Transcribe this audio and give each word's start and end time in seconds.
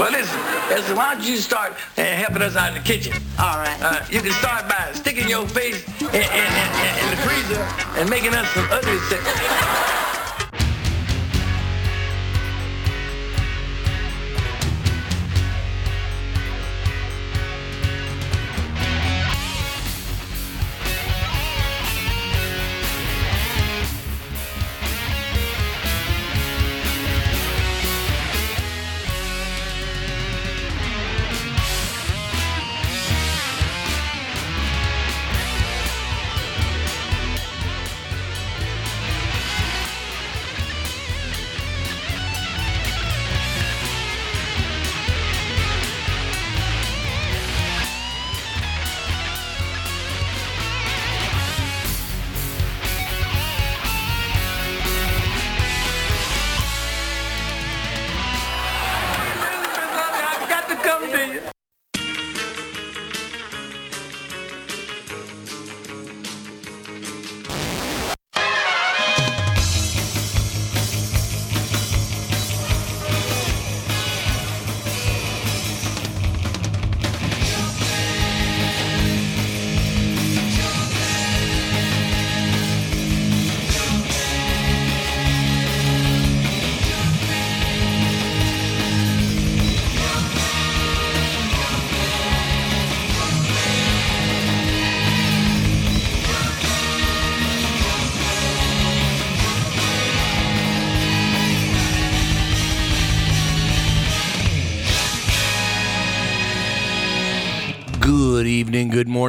Well, 0.00 0.12
listen, 0.12 0.40
listen, 0.70 0.96
why 0.96 1.14
don't 1.14 1.22
you 1.22 1.36
start 1.36 1.74
uh, 1.98 2.02
helping 2.02 2.40
us 2.40 2.56
out 2.56 2.68
in 2.68 2.74
the 2.74 2.80
kitchen? 2.80 3.12
All 3.38 3.58
right. 3.58 3.78
Uh, 3.82 4.02
you 4.08 4.22
can 4.22 4.32
start 4.32 4.66
by 4.66 4.92
sticking 4.94 5.28
your 5.28 5.46
face 5.46 5.86
in, 6.00 6.06
in, 6.06 6.14
in, 6.16 6.92
in 7.04 7.10
the 7.10 7.20
freezer 7.20 7.60
and 8.00 8.08
making 8.08 8.32
us 8.32 8.48
some 8.48 8.66
ugly 8.70 8.96
stuff. 8.96 9.89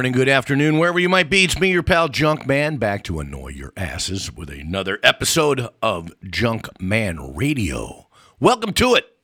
Morning, 0.02 0.18
good 0.18 0.28
afternoon, 0.28 0.78
wherever 0.78 0.98
you 0.98 1.08
might 1.08 1.30
be. 1.30 1.44
It's 1.44 1.60
me, 1.60 1.70
your 1.70 1.84
pal 1.84 2.08
Junkman, 2.08 2.80
back 2.80 3.04
to 3.04 3.20
annoy 3.20 3.50
your 3.50 3.72
asses 3.76 4.34
with 4.34 4.50
another 4.50 4.98
episode 5.04 5.68
of 5.80 6.10
Junk 6.28 6.66
Man 6.82 7.36
Radio. 7.36 8.08
Welcome 8.40 8.72
to 8.72 8.96
it. 8.96 9.16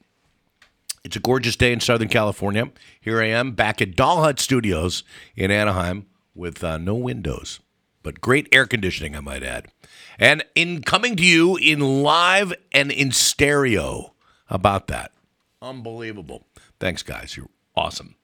It's 1.02 1.16
a 1.16 1.18
gorgeous 1.18 1.56
day 1.56 1.72
in 1.72 1.80
Southern 1.80 2.06
California. 2.06 2.70
Here 3.00 3.20
I 3.20 3.26
am 3.26 3.56
back 3.56 3.82
at 3.82 3.96
Doll 3.96 4.22
Hut 4.22 4.38
Studios 4.38 5.02
in 5.34 5.50
Anaheim 5.50 6.06
with 6.32 6.62
uh, 6.62 6.78
no 6.78 6.94
windows, 6.94 7.58
but 8.04 8.20
great 8.20 8.48
air 8.52 8.64
conditioning, 8.64 9.16
I 9.16 9.20
might 9.20 9.42
add. 9.42 9.72
And 10.16 10.44
in 10.54 10.82
coming 10.82 11.16
to 11.16 11.24
you 11.24 11.56
in 11.56 12.04
live 12.04 12.54
and 12.70 12.92
in 12.92 13.10
stereo. 13.10 14.14
How 14.46 14.54
about 14.54 14.86
that? 14.86 15.10
Unbelievable. 15.60 16.46
Thanks, 16.78 17.02
guys. 17.02 17.36
You're 17.36 17.50
awesome. 17.74 18.14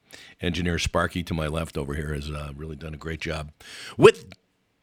Engineer 0.41 0.78
Sparky 0.78 1.22
to 1.22 1.34
my 1.34 1.47
left 1.47 1.76
over 1.76 1.94
here 1.94 2.14
has 2.14 2.30
uh, 2.30 2.52
really 2.56 2.76
done 2.76 2.94
a 2.94 2.98
great 2.98 3.20
job 3.20 3.50
with 3.97 4.26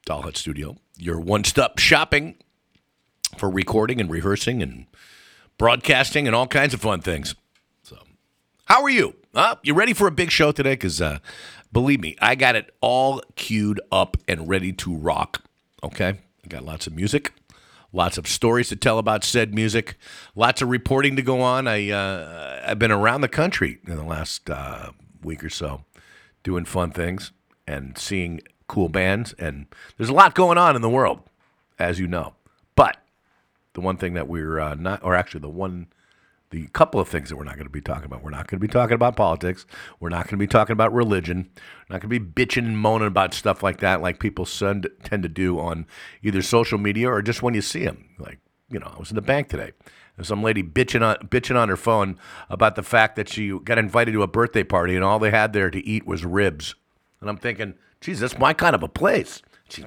Doll 0.05 0.23
Hut 0.23 0.37
Studio, 0.37 0.77
your 0.97 1.19
one 1.19 1.43
stop 1.43 1.77
shopping 1.77 2.35
for 3.37 3.49
recording 3.49 4.01
and 4.01 4.09
rehearsing 4.09 4.61
and 4.61 4.87
broadcasting 5.57 6.27
and 6.27 6.35
all 6.35 6.47
kinds 6.47 6.73
of 6.73 6.81
fun 6.81 7.01
things. 7.01 7.35
So, 7.83 7.97
how 8.65 8.81
are 8.83 8.89
you? 8.89 9.15
Uh, 9.33 9.55
you 9.63 9.73
ready 9.73 9.93
for 9.93 10.07
a 10.07 10.11
big 10.11 10.31
show 10.31 10.51
today? 10.51 10.73
Because 10.73 11.01
uh, 11.01 11.19
believe 11.71 12.01
me, 12.01 12.15
I 12.21 12.35
got 12.35 12.55
it 12.55 12.73
all 12.81 13.21
queued 13.35 13.79
up 13.91 14.17
and 14.27 14.49
ready 14.49 14.73
to 14.73 14.95
rock. 14.95 15.43
Okay? 15.83 16.19
I 16.43 16.47
got 16.47 16.63
lots 16.63 16.87
of 16.87 16.95
music. 16.95 17.31
Lots 17.93 18.17
of 18.17 18.27
stories 18.27 18.69
to 18.69 18.75
tell 18.75 18.97
about 18.97 19.23
said 19.23 19.53
music. 19.53 19.97
Lots 20.33 20.61
of 20.61 20.69
reporting 20.69 21.17
to 21.17 21.21
go 21.21 21.41
on. 21.41 21.67
I 21.67 21.89
uh, 21.89 22.63
I've 22.65 22.79
been 22.79 22.91
around 22.91 23.21
the 23.21 23.27
country 23.27 23.79
in 23.85 23.97
the 23.97 24.03
last 24.03 24.49
uh, 24.49 24.91
week 25.23 25.43
or 25.43 25.49
so, 25.49 25.85
doing 26.43 26.65
fun 26.65 26.91
things 26.91 27.31
and 27.67 27.97
seeing 27.97 28.41
cool 28.67 28.89
bands. 28.89 29.33
And 29.33 29.67
there's 29.97 30.09
a 30.09 30.13
lot 30.13 30.35
going 30.35 30.57
on 30.57 30.75
in 30.75 30.81
the 30.81 30.89
world, 30.89 31.21
as 31.77 31.99
you 31.99 32.07
know. 32.07 32.35
But 32.75 32.97
the 33.73 33.81
one 33.81 33.97
thing 33.97 34.13
that 34.13 34.27
we're 34.27 34.59
uh, 34.59 34.75
not, 34.75 35.03
or 35.03 35.15
actually 35.15 35.41
the 35.41 35.49
one, 35.49 35.87
the 36.49 36.67
couple 36.67 36.99
of 36.99 37.07
things 37.07 37.29
that 37.29 37.37
we're 37.37 37.45
not 37.45 37.55
going 37.55 37.67
to 37.67 37.71
be 37.71 37.81
talking 37.81 38.05
about. 38.05 38.23
We're 38.23 38.29
not 38.29 38.47
going 38.47 38.59
to 38.59 38.67
be 38.67 38.71
talking 38.71 38.95
about 38.95 39.15
politics. 39.15 39.65
We're 39.99 40.09
not 40.09 40.25
going 40.25 40.37
to 40.37 40.37
be 40.37 40.47
talking 40.47 40.73
about 40.73 40.93
religion. 40.93 41.49
We're 41.89 41.95
not 41.95 42.01
going 42.01 42.11
to 42.11 42.19
be 42.19 42.45
bitching 42.45 42.65
and 42.65 42.77
moaning 42.77 43.07
about 43.07 43.33
stuff 43.33 43.63
like 43.63 43.79
that, 43.79 44.01
like 44.01 44.19
people 44.19 44.45
send, 44.45 44.89
tend 45.03 45.23
to 45.23 45.29
do 45.29 45.59
on 45.59 45.85
either 46.21 46.41
social 46.41 46.77
media 46.77 47.09
or 47.09 47.21
just 47.21 47.41
when 47.41 47.53
you 47.53 47.61
see 47.61 47.85
them. 47.85 48.09
Like, 48.19 48.39
you 48.71 48.79
know, 48.79 48.91
I 48.95 48.99
was 48.99 49.09
in 49.09 49.15
the 49.15 49.21
bank 49.21 49.49
today. 49.49 49.71
There's 50.15 50.27
some 50.27 50.43
lady 50.43 50.63
bitching 50.63 51.01
on 51.01 51.27
bitching 51.27 51.55
on 51.55 51.69
her 51.69 51.77
phone 51.77 52.17
about 52.49 52.75
the 52.75 52.83
fact 52.83 53.15
that 53.15 53.29
she 53.29 53.57
got 53.59 53.77
invited 53.77 54.11
to 54.11 54.23
a 54.23 54.27
birthday 54.27 54.63
party 54.63 54.95
and 54.95 55.03
all 55.03 55.19
they 55.19 55.31
had 55.31 55.53
there 55.53 55.69
to 55.69 55.85
eat 55.85 56.05
was 56.05 56.25
ribs. 56.25 56.75
And 57.19 57.29
I'm 57.29 57.37
thinking, 57.37 57.75
geez, 58.01 58.19
that's 58.19 58.37
my 58.37 58.53
kind 58.53 58.75
of 58.75 58.83
a 58.83 58.87
place. 58.87 59.41
She's 59.69 59.85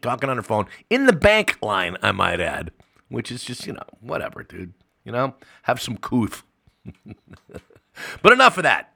talking 0.00 0.30
on 0.30 0.36
her 0.36 0.42
phone 0.42 0.66
in 0.88 1.06
the 1.06 1.12
bank 1.12 1.58
line, 1.60 1.96
I 2.02 2.12
might 2.12 2.40
add, 2.40 2.70
which 3.08 3.30
is 3.30 3.44
just, 3.44 3.66
you 3.66 3.74
know, 3.74 3.82
whatever, 4.00 4.42
dude. 4.42 4.72
You 5.04 5.12
know, 5.12 5.34
have 5.62 5.80
some 5.80 5.96
couth. 5.96 6.44
but 8.22 8.32
enough 8.32 8.56
of 8.56 8.62
that. 8.62 8.92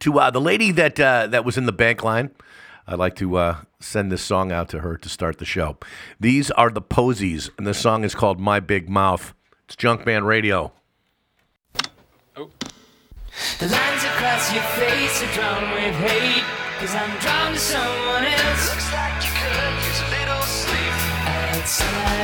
To 0.00 0.18
uh, 0.18 0.30
the 0.30 0.40
lady 0.40 0.72
that 0.72 0.98
uh, 0.98 1.26
that 1.26 1.44
was 1.44 1.58
in 1.58 1.66
the 1.66 1.72
bank 1.72 2.02
line, 2.02 2.30
I'd 2.90 2.98
like 2.98 3.14
to 3.16 3.36
uh, 3.36 3.58
send 3.78 4.10
this 4.10 4.20
song 4.20 4.50
out 4.50 4.68
to 4.70 4.80
her 4.80 4.96
to 4.96 5.08
start 5.08 5.38
the 5.38 5.44
show. 5.44 5.78
These 6.18 6.50
are 6.50 6.70
the 6.70 6.82
Posies, 6.82 7.48
and 7.56 7.64
the 7.64 7.72
song 7.72 8.02
is 8.02 8.16
called 8.16 8.40
My 8.40 8.58
Big 8.58 8.88
Mouth. 8.88 9.32
It's 9.66 9.76
Junkman 9.76 10.26
Radio. 10.26 10.72
The 12.34 13.68
lines 13.68 14.02
across 14.02 14.52
your 14.52 14.64
face 14.74 15.22
are 15.22 15.32
drawn 15.38 15.70
with 15.70 15.94
hate. 16.02 16.42
Cause 16.80 16.94
I'm 16.96 17.16
drawn 17.20 17.52
to 17.52 17.58
someone 17.60 18.24
else. 18.24 18.70
Looks 18.74 18.92
like 18.92 19.22
you 19.22 19.30
could 19.38 19.74
use 19.86 20.00
a 20.02 20.10
little 20.10 20.42
sleep. 20.42 20.94
And 21.30 21.62
some 21.68 21.94
I. 21.94 22.20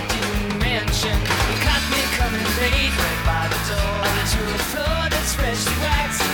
You 1.06 1.56
caught 1.62 1.86
me 1.94 2.02
coming 2.18 2.42
late. 2.58 2.90
Right 2.90 3.22
by 3.22 3.46
the 3.46 3.60
door. 3.70 4.02
Onto 4.02 4.42
a 4.42 4.58
floor 4.74 5.06
that's 5.10 5.34
freshly 5.34 5.78
waxed. 5.78 6.25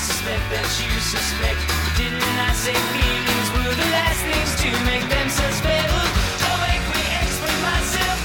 Suspect 0.00 0.40
that 0.48 0.64
you 0.80 0.88
suspect. 0.96 1.60
Didn't 2.00 2.24
I 2.24 2.52
say 2.56 2.72
feelings 2.72 3.48
were 3.52 3.68
the 3.68 3.88
last 3.92 4.20
things 4.24 4.50
to 4.64 4.68
make 4.88 5.04
them 5.12 5.28
suspect? 5.28 5.92
Don't 6.40 6.60
make 6.64 6.84
me 6.96 7.04
explain 7.20 7.60
myself. 7.60 8.18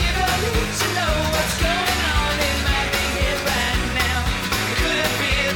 You 0.00 0.10
don't 0.16 0.40
need 0.48 0.72
to 0.80 0.88
know 0.96 1.14
what's 1.28 1.56
going 1.60 2.00
on 2.24 2.34
in 2.40 2.58
my 2.64 2.84
head 2.96 3.38
right 3.52 3.84
now. 4.00 4.20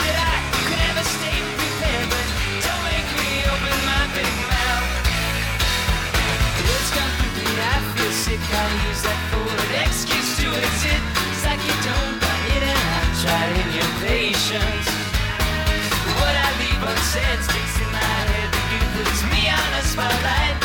That 0.04 0.16
I 0.20 0.36
could 0.52 0.68
never 0.84 1.04
stay 1.16 1.38
prepared, 1.56 2.06
but 2.12 2.26
don't 2.60 2.84
make 2.92 3.08
me 3.24 3.30
open 3.48 3.78
my 3.88 4.04
big 4.12 4.32
mouth. 4.52 4.88
Come 6.92 7.12
I 7.56 7.76
feel 7.96 8.12
sick. 8.12 8.42
I'll 8.52 8.88
use 8.88 9.02
that 9.08 9.33
me 19.96 20.02
on 20.02 20.63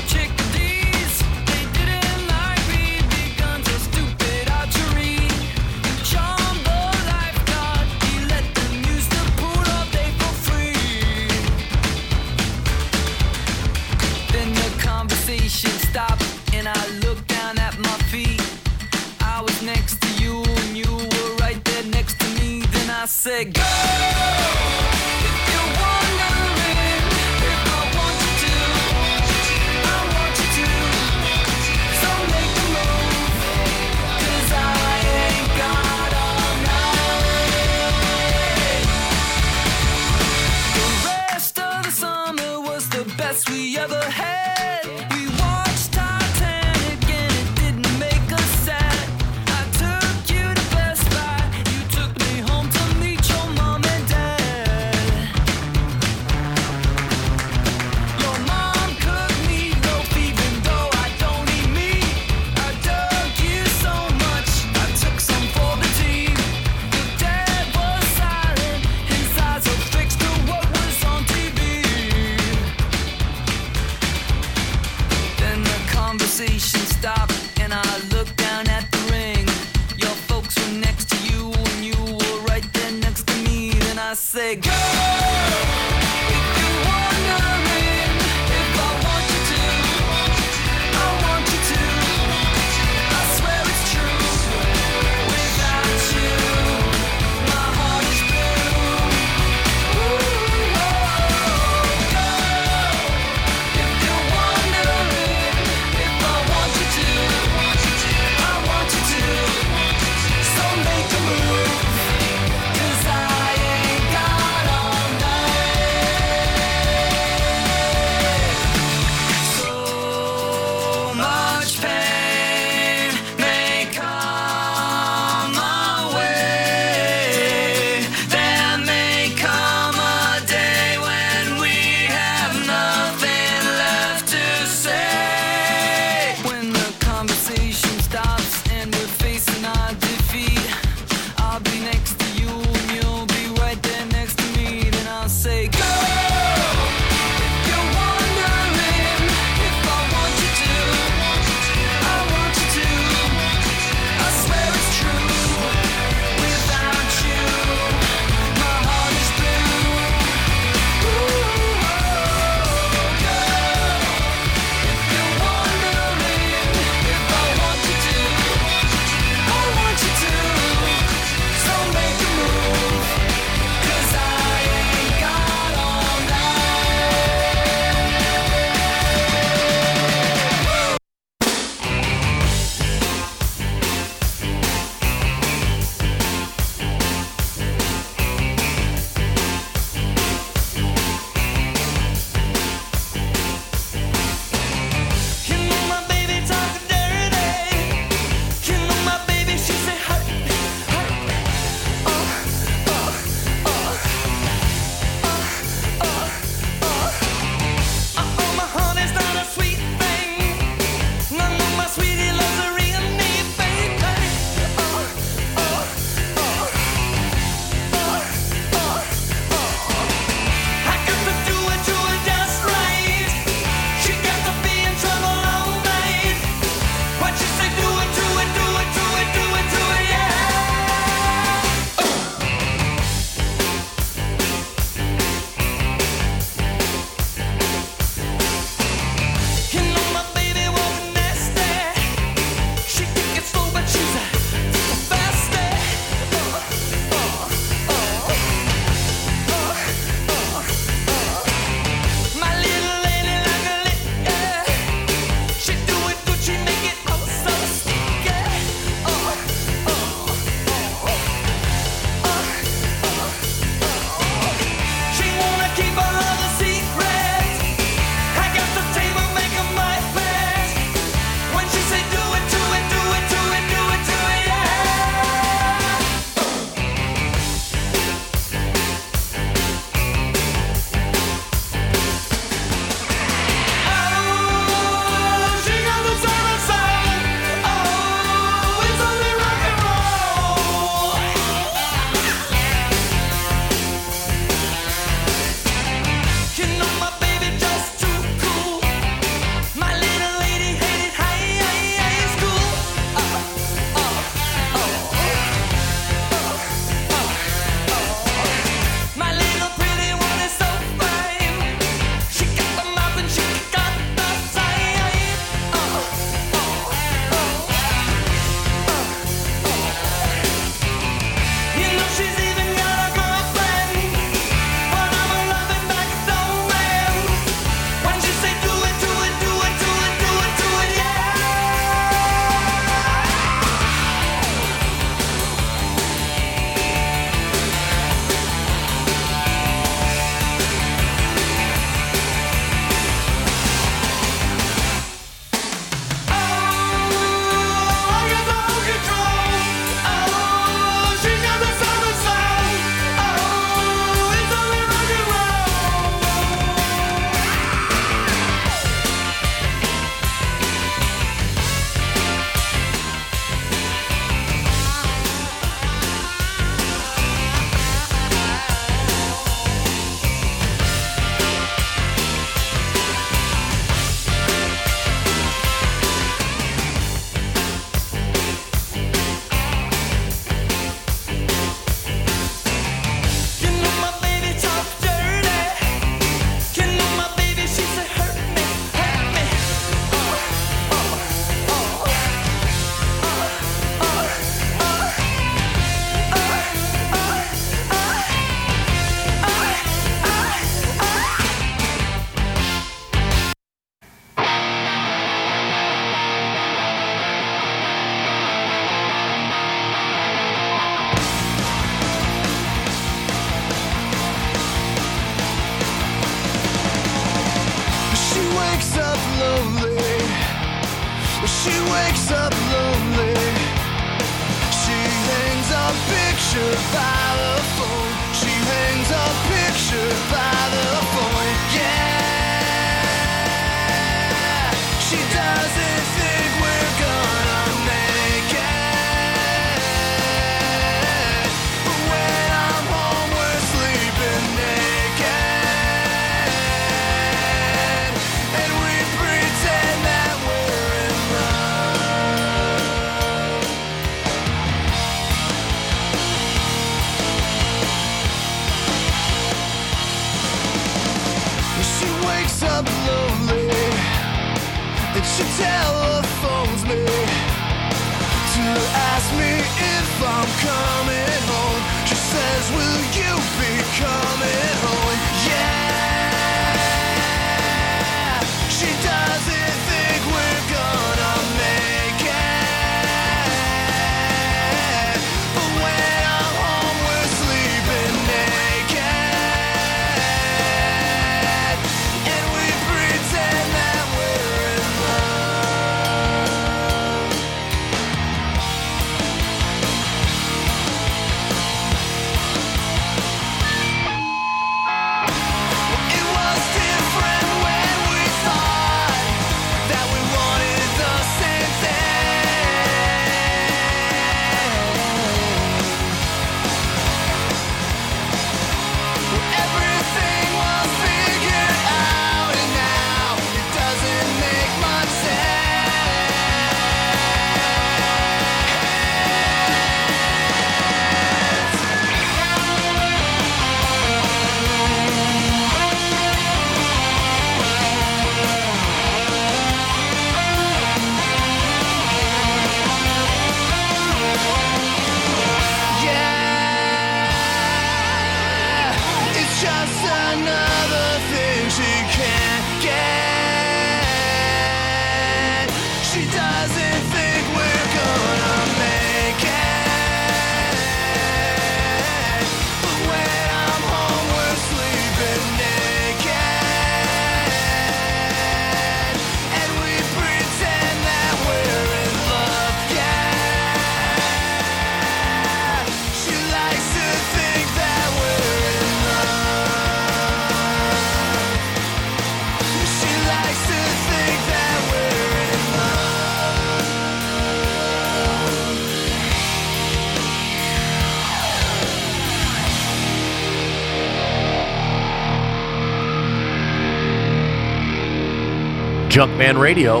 Junkman 599.20 599.60
Radio. 599.60 600.00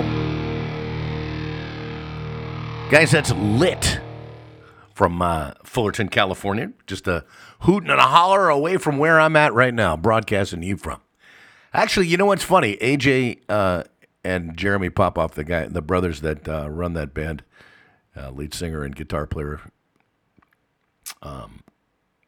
Guys, 2.90 3.10
that's 3.10 3.30
lit 3.32 4.00
from 4.94 5.20
uh, 5.20 5.52
Fullerton, 5.62 6.08
California. 6.08 6.72
Just 6.86 7.06
a 7.06 7.26
hooting 7.60 7.90
and 7.90 8.00
a 8.00 8.04
holler 8.04 8.48
away 8.48 8.78
from 8.78 8.96
where 8.96 9.20
I'm 9.20 9.36
at 9.36 9.52
right 9.52 9.74
now, 9.74 9.94
broadcasting 9.94 10.62
you 10.62 10.78
from. 10.78 11.02
Actually, 11.74 12.06
you 12.06 12.16
know 12.16 12.24
what's 12.24 12.44
funny? 12.44 12.78
AJ 12.78 13.42
uh, 13.50 13.84
and 14.24 14.56
Jeremy 14.56 14.88
Popoff, 14.88 15.34
the 15.34 15.44
guy, 15.44 15.66
the 15.66 15.82
brothers 15.82 16.22
that 16.22 16.48
uh, 16.48 16.70
run 16.70 16.94
that 16.94 17.12
band, 17.12 17.42
uh, 18.16 18.30
lead 18.30 18.54
singer 18.54 18.84
and 18.84 18.96
guitar 18.96 19.26
player, 19.26 19.60
um, 21.20 21.62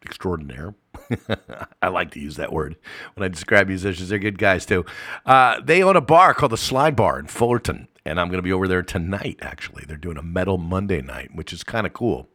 extraordinaire. 0.04 0.74
I 1.82 1.88
like 1.88 2.10
to 2.12 2.20
use 2.20 2.36
that 2.36 2.52
word 2.52 2.76
when 3.14 3.24
I 3.24 3.28
describe 3.28 3.68
musicians. 3.68 4.08
They're 4.08 4.18
good 4.18 4.38
guys 4.38 4.66
too. 4.66 4.84
Uh, 5.26 5.60
they 5.60 5.82
own 5.82 5.96
a 5.96 6.00
bar 6.00 6.34
called 6.34 6.52
the 6.52 6.56
Slide 6.56 6.96
Bar 6.96 7.18
in 7.18 7.26
Fullerton, 7.26 7.88
and 8.04 8.20
I'm 8.20 8.28
going 8.28 8.38
to 8.38 8.42
be 8.42 8.52
over 8.52 8.68
there 8.68 8.82
tonight. 8.82 9.38
Actually, 9.40 9.84
they're 9.86 9.96
doing 9.96 10.16
a 10.16 10.22
Metal 10.22 10.58
Monday 10.58 11.00
night, 11.00 11.30
which 11.34 11.52
is 11.52 11.64
kind 11.64 11.86
of 11.86 11.92
cool. 11.92 12.28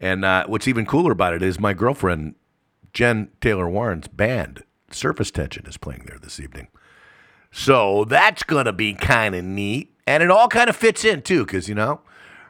And 0.00 0.24
uh, 0.24 0.46
what's 0.46 0.68
even 0.68 0.86
cooler 0.86 1.12
about 1.12 1.34
it 1.34 1.42
is 1.42 1.58
my 1.58 1.74
girlfriend 1.74 2.36
Jen 2.92 3.30
Taylor 3.40 3.68
Warren's 3.68 4.08
band 4.08 4.64
Surface 4.90 5.30
Tension 5.30 5.66
is 5.66 5.76
playing 5.76 6.04
there 6.06 6.18
this 6.18 6.40
evening. 6.40 6.68
So 7.50 8.04
that's 8.04 8.42
going 8.42 8.66
to 8.66 8.72
be 8.72 8.94
kind 8.94 9.34
of 9.34 9.44
neat. 9.44 9.94
And 10.06 10.22
it 10.22 10.30
all 10.30 10.48
kind 10.48 10.70
of 10.70 10.76
fits 10.76 11.04
in, 11.04 11.22
too, 11.22 11.44
because, 11.44 11.68
you 11.68 11.74
know, 11.74 12.00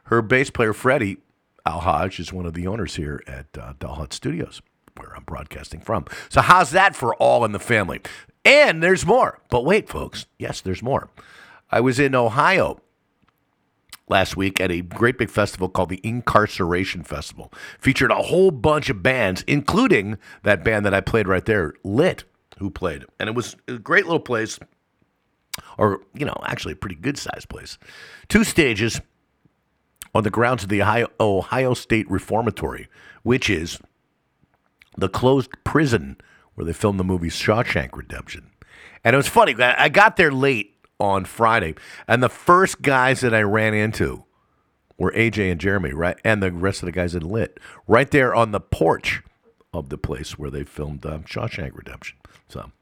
her 0.05 0.23
bass 0.23 0.51
player, 0.51 0.73
Freddie 0.73 1.19
Al 1.67 1.81
Haj, 1.81 2.21
is 2.21 2.33
one 2.33 2.47
of 2.47 2.55
the 2.55 2.67
owners 2.67 2.97
here 2.97 3.23
at 3.27 3.47
uh, 3.59 3.75
Doll 3.79 3.97
Hut 3.97 4.13
Studios, 4.13 4.63
where 4.99 5.15
I'm 5.17 5.25
broadcasting 5.25 5.81
from. 5.81 6.07
So, 6.29 6.41
how's 6.41 6.71
that 6.73 6.95
for 6.95 7.15
all 7.17 7.45
in 7.45 7.53
the 7.53 7.59
family? 7.59 8.01
And 8.45 8.83
there's 8.83 9.07
more. 9.07 9.41
But 9.51 9.65
wait, 9.65 9.89
folks. 9.89 10.27
Yes, 10.39 10.61
there's 10.61 10.83
more. 10.83 11.11
I 11.71 11.81
was 11.81 11.99
in 11.99 12.15
Ohio 12.15 12.81
last 14.09 14.37
week 14.37 14.61
at 14.61 14.71
a 14.71 14.81
great 14.81 15.19
big 15.19 15.31
festival 15.31 15.69
called 15.69 15.91
the 15.91 16.01
Inkcarceration 16.03 17.07
Festival. 17.07 17.53
Featured 17.79 18.11
a 18.11 18.17
whole 18.23 18.51
bunch 18.51 18.89
of 18.89 19.03
bands, 19.03 19.45
including 19.47 20.19
that 20.43 20.65
band 20.65 20.87
that 20.87 20.95
I 20.95 21.01
played 21.01 21.29
right 21.29 21.45
there, 21.45 21.75
Lit, 21.85 22.25
who 22.59 22.71
played. 22.71 23.05
And 23.19 23.29
it 23.29 23.35
was 23.35 23.57
a 23.67 23.79
great 23.79 24.05
little 24.07 24.21
place, 24.21 24.59
or, 25.77 26.01
you 26.15 26.25
know, 26.25 26.37
actually 26.45 26.73
a 26.73 26.77
pretty 26.77 26.97
good 26.97 27.19
sized 27.19 27.49
place. 27.49 27.79
Two 28.29 28.45
stages 28.45 29.01
on 30.15 30.25
the 30.25 30.31
grounds 30.31 30.63
of 30.63 30.69
the 30.69 30.83
Ohio, 30.83 31.09
Ohio 31.21 31.75
State 31.75 32.11
Reformatory, 32.11 32.89
which 33.23 33.51
is 33.51 33.79
the 34.99 35.09
closed 35.09 35.51
prison 35.65 36.17
where 36.55 36.65
they 36.65 36.73
filmed 36.73 36.99
the 36.99 37.05
movie 37.05 37.29
Shawshank 37.29 37.97
Redemption. 37.97 38.51
And 39.05 39.15
it 39.15 39.17
was 39.17 39.29
funny. 39.29 39.55
I 39.63 39.89
got 39.89 40.17
there 40.17 40.33
late 40.33 40.75
on 40.99 41.25
Friday, 41.25 41.77
and 42.09 42.23
the 42.23 42.29
first 42.29 42.83
guys 42.83 43.21
that 43.21 43.33
I 43.33 43.43
ran 43.43 43.75
into 43.75 44.25
were 44.99 45.13
AJ 45.13 45.53
and 45.53 45.61
Jeremy, 45.61 45.93
right, 45.93 46.19
and 46.25 46.43
the 46.43 46.51
rest 46.51 46.83
of 46.83 46.87
the 46.87 46.93
guys 46.93 47.15
in 47.15 47.23
Lit, 47.23 47.61
right 47.87 48.11
there 48.11 48.35
on 48.35 48.51
the 48.51 48.61
porch 48.61 49.23
of 49.73 49.89
the 49.91 49.99
place 49.99 50.37
where 50.37 50.51
they 50.51 50.65
filmed 50.65 51.07
um, 51.07 51.23
Shawshank 51.23 51.77
Redemption. 51.77 52.19
So, 52.49 52.73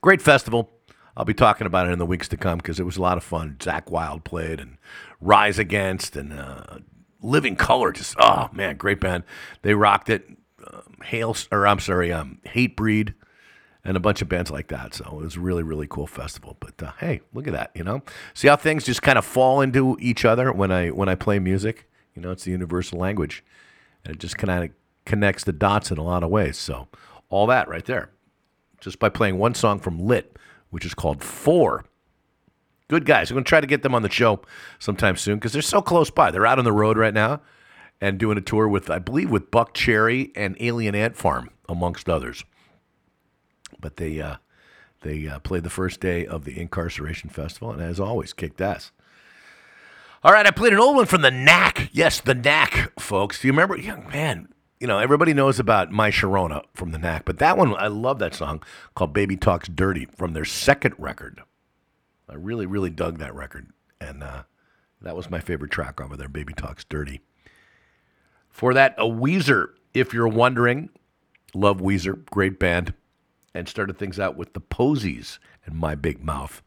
great 0.00 0.22
festival. 0.22 0.70
I'll 1.16 1.24
be 1.24 1.34
talking 1.34 1.66
about 1.66 1.88
it 1.88 1.92
in 1.92 1.98
the 1.98 2.06
weeks 2.06 2.28
to 2.28 2.36
come 2.36 2.58
because 2.58 2.78
it 2.78 2.86
was 2.86 2.96
a 2.96 3.02
lot 3.02 3.16
of 3.16 3.24
fun. 3.24 3.56
Zakk 3.58 3.90
Wylde 3.90 4.24
played 4.24 4.60
and 4.60 4.78
Rise 5.20 5.58
Against 5.58 6.16
and 6.16 6.32
uh, 6.32 6.78
Living 7.20 7.56
Colour. 7.56 7.92
Just 7.92 8.14
oh 8.18 8.48
man, 8.52 8.76
great 8.76 9.00
band. 9.00 9.24
They 9.62 9.74
rocked 9.74 10.10
it. 10.10 10.28
Hail 11.04 11.36
or 11.52 11.66
I'm 11.66 11.80
sorry, 11.80 12.12
um, 12.12 12.38
Hatebreed 12.46 13.14
and 13.84 13.96
a 13.96 14.00
bunch 14.00 14.22
of 14.22 14.28
bands 14.28 14.50
like 14.50 14.68
that. 14.68 14.94
So 14.94 15.04
it 15.04 15.24
was 15.24 15.36
really, 15.36 15.62
really 15.62 15.86
cool 15.86 16.06
festival. 16.06 16.56
But 16.58 16.82
uh, 16.82 16.92
hey, 16.98 17.20
look 17.32 17.46
at 17.46 17.52
that, 17.52 17.70
you 17.74 17.84
know. 17.84 18.02
See 18.32 18.48
how 18.48 18.56
things 18.56 18.84
just 18.84 19.02
kind 19.02 19.18
of 19.18 19.24
fall 19.24 19.60
into 19.60 19.96
each 20.00 20.24
other 20.24 20.52
when 20.52 20.72
I 20.72 20.88
when 20.88 21.08
I 21.08 21.14
play 21.14 21.38
music. 21.38 21.88
You 22.14 22.22
know, 22.22 22.30
it's 22.30 22.44
the 22.44 22.52
universal 22.52 22.98
language, 22.98 23.44
and 24.04 24.14
it 24.14 24.20
just 24.20 24.38
kind 24.38 24.64
of 24.64 24.70
connects 25.04 25.44
the 25.44 25.52
dots 25.52 25.90
in 25.90 25.98
a 25.98 26.02
lot 26.02 26.22
of 26.22 26.30
ways. 26.30 26.56
So 26.56 26.88
all 27.28 27.46
that 27.48 27.68
right 27.68 27.84
there, 27.84 28.10
just 28.80 28.98
by 28.98 29.08
playing 29.08 29.38
one 29.38 29.54
song 29.54 29.80
from 29.80 29.98
Lit, 29.98 30.38
which 30.70 30.86
is 30.86 30.94
called 30.94 31.22
Four. 31.22 31.84
Good 32.88 33.06
guys. 33.06 33.30
I'm 33.30 33.36
going 33.36 33.44
to 33.44 33.48
try 33.48 33.62
to 33.62 33.66
get 33.66 33.82
them 33.82 33.94
on 33.94 34.02
the 34.02 34.10
show 34.10 34.42
sometime 34.78 35.16
soon 35.16 35.36
because 35.36 35.54
they're 35.54 35.62
so 35.62 35.80
close 35.80 36.10
by. 36.10 36.30
They're 36.30 36.46
out 36.46 36.58
on 36.58 36.66
the 36.66 36.72
road 36.72 36.98
right 36.98 37.14
now 37.14 37.40
and 38.04 38.18
doing 38.18 38.36
a 38.36 38.42
tour 38.42 38.68
with, 38.68 38.90
I 38.90 38.98
believe, 38.98 39.30
with 39.30 39.50
Buckcherry 39.50 40.30
and 40.36 40.58
Alien 40.60 40.94
Ant 40.94 41.16
Farm, 41.16 41.48
amongst 41.70 42.06
others. 42.06 42.44
But 43.80 43.96
they 43.96 44.20
uh, 44.20 44.36
they 45.00 45.26
uh, 45.26 45.38
played 45.38 45.64
the 45.64 45.70
first 45.70 46.00
day 46.00 46.26
of 46.26 46.44
the 46.44 46.54
Inkcarceration 46.54 47.32
Festival, 47.32 47.70
and 47.70 47.80
as 47.80 47.98
always, 47.98 48.34
kicked 48.34 48.60
ass. 48.60 48.92
All 50.22 50.32
right, 50.32 50.46
I 50.46 50.50
played 50.50 50.74
an 50.74 50.80
old 50.80 50.96
one 50.96 51.06
from 51.06 51.22
the 51.22 51.30
Knack. 51.30 51.88
Yes, 51.92 52.20
the 52.20 52.34
Knack, 52.34 52.92
folks. 53.00 53.40
Do 53.40 53.48
you 53.48 53.52
remember? 53.54 53.78
Young 53.78 54.06
man, 54.10 54.48
you 54.78 54.86
know 54.86 54.98
everybody 54.98 55.32
knows 55.32 55.58
about 55.58 55.90
My 55.90 56.10
Sharona 56.10 56.62
from 56.74 56.92
the 56.92 56.98
Knack, 56.98 57.24
but 57.24 57.38
that 57.38 57.56
one 57.56 57.74
I 57.74 57.86
love 57.86 58.18
that 58.18 58.34
song 58.34 58.62
called 58.94 59.14
"Baby 59.14 59.38
Talks 59.38 59.66
Dirty" 59.66 60.04
from 60.14 60.34
their 60.34 60.44
second 60.44 60.94
record. 60.98 61.40
I 62.28 62.34
really, 62.34 62.66
really 62.66 62.90
dug 62.90 63.16
that 63.20 63.34
record, 63.34 63.70
and 63.98 64.22
uh, 64.22 64.42
that 65.00 65.16
was 65.16 65.30
my 65.30 65.40
favorite 65.40 65.70
track 65.70 66.02
over 66.02 66.18
there. 66.18 66.28
"Baby 66.28 66.52
Talks 66.52 66.84
Dirty." 66.84 67.22
For 68.54 68.72
that, 68.72 68.94
a 68.98 69.04
Weezer, 69.04 69.70
if 69.94 70.14
you're 70.14 70.28
wondering, 70.28 70.88
love 71.54 71.80
Weezer, 71.80 72.24
great 72.26 72.60
band, 72.60 72.94
and 73.52 73.68
started 73.68 73.98
things 73.98 74.20
out 74.20 74.36
with 74.36 74.52
the 74.52 74.60
Posies 74.60 75.40
and 75.66 75.74
My 75.74 75.96
Big 75.96 76.22
Mouth. 76.22 76.62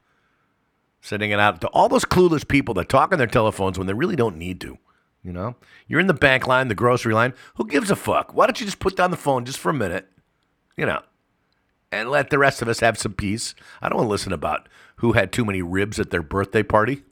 Sending 0.99 1.31
it 1.31 1.39
out 1.39 1.61
to 1.61 1.67
all 1.69 1.87
those 1.87 2.03
clueless 2.03 2.45
people 2.45 2.73
that 2.73 2.89
talk 2.89 3.13
on 3.13 3.17
their 3.17 3.25
telephones 3.25 3.77
when 3.77 3.87
they 3.87 3.93
really 3.93 4.17
don't 4.17 4.35
need 4.35 4.59
to. 4.59 4.77
You 5.23 5.31
know, 5.31 5.55
you're 5.87 6.01
in 6.01 6.07
the 6.07 6.13
bank 6.13 6.45
line, 6.45 6.67
the 6.67 6.75
grocery 6.75 7.13
line. 7.13 7.33
Who 7.55 7.65
gives 7.65 7.89
a 7.89 7.95
fuck? 7.95 8.33
Why 8.33 8.47
don't 8.47 8.59
you 8.59 8.65
just 8.65 8.79
put 8.79 8.97
down 8.97 9.11
the 9.11 9.15
phone 9.15 9.45
just 9.45 9.57
for 9.57 9.69
a 9.69 9.73
minute? 9.73 10.09
You 10.75 10.87
know, 10.87 11.03
and 11.89 12.11
let 12.11 12.31
the 12.31 12.37
rest 12.37 12.61
of 12.61 12.67
us 12.67 12.81
have 12.81 12.97
some 12.97 13.13
peace. 13.13 13.55
I 13.81 13.87
don't 13.87 13.99
want 13.99 14.07
to 14.07 14.11
listen 14.11 14.33
about 14.33 14.67
who 14.97 15.13
had 15.13 15.31
too 15.31 15.45
many 15.45 15.61
ribs 15.61 16.01
at 16.01 16.09
their 16.09 16.21
birthday 16.21 16.63
party. 16.63 17.03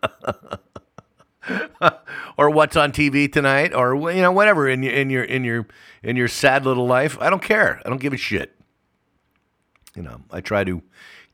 or 2.36 2.50
what's 2.50 2.76
on 2.76 2.92
TV 2.92 3.30
tonight, 3.32 3.74
or 3.74 3.94
you 4.12 4.22
know 4.22 4.32
whatever 4.32 4.68
in 4.68 4.82
your 4.82 4.92
in 4.92 5.10
your 5.10 5.24
in 5.24 5.44
your 5.44 5.66
in 6.02 6.16
your 6.16 6.28
sad 6.28 6.64
little 6.64 6.86
life. 6.86 7.16
I 7.20 7.30
don't 7.30 7.42
care. 7.42 7.80
I 7.84 7.88
don't 7.88 8.00
give 8.00 8.12
a 8.12 8.18
shit. 8.18 8.54
You 9.94 10.02
know, 10.02 10.20
I 10.30 10.40
try 10.40 10.64
to 10.64 10.82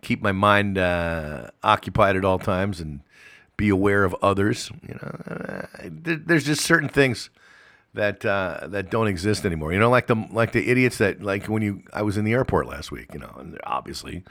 keep 0.03 0.23
my 0.23 0.33
mind 0.33 0.79
uh, 0.79 1.51
occupied 1.63 2.17
at 2.17 2.25
all 2.25 2.39
times 2.39 2.81
and 2.81 3.01
be 3.57 3.69
aware 3.69 4.05
of 4.05 4.15
others. 4.23 4.71
You 4.87 4.95
know, 4.95 5.21
uh, 5.27 5.67
there's 5.91 6.45
just 6.45 6.63
certain 6.63 6.89
things 6.89 7.31
that 7.95 8.25
uh, 8.25 8.67
that 8.69 8.91
don't 8.91 9.07
exist 9.07 9.45
anymore. 9.45 9.73
You 9.73 9.79
know, 9.79 9.91
like 9.91 10.07
the 10.07 10.27
like 10.31 10.53
the 10.53 10.69
idiots 10.69 10.99
that 10.99 11.23
like 11.23 11.47
when 11.47 11.63
you 11.63 11.83
I 11.93 12.03
was 12.03 12.17
in 12.17 12.25
the 12.25 12.33
airport 12.33 12.67
last 12.67 12.91
week. 12.91 13.13
You 13.13 13.21
know, 13.21 13.35
and 13.39 13.59
obviously, 13.65 14.25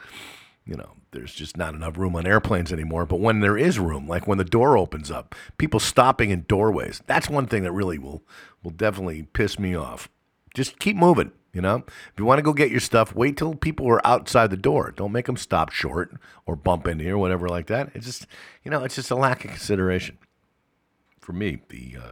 you 0.65 0.75
know, 0.75 0.93
there's 1.11 1.33
just 1.33 1.57
not 1.57 1.73
enough 1.73 1.97
room 1.97 2.15
on 2.15 2.25
airplanes 2.25 2.71
anymore. 2.71 3.05
But 3.05 3.19
when 3.19 3.41
there 3.41 3.57
is 3.57 3.79
room, 3.79 4.07
like 4.07 4.27
when 4.27 4.37
the 4.37 4.43
door 4.43 4.77
opens 4.77 5.11
up, 5.11 5.35
people 5.57 5.79
stopping 5.79 6.29
in 6.29 6.45
doorways. 6.47 7.01
That's 7.05 7.29
one 7.29 7.47
thing 7.47 7.63
that 7.63 7.71
really 7.71 7.97
will 7.97 8.23
will 8.63 8.71
definitely 8.71 9.23
piss 9.23 9.59
me 9.59 9.75
off. 9.75 10.09
Just 10.53 10.79
keep 10.79 10.95
moving. 10.95 11.31
You 11.53 11.61
know, 11.61 11.83
if 11.85 12.13
you 12.17 12.25
want 12.25 12.39
to 12.39 12.43
go 12.43 12.51
get 12.51 12.71
your 12.71 12.79
stuff, 12.79 13.13
wait 13.13 13.37
till 13.37 13.53
people 13.53 13.87
are 13.87 14.05
outside 14.07 14.49
the 14.49 14.57
door. 14.57 14.91
Don't 14.95 15.11
make 15.11 15.27
them 15.27 15.37
stop 15.37 15.71
short 15.71 16.11
or 16.47 16.55
bump 16.55 16.87
into 16.87 17.03
you 17.03 17.13
or 17.13 17.19
whatever 17.19 17.47
like 17.47 17.67
that. 17.67 17.91
It's 17.93 18.07
just, 18.07 18.25
you 18.63 18.71
know, 18.71 18.83
it's 18.83 18.95
just 18.95 19.11
a 19.11 19.15
lack 19.15 19.45
of 19.45 19.51
consideration. 19.51 20.17
For 21.19 21.33
me, 21.33 21.59
the 21.69 21.95
uh, 22.01 22.11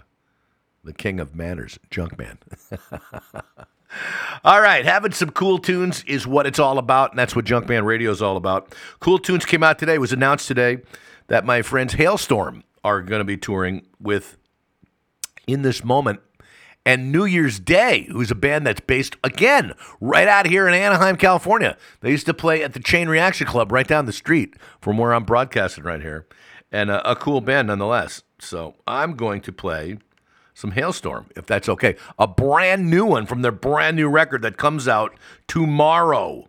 the 0.84 0.94
king 0.94 1.20
of 1.20 1.36
manners, 1.36 1.80
junk 1.90 2.20
man. 2.20 2.38
all 4.44 4.62
right, 4.62 4.86
having 4.86 5.12
some 5.12 5.32
cool 5.32 5.60
tunes 5.60 6.04
is 6.06 6.26
what 6.26 6.46
it's 6.46 6.60
all 6.60 6.78
about, 6.78 7.12
and 7.12 7.20
that's 7.20 7.36
what 7.36 7.46
Junkman 7.46 7.84
Radio 7.84 8.12
is 8.12 8.22
all 8.22 8.38
about. 8.38 8.74
Cool 9.00 9.20
tunes 9.20 9.46
came 9.46 9.64
out 9.64 9.78
today. 9.80 9.96
It 9.96 10.02
was 10.02 10.14
announced 10.14 10.48
today 10.48 10.80
that 11.28 11.46
my 11.46 11.62
friends 11.62 11.96
Halestorm 11.96 12.64
are 12.84 13.02
going 13.02 13.20
to 13.20 13.26
be 13.26 13.38
touring 13.38 13.86
with 14.00 14.38
in 15.48 15.62
this 15.62 15.84
moment. 15.84 16.20
And 16.84 17.12
New 17.12 17.26
Year's 17.26 17.60
Day, 17.60 18.08
who's 18.12 18.32
a 18.32 18.36
band 18.36 18.66
that's 18.66 18.80
based 18.80 19.16
again 19.24 19.74
right 20.00 20.28
out 20.28 20.48
here 20.48 20.68
in 20.68 20.74
Anaheim, 20.74 21.16
California. 21.16 21.78
They 22.00 22.10
used 22.10 22.26
to 22.26 22.34
play 22.34 22.64
at 22.64 22.74
the 22.74 22.80
Chain 22.80 23.08
Reaction 23.08 23.46
Club 23.46 23.72
right 23.72 23.88
down 23.88 24.08
the 24.08 24.14
street 24.14 24.56
from 24.80 24.98
where 24.98 25.14
I'm 25.14 25.24
broadcasting 25.24 25.84
right 25.84 26.02
here, 26.02 26.26
and 26.72 26.90
a, 26.90 27.12
a 27.12 27.16
cool 27.16 27.40
band 27.40 27.68
nonetheless. 27.68 28.24
So 28.40 28.76
I'm 28.88 29.16
going 29.16 29.42
to 29.42 29.52
play 29.52 30.00
some 30.62 30.74
Halestorm, 30.74 31.26
if 31.36 31.48
that's 31.48 31.68
okay. 31.68 31.96
A 32.20 32.28
brand 32.28 32.88
new 32.88 33.04
one 33.04 33.26
from 33.26 33.42
their 33.42 33.52
brand 33.52 33.96
new 33.96 34.08
record 34.08 34.44
that 34.44 34.58
comes 34.58 34.88
out 34.88 35.18
tomorrow. 35.48 36.48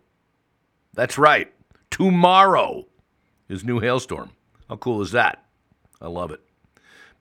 That's 0.93 1.17
right. 1.17 1.51
Tomorrow 1.89 2.85
is 3.49 3.63
New 3.63 3.81
Halestorm. 3.81 4.29
How 4.69 4.75
cool 4.75 5.01
is 5.01 5.13
that? 5.13 5.43
I 5.99 6.09
love 6.09 6.29
it. 6.29 6.41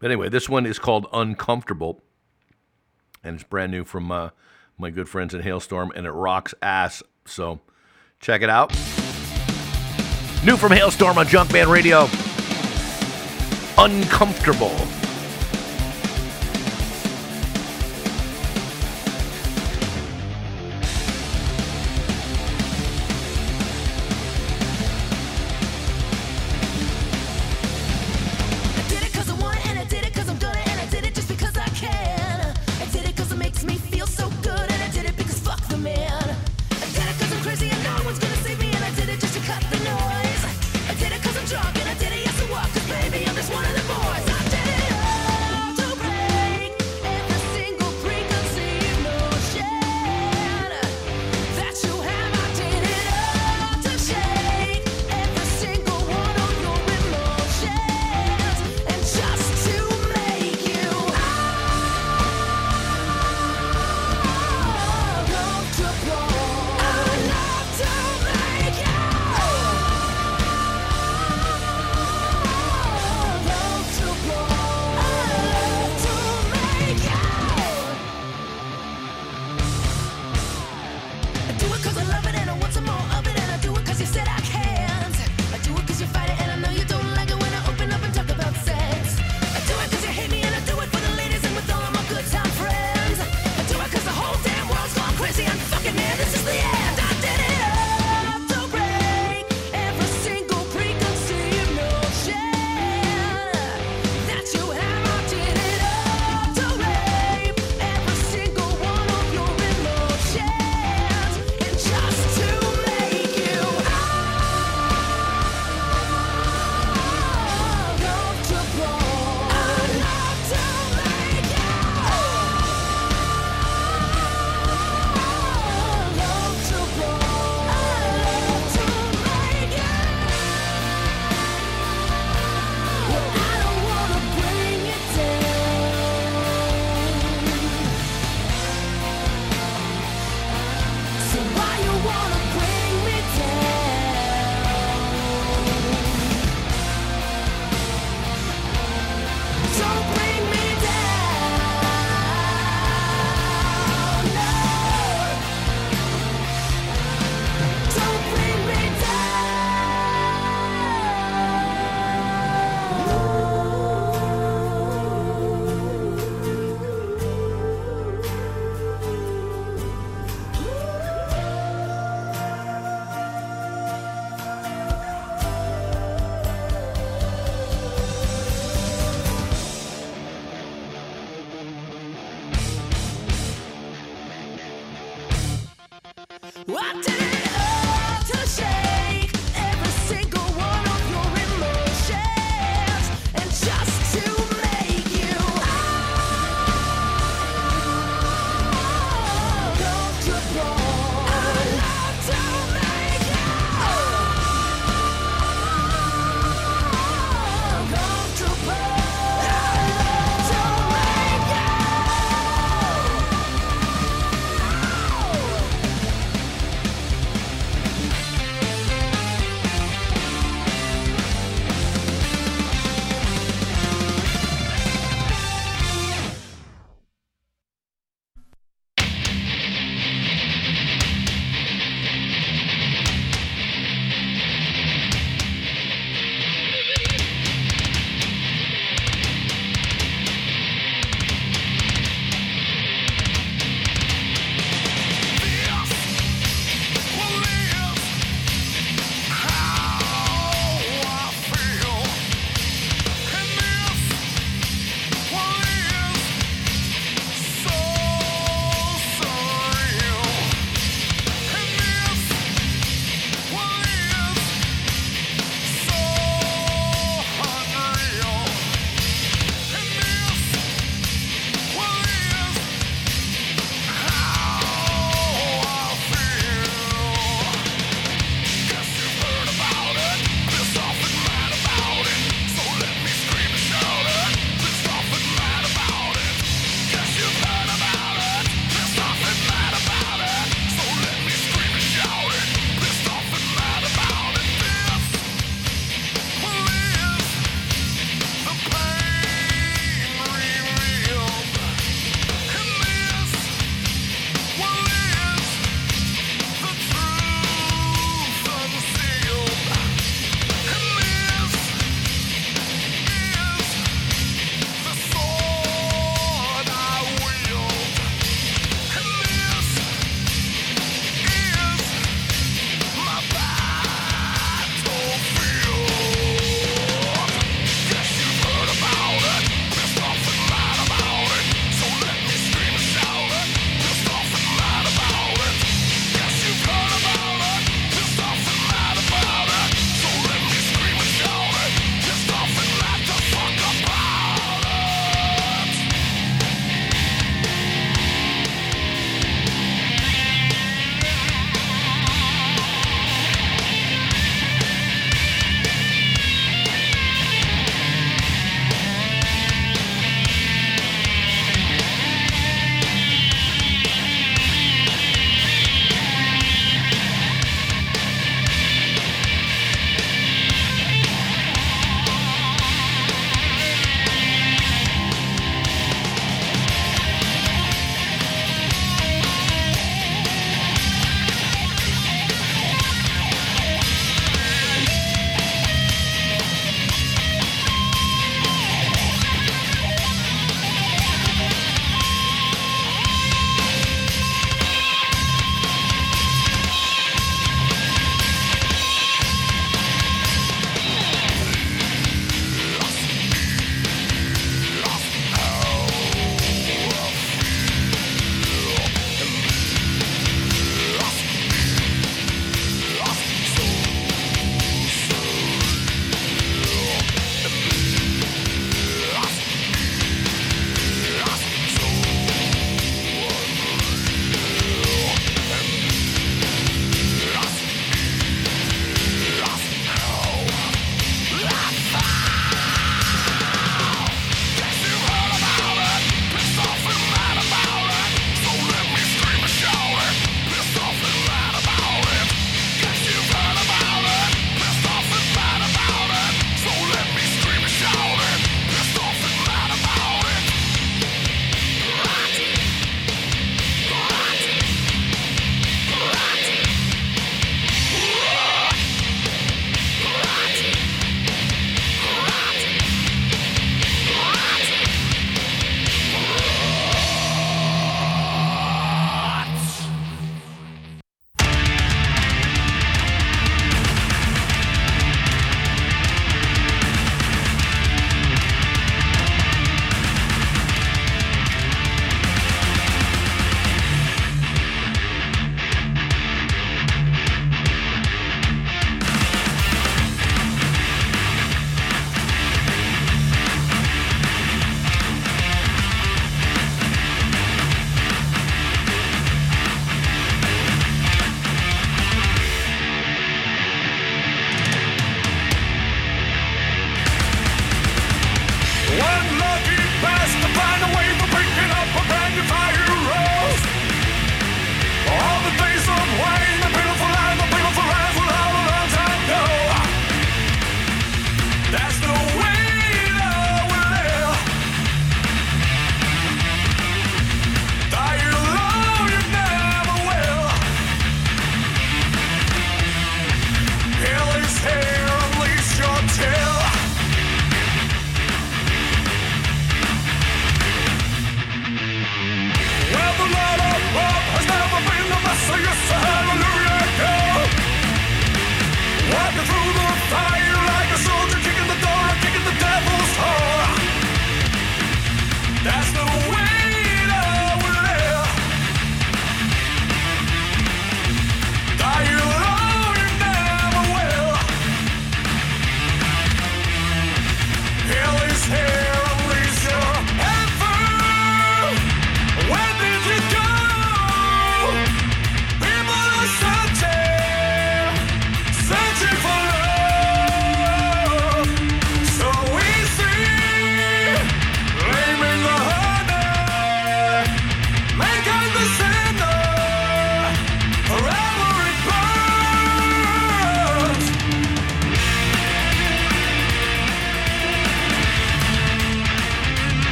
But 0.00 0.10
anyway, 0.10 0.28
this 0.28 0.50
one 0.50 0.66
is 0.66 0.78
called 0.78 1.06
Uncomfortable, 1.14 2.02
and 3.24 3.36
it's 3.36 3.44
brand 3.44 3.72
new 3.72 3.84
from 3.84 4.12
uh, 4.12 4.28
my 4.76 4.90
good 4.90 5.08
friends 5.08 5.32
in 5.32 5.40
Halestorm, 5.40 5.88
and 5.96 6.06
it 6.06 6.10
rocks 6.10 6.52
ass. 6.60 7.02
So 7.24 7.60
check 8.20 8.42
it 8.42 8.50
out. 8.50 8.70
New 10.44 10.58
from 10.58 10.72
Halestorm 10.72 11.16
on 11.16 11.24
Junkman 11.24 11.72
Radio. 11.72 12.02
Uncomfortable. 13.78 14.76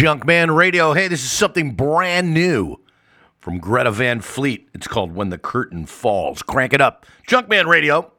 Junkman 0.00 0.56
Radio. 0.56 0.94
Hey, 0.94 1.08
this 1.08 1.22
is 1.22 1.30
something 1.30 1.72
brand 1.72 2.32
new 2.32 2.76
from 3.38 3.58
Greta 3.58 3.90
Van 3.90 4.22
Fleet. 4.22 4.66
It's 4.72 4.88
called 4.88 5.14
When 5.14 5.28
the 5.28 5.36
Curtain 5.36 5.84
Falls. 5.84 6.40
Crank 6.40 6.72
it 6.72 6.80
up. 6.80 7.04
Junkman 7.28 7.66
Radio. 7.66 8.10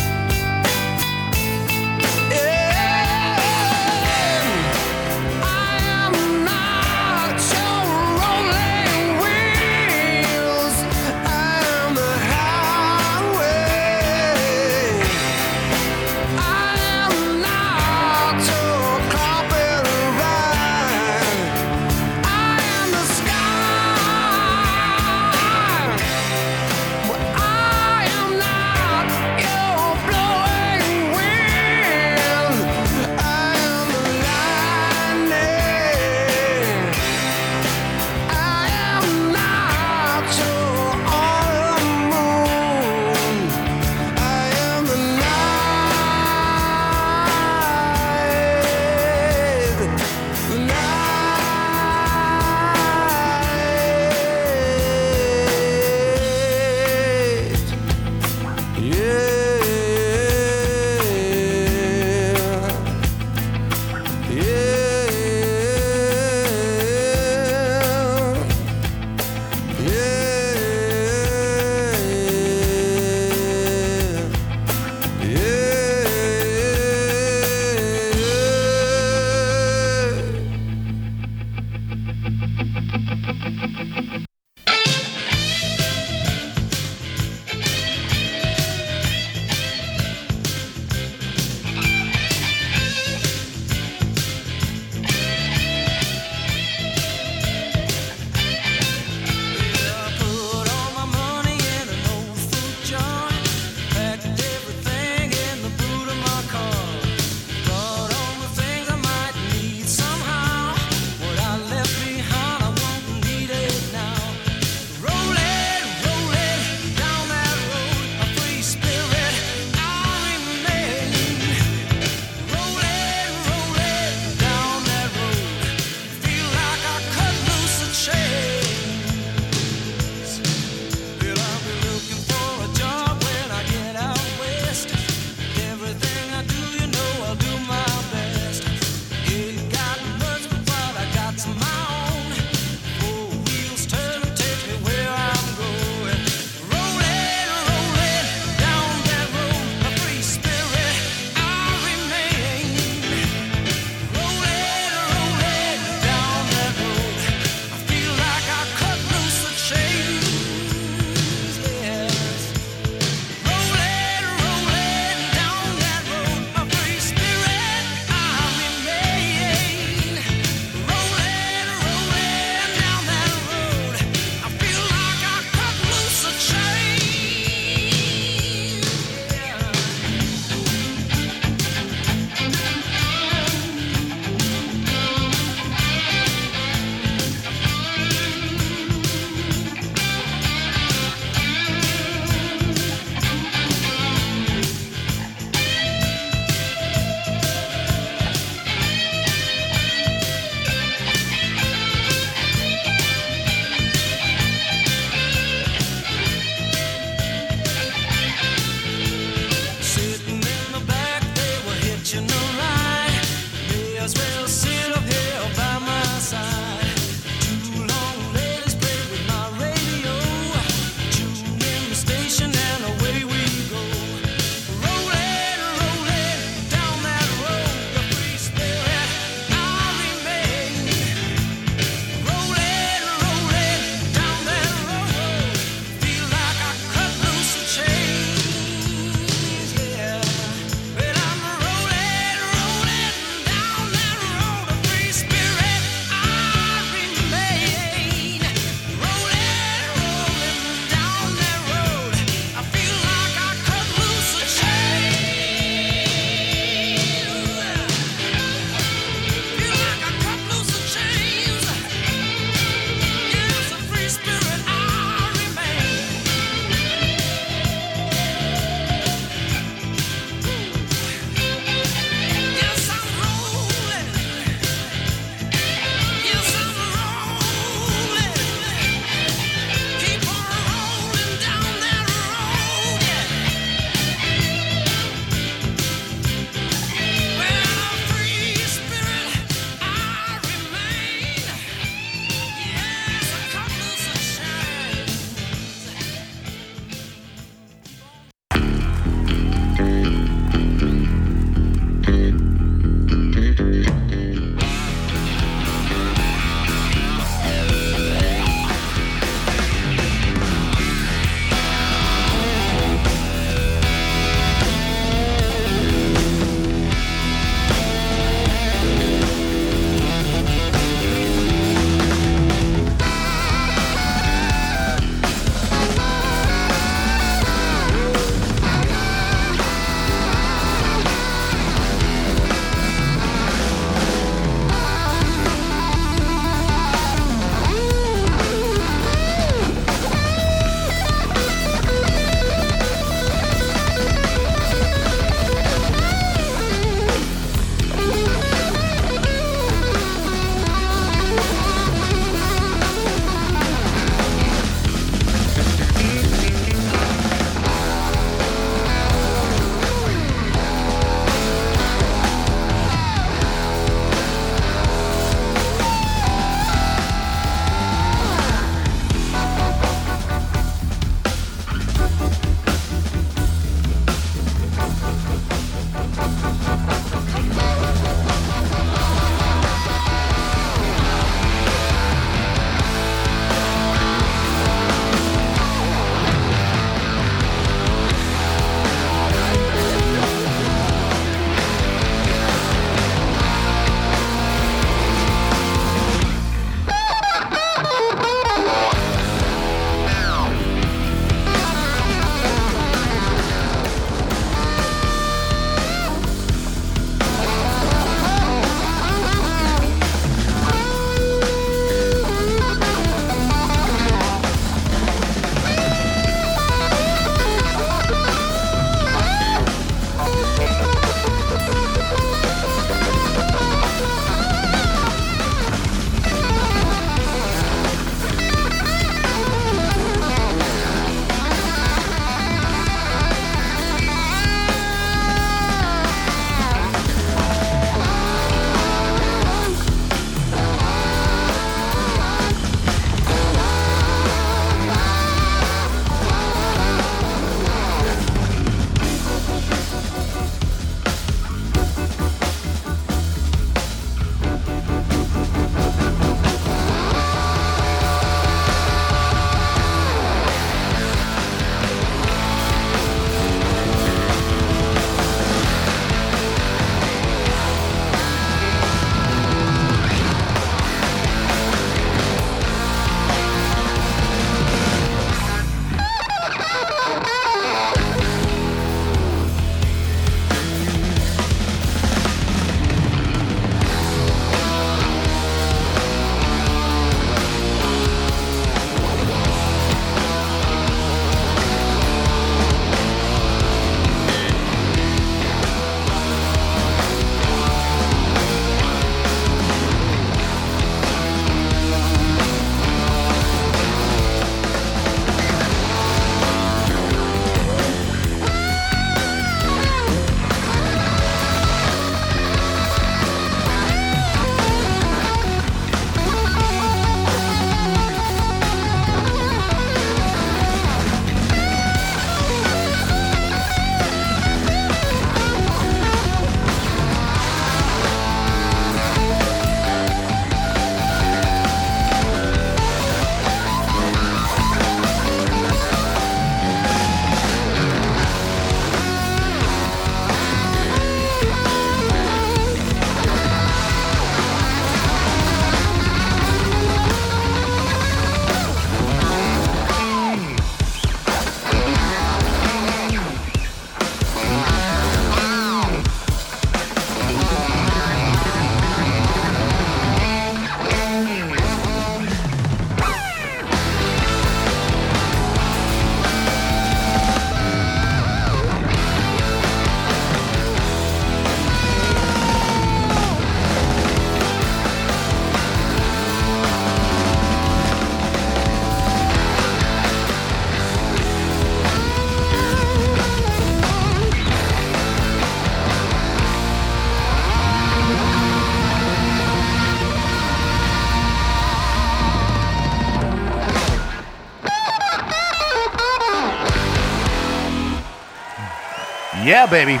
Baby. 599.74 600.00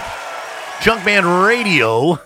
Junkman 0.82 1.44
Radio. 1.48 2.20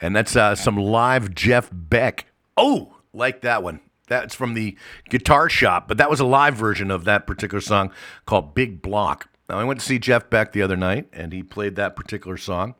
And 0.00 0.14
that's 0.14 0.36
uh, 0.36 0.54
some 0.54 0.76
live 0.76 1.34
Jeff 1.34 1.68
Beck. 1.72 2.26
Oh, 2.56 2.94
like 3.12 3.40
that 3.40 3.64
one. 3.64 3.80
That's 4.06 4.36
from 4.36 4.54
the 4.54 4.76
Guitar 5.08 5.48
Shop, 5.48 5.88
but 5.88 5.98
that 5.98 6.08
was 6.08 6.20
a 6.20 6.24
live 6.24 6.54
version 6.54 6.92
of 6.92 7.02
that 7.06 7.26
particular 7.26 7.60
song 7.60 7.90
called 8.24 8.54
Big 8.54 8.82
Block. 8.82 9.28
Now, 9.48 9.58
I 9.58 9.64
went 9.64 9.80
to 9.80 9.86
see 9.86 9.98
Jeff 9.98 10.30
Beck 10.30 10.52
the 10.52 10.62
other 10.62 10.76
night, 10.76 11.08
and 11.12 11.32
he 11.32 11.42
played 11.42 11.74
that 11.74 11.96
particular 11.96 12.36
song, 12.36 12.76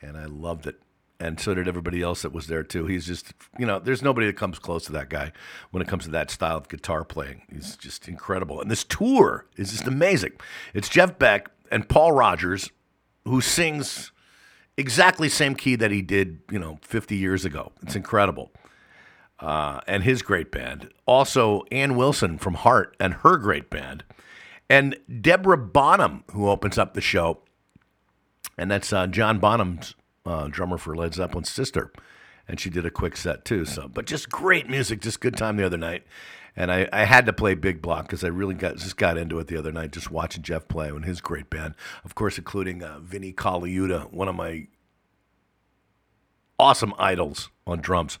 and 0.00 0.16
I 0.16 0.26
loved 0.26 0.68
it. 0.68 0.80
And 1.18 1.40
so 1.40 1.56
did 1.56 1.66
everybody 1.66 2.00
else 2.00 2.22
that 2.22 2.32
was 2.32 2.46
there, 2.46 2.62
too. 2.62 2.86
He's 2.86 3.04
just, 3.04 3.34
you 3.58 3.66
know, 3.66 3.80
there's 3.80 4.00
nobody 4.00 4.28
that 4.28 4.36
comes 4.36 4.60
close 4.60 4.84
to 4.84 4.92
that 4.92 5.10
guy 5.10 5.32
when 5.72 5.82
it 5.82 5.88
comes 5.88 6.04
to 6.04 6.10
that 6.12 6.30
style 6.30 6.58
of 6.58 6.68
guitar 6.68 7.02
playing. 7.02 7.42
He's 7.52 7.76
just 7.76 8.06
incredible. 8.06 8.60
And 8.60 8.70
this 8.70 8.84
tour 8.84 9.46
is 9.56 9.72
just 9.72 9.88
amazing. 9.88 10.34
It's 10.72 10.88
Jeff 10.88 11.18
Beck 11.18 11.50
and 11.72 11.88
Paul 11.88 12.12
Rodgers, 12.12 12.70
who 13.28 13.40
sings 13.40 14.12
exactly 14.76 15.28
same 15.28 15.54
key 15.54 15.76
that 15.76 15.90
he 15.90 16.02
did, 16.02 16.40
you 16.50 16.58
know, 16.58 16.78
50 16.82 17.16
years 17.16 17.44
ago. 17.44 17.72
It's 17.82 17.96
incredible. 17.96 18.52
Uh, 19.40 19.80
and 19.86 20.02
his 20.02 20.22
great 20.22 20.50
band. 20.50 20.90
Also, 21.06 21.62
Ann 21.70 21.96
Wilson 21.96 22.38
from 22.38 22.54
Heart 22.54 22.96
and 22.98 23.14
her 23.14 23.36
great 23.36 23.70
band. 23.70 24.04
And 24.70 24.96
Deborah 25.20 25.58
Bonham, 25.58 26.24
who 26.32 26.48
opens 26.48 26.76
up 26.76 26.94
the 26.94 27.00
show. 27.00 27.40
And 28.56 28.70
that's 28.70 28.92
uh, 28.92 29.06
John 29.06 29.38
Bonham's 29.38 29.94
uh, 30.26 30.48
drummer 30.48 30.78
for 30.78 30.94
Led 30.94 31.14
Zeppelin's 31.14 31.50
sister. 31.50 31.92
And 32.46 32.58
she 32.58 32.70
did 32.70 32.84
a 32.84 32.90
quick 32.90 33.16
set 33.16 33.44
too. 33.44 33.64
So, 33.64 33.88
but 33.88 34.06
just 34.06 34.30
great 34.30 34.68
music, 34.68 35.00
just 35.00 35.20
good 35.20 35.36
time 35.36 35.56
the 35.56 35.66
other 35.66 35.76
night. 35.76 36.04
And 36.58 36.72
I, 36.72 36.88
I 36.92 37.04
had 37.04 37.24
to 37.26 37.32
play 37.32 37.54
Big 37.54 37.80
Block 37.80 38.06
because 38.06 38.24
I 38.24 38.28
really 38.28 38.54
got 38.54 38.78
just 38.78 38.96
got 38.96 39.16
into 39.16 39.38
it 39.38 39.46
the 39.46 39.56
other 39.56 39.70
night, 39.70 39.92
just 39.92 40.10
watching 40.10 40.42
Jeff 40.42 40.66
play 40.66 40.88
and 40.88 41.04
his 41.04 41.20
great 41.20 41.48
band, 41.48 41.74
of 42.04 42.16
course, 42.16 42.36
including 42.36 42.82
uh, 42.82 42.98
Vinnie 42.98 43.32
Colaiuta, 43.32 44.12
one 44.12 44.26
of 44.26 44.34
my 44.34 44.66
awesome 46.58 46.92
idols 46.98 47.48
on 47.64 47.80
drums. 47.80 48.18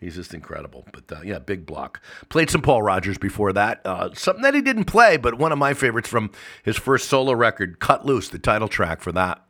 He's 0.00 0.16
just 0.16 0.34
incredible. 0.34 0.84
But 0.92 1.12
uh, 1.16 1.20
yeah, 1.22 1.38
big 1.38 1.64
block. 1.64 2.02
Played 2.28 2.50
some 2.50 2.60
Paul 2.60 2.82
Rodgers 2.82 3.18
before 3.18 3.52
that. 3.52 3.82
Uh, 3.84 4.10
something 4.14 4.42
that 4.42 4.54
he 4.54 4.62
didn't 4.62 4.86
play, 4.86 5.16
but 5.16 5.38
one 5.38 5.52
of 5.52 5.58
my 5.58 5.72
favorites 5.72 6.08
from 6.08 6.32
his 6.64 6.76
first 6.76 7.08
solo 7.08 7.34
record, 7.34 7.78
Cut 7.78 8.04
Loose, 8.04 8.28
the 8.28 8.40
title 8.40 8.66
track 8.66 9.00
for 9.00 9.12
that. 9.12 9.44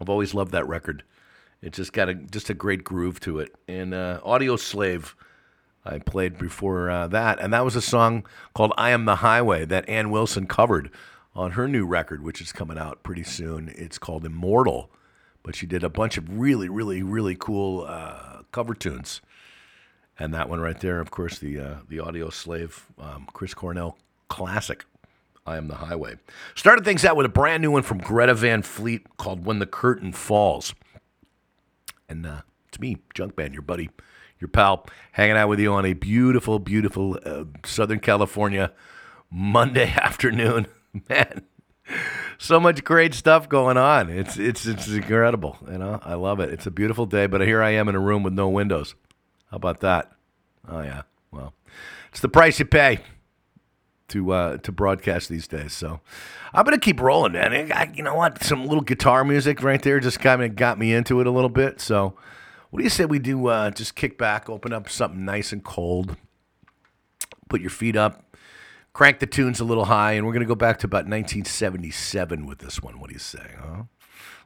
I've 0.00 0.08
always 0.08 0.32
loved 0.32 0.52
that 0.52 0.66
record. 0.66 1.04
It 1.60 1.74
just 1.74 1.92
got 1.92 2.08
a 2.08 2.14
just 2.14 2.48
a 2.48 2.54
great 2.54 2.82
groove 2.82 3.20
to 3.20 3.40
it. 3.40 3.54
And 3.68 3.92
uh, 3.92 4.20
Audioslave, 4.24 5.12
I 5.84 5.98
played 5.98 6.38
before 6.38 6.90
uh, 6.90 7.06
that, 7.08 7.40
and 7.40 7.52
that 7.52 7.64
was 7.64 7.76
a 7.76 7.82
song 7.82 8.26
called 8.54 8.72
"I 8.76 8.90
Am 8.90 9.06
the 9.06 9.16
Highway" 9.16 9.64
that 9.64 9.88
Ann 9.88 10.10
Wilson 10.10 10.46
covered 10.46 10.90
on 11.34 11.52
her 11.52 11.66
new 11.66 11.86
record, 11.86 12.22
which 12.22 12.40
is 12.40 12.52
coming 12.52 12.78
out 12.78 13.02
pretty 13.02 13.24
soon. 13.24 13.72
It's 13.76 13.98
called 13.98 14.24
"Immortal," 14.24 14.90
but 15.42 15.56
she 15.56 15.66
did 15.66 15.82
a 15.82 15.88
bunch 15.88 16.18
of 16.18 16.38
really, 16.38 16.68
really, 16.68 17.02
really 17.02 17.34
cool 17.34 17.86
uh, 17.88 18.42
cover 18.52 18.74
tunes. 18.74 19.20
And 20.18 20.34
that 20.34 20.50
one 20.50 20.60
right 20.60 20.78
there, 20.78 21.00
of 21.00 21.10
course, 21.10 21.38
the 21.38 21.58
uh, 21.58 21.74
the 21.88 21.96
Audioslave, 21.96 22.82
um, 22.98 23.26
Chris 23.32 23.54
Cornell 23.54 23.96
classic. 24.28 24.84
I 25.46 25.56
am 25.56 25.68
the 25.68 25.76
highway. 25.76 26.16
Started 26.54 26.84
things 26.84 27.04
out 27.06 27.16
with 27.16 27.24
a 27.24 27.30
brand 27.30 27.62
new 27.62 27.70
one 27.70 27.82
from 27.82 27.98
Greta 27.98 28.34
Van 28.34 28.60
Fleet 28.60 29.16
called 29.16 29.46
"When 29.46 29.60
the 29.60 29.66
Curtain 29.66 30.12
Falls." 30.12 30.74
And 32.06 32.26
uh, 32.26 32.42
it's 32.68 32.78
me, 32.78 32.98
Junkman, 33.14 33.52
your 33.54 33.62
buddy, 33.62 33.88
your 34.40 34.48
pal, 34.48 34.86
hanging 35.12 35.36
out 35.36 35.48
with 35.48 35.60
you 35.60 35.72
on 35.72 35.84
a 35.84 35.92
beautiful, 35.92 36.58
beautiful 36.58 37.18
uh, 37.24 37.44
Southern 37.64 38.00
California 38.00 38.72
Monday 39.30 39.88
afternoon. 39.96 40.66
Man, 41.08 41.42
so 42.38 42.58
much 42.58 42.82
great 42.84 43.14
stuff 43.14 43.48
going 43.48 43.76
on. 43.76 44.10
It's 44.10 44.36
it's 44.36 44.66
it's 44.66 44.88
incredible. 44.88 45.58
You 45.70 45.78
know, 45.78 46.00
I 46.02 46.14
love 46.14 46.40
it. 46.40 46.50
It's 46.50 46.66
a 46.66 46.70
beautiful 46.70 47.06
day, 47.06 47.26
but 47.26 47.40
here 47.42 47.62
I 47.62 47.70
am 47.70 47.88
in 47.88 47.94
a 47.94 48.00
room 48.00 48.22
with 48.22 48.32
no 48.32 48.48
windows. 48.48 48.94
How 49.50 49.56
about 49.56 49.80
that? 49.80 50.10
Oh 50.68 50.82
yeah. 50.82 51.02
Well, 51.30 51.54
it's 52.10 52.20
the 52.20 52.28
price 52.28 52.58
you 52.58 52.64
pay 52.64 53.00
to 54.08 54.32
uh, 54.32 54.56
to 54.58 54.72
broadcast 54.72 55.28
these 55.28 55.46
days. 55.46 55.72
So 55.72 56.00
I'm 56.52 56.64
gonna 56.64 56.78
keep 56.78 57.00
rolling, 57.00 57.32
man. 57.32 57.72
I, 57.72 57.92
you 57.94 58.02
know 58.02 58.14
what? 58.14 58.42
Some 58.42 58.66
little 58.66 58.82
guitar 58.82 59.24
music 59.24 59.62
right 59.62 59.80
there 59.80 60.00
just 60.00 60.20
kind 60.20 60.42
of 60.42 60.56
got 60.56 60.78
me 60.78 60.92
into 60.92 61.20
it 61.20 61.26
a 61.26 61.30
little 61.30 61.50
bit. 61.50 61.80
So 61.80 62.14
what 62.70 62.78
do 62.78 62.84
you 62.84 62.90
say 62.90 63.04
we 63.04 63.18
do? 63.18 63.46
Uh, 63.46 63.70
just 63.70 63.94
kick 63.94 64.16
back, 64.18 64.48
open 64.48 64.72
up 64.72 64.88
something 64.88 65.24
nice 65.24 65.52
and 65.52 65.62
cold, 65.62 66.16
put 67.48 67.60
your 67.60 67.70
feet 67.70 67.96
up, 67.96 68.36
crank 68.92 69.18
the 69.18 69.26
tunes 69.26 69.60
a 69.60 69.64
little 69.64 69.86
high, 69.86 70.12
and 70.12 70.26
we're 70.26 70.32
gonna 70.32 70.44
go 70.44 70.54
back 70.54 70.78
to 70.78 70.86
about 70.86 71.04
1977 71.04 72.46
with 72.46 72.58
this 72.58 72.80
one. 72.82 73.00
What 73.00 73.08
do 73.08 73.14
you 73.14 73.20
say? 73.20 73.54
Huh? 73.58 73.82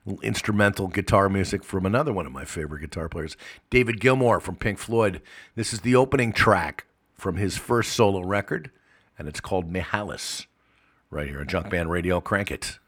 little 0.06 0.22
instrumental 0.22 0.88
guitar 0.88 1.28
music 1.28 1.64
from 1.64 1.86
another 1.86 2.12
one 2.12 2.26
of 2.26 2.32
my 2.32 2.44
favorite 2.44 2.80
guitar 2.80 3.08
players, 3.08 3.36
David 3.70 4.00
Gilmour 4.00 4.40
from 4.40 4.56
Pink 4.56 4.78
Floyd. 4.78 5.22
This 5.54 5.72
is 5.72 5.80
the 5.80 5.96
opening 5.96 6.32
track 6.32 6.84
from 7.14 7.36
his 7.36 7.56
first 7.56 7.92
solo 7.92 8.20
record, 8.20 8.70
and 9.18 9.28
it's 9.28 9.40
called 9.40 9.72
Mihalis. 9.72 10.46
Right 11.10 11.28
here 11.28 11.40
on 11.40 11.46
Junkman 11.46 11.88
Radio. 11.88 12.20
Crank 12.20 12.50
it. 12.50 12.78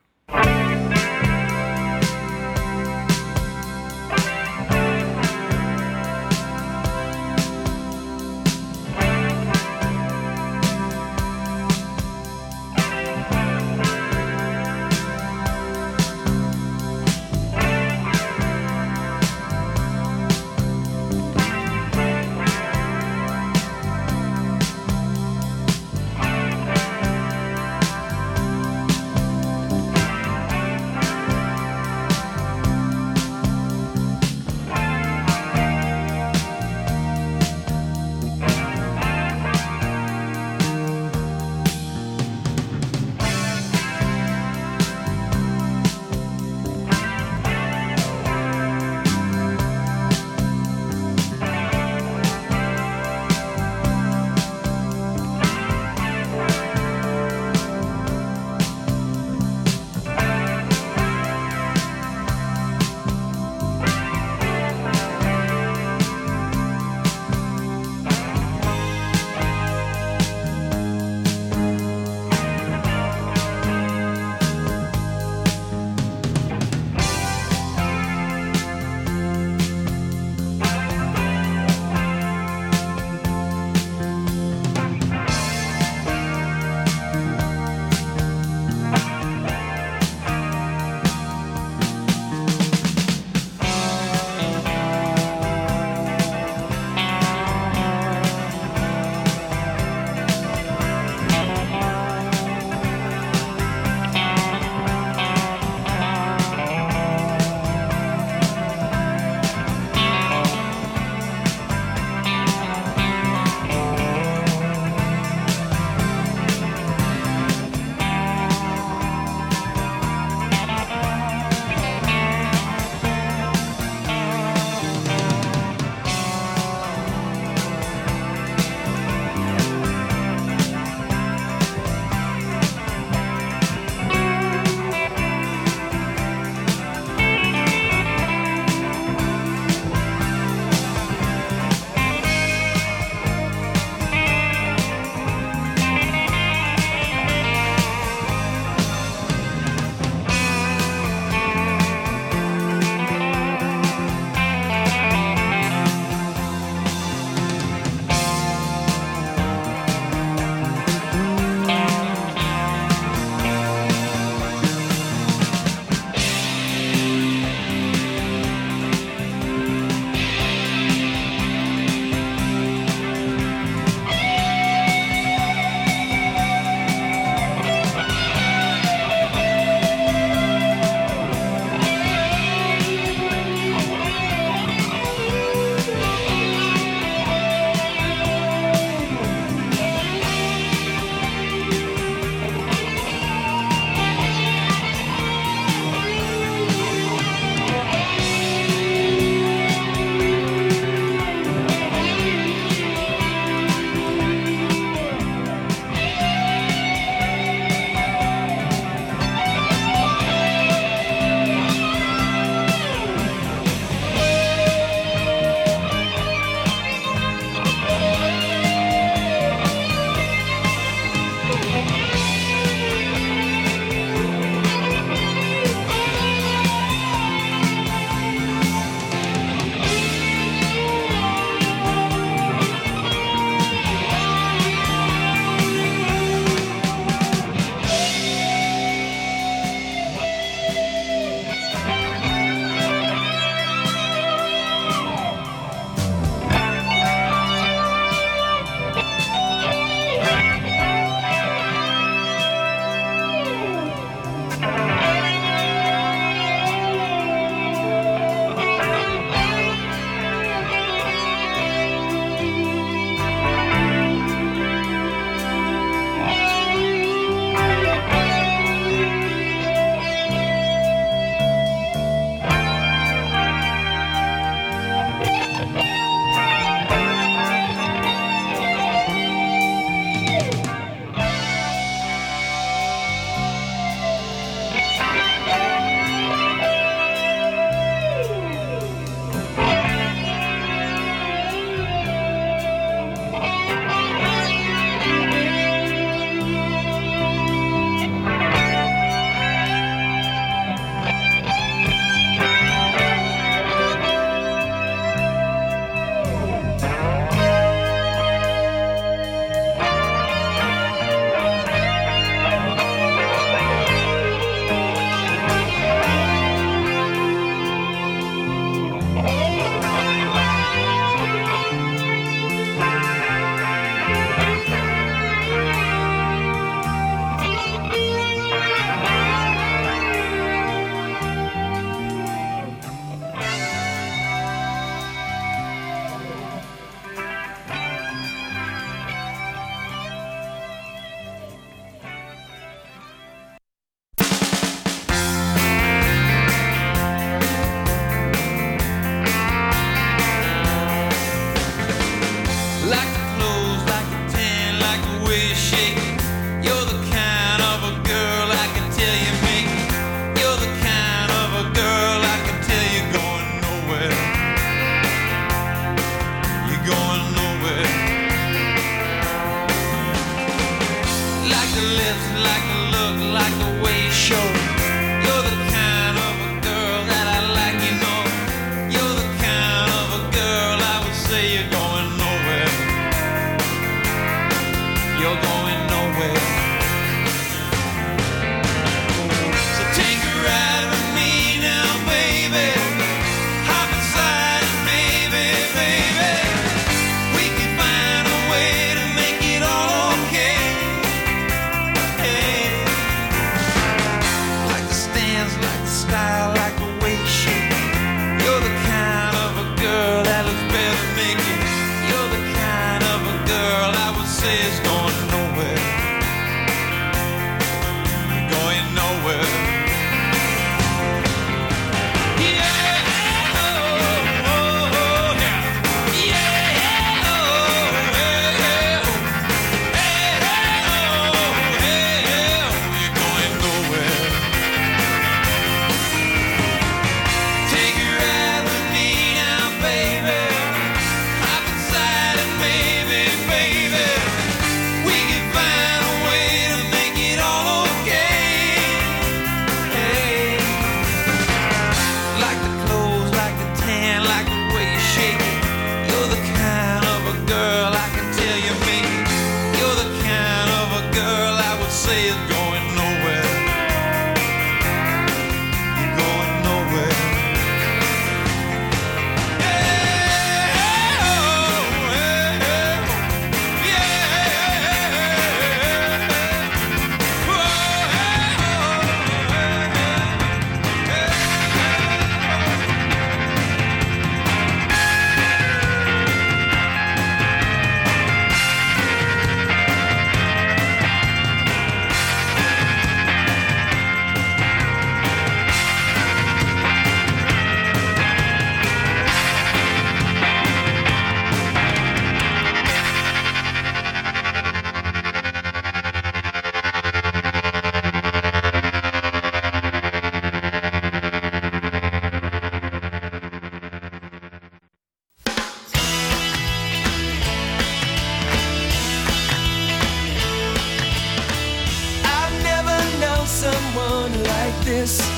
This. 524.87 525.36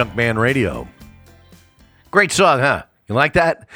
Junkman 0.00 0.38
Radio. 0.38 0.88
Great 2.10 2.32
song, 2.32 2.60
huh? 2.60 2.84
You 3.06 3.14
like 3.14 3.34
that? 3.34 3.68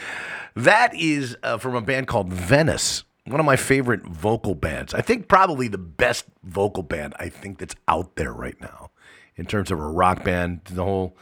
That 0.57 0.95
is 0.95 1.37
uh, 1.43 1.59
from 1.59 1.75
a 1.75 1.83
band 1.83 2.07
called 2.07 2.33
Venice, 2.33 3.05
one 3.27 3.41
of 3.41 3.45
my 3.45 3.57
favorite 3.57 4.07
vocal 4.07 4.55
bands. 4.55 4.95
I 4.95 5.03
think 5.03 5.29
probably 5.29 5.69
the 5.69 5.77
best 5.77 6.25
vocal 6.43 6.83
band 6.83 7.13
I 7.19 7.29
think 7.29 7.59
that's 7.59 7.75
out 7.89 8.17
there 8.17 8.33
right 8.33 8.59
now 8.59 8.91
in 9.37 9.45
terms 9.45 9.71
of 9.71 9.79
a 9.79 9.87
rock 9.87 10.25
band. 10.25 10.63
The 10.65 10.83
whole 10.83 11.15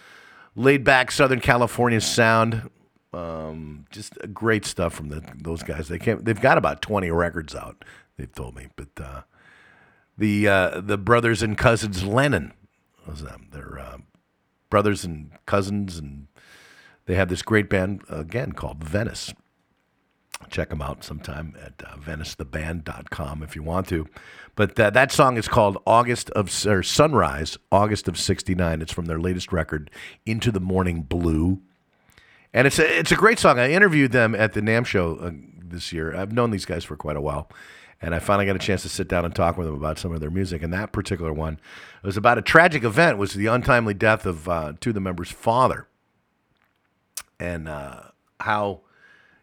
laid 0.54 0.84
back 0.84 1.10
Southern 1.10 1.40
California 1.40 2.00
sound. 2.00 2.70
Um, 3.12 3.86
just 3.90 4.16
great 4.32 4.64
stuff 4.64 4.94
from 4.94 5.08
the, 5.08 5.24
those 5.36 5.64
guys. 5.64 5.88
They 5.88 5.98
can't, 5.98 6.24
they've 6.24 6.40
got 6.40 6.58
about 6.58 6.80
20 6.80 7.10
records 7.10 7.56
out, 7.56 7.84
they've 8.16 8.32
told 8.32 8.54
me. 8.54 8.68
But 8.76 9.04
uh, 9.04 9.22
the, 10.16 10.46
uh, 10.46 10.80
the 10.80 10.96
brothers 10.96 11.42
and 11.42 11.58
cousins 11.58 12.04
Lennon 12.04 12.52
was 13.04 13.24
them. 13.24 13.48
They're 13.50 13.80
uh, 13.80 13.98
brothers 14.72 15.04
and 15.04 15.30
cousins, 15.44 15.98
and 15.98 16.28
they 17.04 17.14
have 17.14 17.28
this 17.28 17.42
great 17.42 17.68
band, 17.68 18.02
again, 18.08 18.52
called 18.52 18.82
Venice. 18.82 19.34
Check 20.48 20.70
them 20.70 20.80
out 20.80 21.04
sometime 21.04 21.54
at 21.62 21.74
uh, 21.86 21.96
VeniceTheBand.com 21.96 23.42
if 23.42 23.54
you 23.54 23.62
want 23.62 23.86
to. 23.88 24.08
But 24.56 24.80
uh, 24.80 24.88
that 24.88 25.12
song 25.12 25.36
is 25.36 25.46
called 25.46 25.76
August 25.86 26.30
of 26.30 26.66
or 26.66 26.82
Sunrise, 26.82 27.58
August 27.70 28.08
of 28.08 28.18
'69. 28.18 28.80
It's 28.80 28.92
from 28.92 29.04
their 29.04 29.20
latest 29.20 29.52
record, 29.52 29.90
Into 30.24 30.50
the 30.50 30.58
Morning 30.58 31.02
Blue, 31.02 31.60
and 32.54 32.66
it's 32.66 32.78
a, 32.78 32.98
it's 32.98 33.12
a 33.12 33.16
great 33.16 33.38
song. 33.38 33.58
I 33.58 33.72
interviewed 33.72 34.12
them 34.12 34.34
at 34.34 34.54
the 34.54 34.62
NAMM 34.62 34.86
show 34.86 35.16
uh, 35.16 35.32
this 35.62 35.92
year. 35.92 36.16
I've 36.16 36.32
known 36.32 36.50
these 36.50 36.64
guys 36.64 36.82
for 36.82 36.96
quite 36.96 37.16
a 37.16 37.20
while, 37.20 37.50
and 38.00 38.14
I 38.14 38.20
finally 38.20 38.46
got 38.46 38.56
a 38.56 38.58
chance 38.58 38.80
to 38.82 38.88
sit 38.88 39.06
down 39.06 39.26
and 39.26 39.34
talk 39.34 39.58
with 39.58 39.66
them 39.66 39.76
about 39.76 39.98
some 39.98 40.12
of 40.12 40.20
their 40.20 40.30
music. 40.30 40.62
And 40.62 40.72
that 40.72 40.92
particular 40.92 41.32
one 41.32 41.60
was 42.02 42.16
about 42.16 42.38
a 42.38 42.42
tragic 42.42 42.84
event, 42.84 43.18
was 43.18 43.34
the 43.34 43.46
untimely 43.46 43.94
death 43.94 44.26
of 44.26 44.48
uh, 44.48 44.72
two 44.80 44.90
of 44.90 44.94
the 44.94 45.00
members' 45.00 45.30
father, 45.30 45.86
and 47.38 47.68
uh, 47.68 48.02
how 48.40 48.80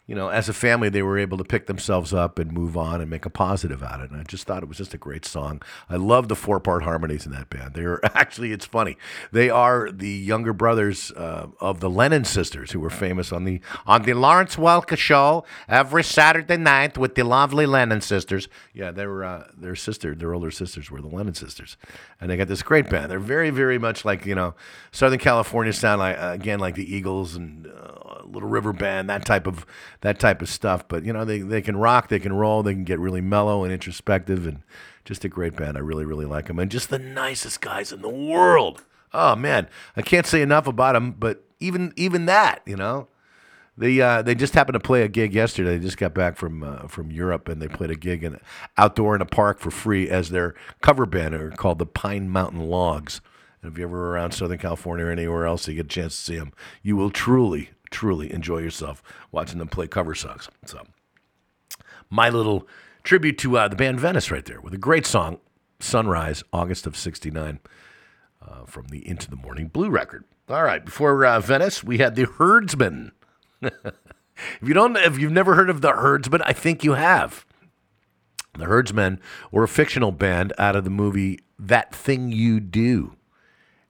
you 0.09 0.15
know, 0.15 0.29
as 0.29 0.49
a 0.49 0.53
family, 0.53 0.89
they 0.89 1.03
were 1.03 1.19
able 1.19 1.37
to 1.37 1.43
pick 1.43 1.67
themselves 1.67 2.15
up 2.15 2.39
and 2.39 2.51
move 2.51 2.75
on 2.75 2.99
and 2.99 3.11
make 3.11 3.27
a 3.27 3.29
positive 3.29 3.83
out 3.83 3.99
of 3.99 4.05
it. 4.05 4.11
And 4.11 4.19
I 4.19 4.23
just 4.23 4.47
thought 4.47 4.63
it 4.63 4.67
was 4.67 4.79
just 4.79 4.95
a 4.95 4.97
great 4.97 5.23
song. 5.23 5.61
I 5.87 5.97
love 5.97 6.29
the 6.29 6.35
four 6.35 6.59
part 6.59 6.81
harmonies 6.81 7.27
in 7.27 7.31
that 7.33 7.51
band. 7.51 7.75
They're 7.75 8.03
actually, 8.17 8.51
it's 8.51 8.65
funny. 8.65 8.97
They 9.31 9.51
are 9.51 9.91
the 9.91 10.09
younger 10.09 10.51
brothers 10.51 11.11
uh, 11.11 11.49
of 11.59 11.79
the 11.79 11.91
Lennon 11.91 12.25
sisters, 12.25 12.71
who 12.71 12.79
were 12.79 12.89
famous 12.89 13.31
on 13.31 13.43
the 13.43 13.61
on 13.85 14.01
the 14.01 14.15
Lawrence 14.15 14.55
Welk 14.55 14.97
show 14.97 15.45
every 15.67 16.03
Saturday 16.03 16.57
night 16.57 16.97
with 16.97 17.13
the 17.13 17.23
lovely 17.23 17.67
Lennon 17.67 18.01
sisters. 18.01 18.47
Yeah, 18.73 18.89
they 18.89 19.05
were 19.05 19.23
uh, 19.23 19.51
their 19.55 19.75
sister, 19.75 20.15
their 20.15 20.33
older 20.33 20.49
sisters 20.49 20.89
were 20.89 21.01
the 21.01 21.07
Lennon 21.07 21.35
sisters, 21.35 21.77
and 22.19 22.31
they 22.31 22.37
got 22.37 22.47
this 22.47 22.63
great 22.63 22.89
band. 22.89 23.11
They're 23.11 23.19
very, 23.19 23.51
very 23.51 23.77
much 23.77 24.03
like 24.05 24.25
you 24.25 24.33
know, 24.33 24.55
Southern 24.91 25.19
California 25.19 25.71
sound 25.71 25.99
like 25.99 26.17
again 26.17 26.57
like 26.57 26.73
the 26.73 26.95
Eagles 26.95 27.35
and 27.35 27.67
uh, 27.67 28.08
Little 28.31 28.49
River 28.49 28.73
Band, 28.73 29.09
that 29.09 29.25
type 29.25 29.47
of 29.47 29.65
that 30.01 30.19
type 30.19 30.41
of 30.41 30.49
stuff. 30.49 30.87
But 30.87 31.05
you 31.05 31.13
know, 31.13 31.25
they 31.25 31.39
they 31.39 31.61
can 31.61 31.77
rock, 31.77 32.09
they 32.09 32.19
can 32.19 32.33
roll, 32.33 32.63
they 32.63 32.73
can 32.73 32.83
get 32.83 32.99
really 32.99 33.21
mellow 33.21 33.63
and 33.63 33.73
introspective, 33.73 34.47
and 34.47 34.61
just 35.05 35.25
a 35.25 35.29
great 35.29 35.55
band. 35.55 35.77
I 35.77 35.81
really 35.81 36.05
really 36.05 36.25
like 36.25 36.47
them, 36.47 36.59
and 36.59 36.69
just 36.69 36.89
the 36.89 36.99
nicest 36.99 37.61
guys 37.61 37.91
in 37.91 38.01
the 38.01 38.09
world. 38.09 38.83
Oh 39.13 39.35
man, 39.35 39.67
I 39.95 40.01
can't 40.01 40.25
say 40.25 40.41
enough 40.41 40.67
about 40.67 40.93
them. 40.93 41.11
But 41.11 41.43
even 41.59 41.93
even 41.95 42.25
that, 42.25 42.61
you 42.65 42.75
know. 42.75 43.07
They 43.77 44.01
uh, 44.01 44.21
they 44.21 44.35
just 44.35 44.55
happened 44.55 44.73
to 44.73 44.81
play 44.81 45.03
a 45.03 45.07
gig 45.07 45.33
yesterday. 45.33 45.77
They 45.77 45.85
just 45.85 45.97
got 45.97 46.13
back 46.13 46.35
from 46.35 46.63
uh, 46.63 46.89
from 46.89 47.11
Europe 47.11 47.47
and 47.47 47.61
they 47.61 47.69
played 47.69 47.89
a 47.89 47.95
gig 47.95 48.25
in 48.25 48.37
outdoor 48.77 49.15
in 49.15 49.21
a 49.21 49.25
park 49.25 49.59
for 49.59 49.71
free 49.71 50.09
as 50.09 50.31
their 50.31 50.53
cover 50.81 51.05
band 51.05 51.33
are 51.33 51.51
called 51.51 51.79
the 51.79 51.85
Pine 51.85 52.29
Mountain 52.29 52.69
Logs. 52.69 53.21
And 53.61 53.71
if 53.71 53.77
you're 53.77 53.87
ever 53.87 54.11
around 54.11 54.33
Southern 54.33 54.57
California 54.57 55.05
or 55.05 55.11
anywhere 55.11 55.45
else, 55.45 55.67
you 55.67 55.75
get 55.75 55.85
a 55.85 55.89
chance 55.89 56.15
to 56.17 56.21
see 56.21 56.37
them. 56.37 56.51
You 56.81 56.97
will 56.97 57.09
truly 57.09 57.71
truly 57.89 58.31
enjoy 58.31 58.59
yourself 58.59 59.03
watching 59.31 59.59
them 59.59 59.67
play 59.67 59.87
cover 59.87 60.15
songs. 60.15 60.49
So 60.65 60.85
my 62.09 62.29
little 62.29 62.67
tribute 63.03 63.37
to 63.39 63.57
uh, 63.57 63.67
the 63.67 63.75
band 63.75 63.99
Venice 63.99 64.31
right 64.31 64.45
there 64.45 64.61
with 64.61 64.73
a 64.73 64.77
great 64.77 65.05
song, 65.05 65.39
Sunrise, 65.79 66.43
August 66.51 66.85
of 66.87 66.97
'69, 66.97 67.59
uh, 68.45 68.65
from 68.65 68.87
the 68.87 69.07
Into 69.07 69.29
the 69.29 69.35
Morning 69.35 69.67
Blue 69.67 69.89
record. 69.89 70.25
All 70.49 70.63
right, 70.63 70.83
before 70.83 71.25
uh, 71.25 71.39
Venice, 71.39 71.83
we 71.83 71.99
had 71.99 72.15
the 72.15 72.25
Heardsman. 72.25 73.11
if 73.61 73.73
you 74.63 74.73
don't, 74.73 74.97
if 74.97 75.19
you've 75.19 75.31
never 75.31 75.55
heard 75.55 75.69
of 75.69 75.81
the 75.81 75.91
Heardsmen, 75.91 76.41
I 76.43 76.53
think 76.53 76.83
you 76.83 76.93
have. 76.93 77.45
The 78.57 78.65
Heardsmen 78.65 79.19
were 79.51 79.63
a 79.63 79.67
fictional 79.67 80.11
band 80.11 80.53
out 80.57 80.75
of 80.75 80.83
the 80.83 80.89
movie 80.89 81.39
That 81.57 81.93
Thing 81.93 82.31
You 82.31 82.59
Do, 82.59 83.15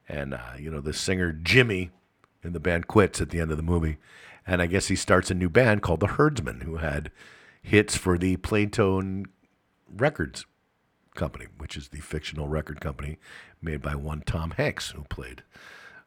and 0.08 0.34
uh, 0.34 0.54
you 0.60 0.70
know 0.70 0.82
the 0.82 0.94
singer 0.94 1.32
Jimmy 1.32 1.92
in 2.44 2.54
the 2.54 2.60
band 2.60 2.88
quits 2.88 3.22
at 3.22 3.30
the 3.30 3.40
end 3.40 3.52
of 3.52 3.58
the 3.58 3.64
movie, 3.64 3.98
and 4.46 4.62
I 4.62 4.66
guess 4.66 4.88
he 4.88 4.96
starts 4.96 5.30
a 5.30 5.36
new 5.36 5.50
band 5.50 5.82
called 5.82 6.00
the 6.00 6.08
Heardsmen, 6.08 6.62
who 6.62 6.78
had 6.78 7.12
hits 7.62 7.96
for 7.96 8.18
the 8.18 8.38
Playtone 8.38 9.26
Records 9.96 10.46
company, 11.16 11.48
which 11.58 11.76
is 11.76 11.90
the 11.90 12.00
fictional 12.00 12.48
record 12.48 12.80
company 12.80 13.18
made 13.62 13.82
by 13.82 13.96
one 13.96 14.22
Tom 14.26 14.52
Hanks, 14.52 14.92
who 14.92 15.04
played 15.04 15.44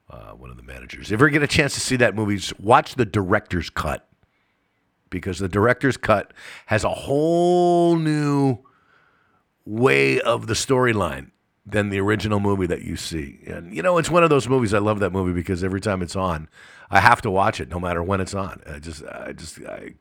uh, 0.09 0.33
one 0.33 0.51
of 0.51 0.57
the 0.57 0.63
managers. 0.63 1.07
If 1.07 1.11
you 1.11 1.17
ever 1.17 1.29
get 1.29 1.43
a 1.43 1.47
chance 1.47 1.75
to 1.75 1.81
see 1.81 1.97
that 1.97 2.15
movie, 2.15 2.41
watch 2.59 2.95
the 2.95 3.05
director's 3.05 3.71
cut. 3.71 4.09
Because 5.11 5.39
the 5.39 5.49
director's 5.49 5.99
cut 5.99 6.33
has 6.67 6.85
a 6.85 6.89
whole 6.89 7.97
new 7.97 8.61
way 9.67 10.19
of 10.21 10.47
the 10.47 10.55
storyline 10.55 11.33
than 11.65 11.91
the 11.91 12.01
original 12.01 12.41
movie 12.41 12.67
that 12.67 12.83
you 12.83 12.97
see. 12.97 13.39
And 13.47 13.75
you 13.75 13.83
know, 13.83 13.99
it's 13.99 14.11
one 14.11 14.25
of 14.25 14.31
those 14.31 14.49
movies. 14.49 14.75
I 14.75 14.79
love 14.79 15.01
that 15.01 15.13
movie 15.13 15.33
because 15.33 15.63
every 15.63 15.81
time 15.81 16.03
it's 16.03 16.17
on, 16.17 16.49
I 16.91 17.01
have 17.01 17.23
to 17.23 17.31
watch 17.31 17.61
it, 17.61 17.69
no 17.69 17.79
matter 17.79 18.03
when 18.03 18.21
it's 18.21 18.35
on. 18.35 18.61
I 18.67 18.79
just, 18.79 19.05
I 19.05 19.33
just, 19.33 19.61
I, 19.61 19.95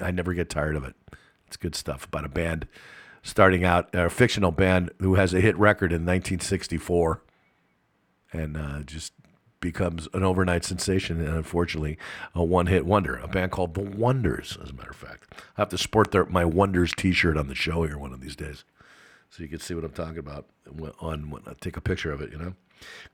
I 0.00 0.10
never 0.10 0.34
get 0.34 0.50
tired 0.50 0.76
of 0.76 0.84
it. 0.84 0.94
It's 1.46 1.56
good 1.56 1.74
stuff 1.74 2.04
about 2.04 2.24
a 2.24 2.28
band 2.28 2.66
starting 3.22 3.64
out, 3.64 3.88
a 3.94 4.10
fictional 4.10 4.52
band 4.52 4.90
who 5.00 5.14
has 5.14 5.32
a 5.34 5.40
hit 5.40 5.56
record 5.56 5.90
in 5.90 6.02
1964, 6.02 7.22
and 8.32 8.56
uh, 8.56 8.80
just 8.82 9.12
becomes 9.58 10.06
an 10.12 10.22
overnight 10.22 10.64
sensation 10.64 11.20
and 11.20 11.34
unfortunately 11.34 11.98
a 12.34 12.44
one-hit 12.44 12.84
wonder. 12.84 13.16
A 13.16 13.26
band 13.26 13.50
called 13.50 13.74
The 13.74 13.80
Wonders, 13.80 14.58
as 14.62 14.70
a 14.70 14.74
matter 14.74 14.90
of 14.90 14.96
fact. 14.96 15.24
I 15.32 15.62
have 15.62 15.70
to 15.70 15.78
sport 15.78 16.10
their, 16.10 16.26
my 16.26 16.44
Wonders 16.44 16.92
T-shirt 16.94 17.36
on 17.36 17.48
the 17.48 17.54
show 17.54 17.84
here 17.84 17.98
one 17.98 18.12
of 18.12 18.20
these 18.20 18.36
days 18.36 18.64
so 19.30 19.42
you 19.42 19.48
can 19.48 19.60
see 19.60 19.74
what 19.74 19.84
I'm 19.84 19.92
talking 19.92 20.18
about 20.18 20.46
on 21.00 21.30
when 21.30 21.42
I 21.46 21.52
take 21.60 21.76
a 21.76 21.80
picture 21.80 22.12
of 22.12 22.20
it, 22.20 22.32
you 22.32 22.38
know. 22.38 22.54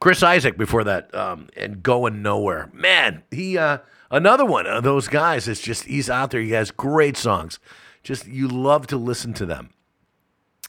Chris 0.00 0.22
Isaak 0.22 0.56
before 0.56 0.84
that, 0.84 1.14
um, 1.14 1.48
and 1.56 1.82
going 1.82 2.22
nowhere. 2.22 2.70
Man, 2.72 3.22
he 3.30 3.56
uh, 3.56 3.78
another 4.10 4.44
one 4.44 4.66
of 4.66 4.82
those 4.82 5.08
guys. 5.08 5.48
It's 5.48 5.60
just 5.60 5.84
he's 5.84 6.10
out 6.10 6.30
there. 6.30 6.40
He 6.40 6.50
has 6.50 6.70
great 6.70 7.16
songs. 7.16 7.58
Just 8.02 8.26
you 8.26 8.48
love 8.48 8.88
to 8.88 8.96
listen 8.96 9.32
to 9.34 9.46
them, 9.46 9.70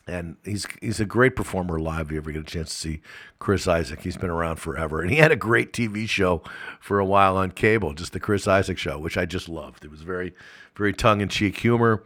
and 0.06 0.38
he's 0.45 0.68
he's 0.80 0.99
a 0.99 1.06
great 1.06 1.36
performer 1.36 1.80
live. 1.80 2.07
If 2.07 2.11
you 2.11 2.18
ever 2.18 2.32
get 2.32 2.41
a 2.41 2.45
chance 2.45 2.70
to 2.70 2.78
see 2.78 3.02
Chris 3.40 3.68
Isaak, 3.68 4.02
he's 4.02 4.18
been 4.18 4.30
around 4.30 4.57
forever, 4.57 5.02
and 5.02 5.10
he 5.10 5.18
had 5.18 5.32
a 5.32 5.36
great 5.36 5.74
TV 5.74 6.07
show 6.07 6.44
for 6.80 6.99
a 6.99 7.06
while 7.06 7.36
on 7.36 7.52
cable, 7.52 7.94
just 7.94 8.14
the 8.14 8.20
Chris 8.20 8.48
Isaak 8.48 8.78
Show, 8.78 8.99
which 8.99 9.18
I 9.18 9.26
just 9.26 9.49
loved. 9.49 9.84
It 9.84 9.91
was 9.91 10.02
very 10.02 10.34
very 10.76 10.94
tongue 10.94 11.22
in 11.22 11.30
cheek 11.30 11.57
humor. 11.57 12.03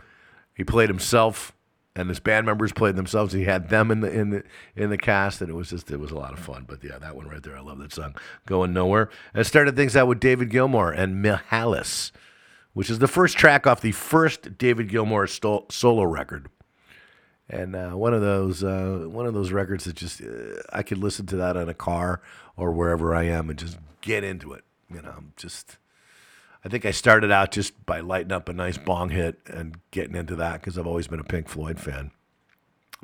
He 0.56 0.64
played 0.64 0.90
himself 0.90 1.54
and 1.98 2.10
his 2.10 2.20
band 2.20 2.46
members 2.46 2.72
played 2.72 2.96
themselves. 2.96 3.34
He 3.34 3.46
had 3.46 3.70
them 3.70 3.90
in 3.90 4.02
the 4.02 4.12
in 4.12 4.30
the 4.30 4.44
in 4.76 4.92
the 4.92 5.00
cast, 5.00 5.42
and 5.42 5.50
it 5.50 5.54
was 5.54 5.72
just 5.72 5.90
it 5.90 6.00
was 6.00 6.12
a 6.12 6.16
lot 6.16 6.32
of 6.32 6.40
fun. 6.40 6.66
But 6.68 6.84
yeah, 6.84 7.00
that 7.00 7.16
one 7.16 7.28
right 7.28 7.42
there, 7.42 7.58
I 7.58 7.62
love 7.62 7.80
that 7.80 7.92
song, 7.92 8.16
"Going 8.46 8.72
Nowhere." 8.72 9.10
And 9.34 9.46
started 9.46 9.76
things 9.76 9.96
out 9.96 10.08
with 10.08 10.20
David 10.20 10.52
Gilmour 10.52 10.92
and 10.92 11.26
Mihalis, 11.26 12.12
which 12.74 12.92
is 12.92 13.00
the 13.00 13.08
first 13.08 13.36
track 13.36 13.66
off 13.66 13.82
the 13.82 13.94
first 13.94 14.60
David 14.60 14.90
Gilmour 14.90 15.26
solo 15.28 16.04
record. 16.04 16.50
And 17.50 17.76
uh, 17.76 17.92
one 17.92 18.14
of 18.14 18.22
those 18.22 18.64
uh, 18.64 19.08
one 19.08 19.26
of 19.26 19.34
those 19.34 19.52
records 19.52 19.86
that 19.86 19.96
just 19.96 20.22
uh, 20.22 20.62
I 20.72 20.84
could 20.84 21.00
listen 21.00 21.26
to 21.28 21.36
that 21.38 21.58
in 21.58 21.68
a 21.68 21.74
car 21.74 22.22
or 22.56 22.72
wherever 22.72 23.16
I 23.16 23.24
am 23.24 23.50
and 23.50 23.58
just 23.58 23.80
get 24.02 24.24
into 24.24 24.54
it. 24.54 24.64
You 24.94 25.02
know, 25.02 25.24
just. 25.36 25.78
I 26.68 26.70
think 26.70 26.86
I 26.86 26.92
started 26.92 27.32
out 27.32 27.52
just 27.52 27.86
by 27.86 28.02
lighting 28.02 28.34
up 28.34 28.50
a 28.50 28.54
nice 28.54 28.78
bong 28.78 29.08
hit 29.08 29.40
and 29.48 29.80
getting 29.92 30.18
into 30.18 30.36
that 30.36 30.60
because 30.60 30.78
I've 30.78 30.86
always 30.86 31.08
been 31.08 31.22
a 31.22 31.24
Pink 31.24 31.48
Floyd 31.48 31.80
fan. 31.80 32.12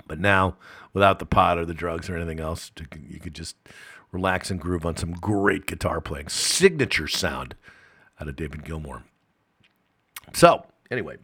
But 0.06 0.20
now, 0.20 0.58
without 0.92 1.20
the 1.20 1.26
pot 1.26 1.58
or 1.58 1.64
the 1.64 1.74
drugs 1.74 2.10
or 2.10 2.18
anything 2.18 2.42
else, 2.42 2.74
you 3.10 3.22
could- 3.22 3.34
just 3.34 3.56
relax 4.12 4.52
and 4.52 4.60
groove 4.60 4.86
on 4.86 4.98
some 4.98 5.14
great 5.14 5.66
guitar 5.66 6.02
playing, 6.02 6.28
signature 6.28 7.08
sound 7.08 7.56
out 8.20 8.28
of 8.28 8.36
David 8.36 8.66
Gilmour. 8.66 9.04
So, 10.34 10.66
anyway, 10.92 11.16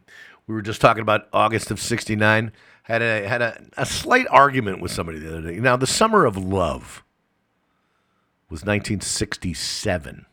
we 0.46 0.54
were 0.54 0.62
just 0.62 0.80
talking 0.80 1.02
about 1.02 1.28
August 1.34 1.70
of 1.70 1.78
'69. 1.78 2.52
Had 2.84 3.02
a 3.02 3.28
had 3.28 3.42
a, 3.42 3.62
a 3.76 3.84
slight 3.84 4.26
argument 4.30 4.80
with 4.80 4.92
somebody 4.92 5.18
the 5.18 5.28
other 5.28 5.52
day. 5.52 5.60
Now, 5.60 5.76
the 5.76 5.86
summer 5.86 6.24
of 6.24 6.38
love 6.38 7.04
was 8.48 8.64
1967 8.64 10.24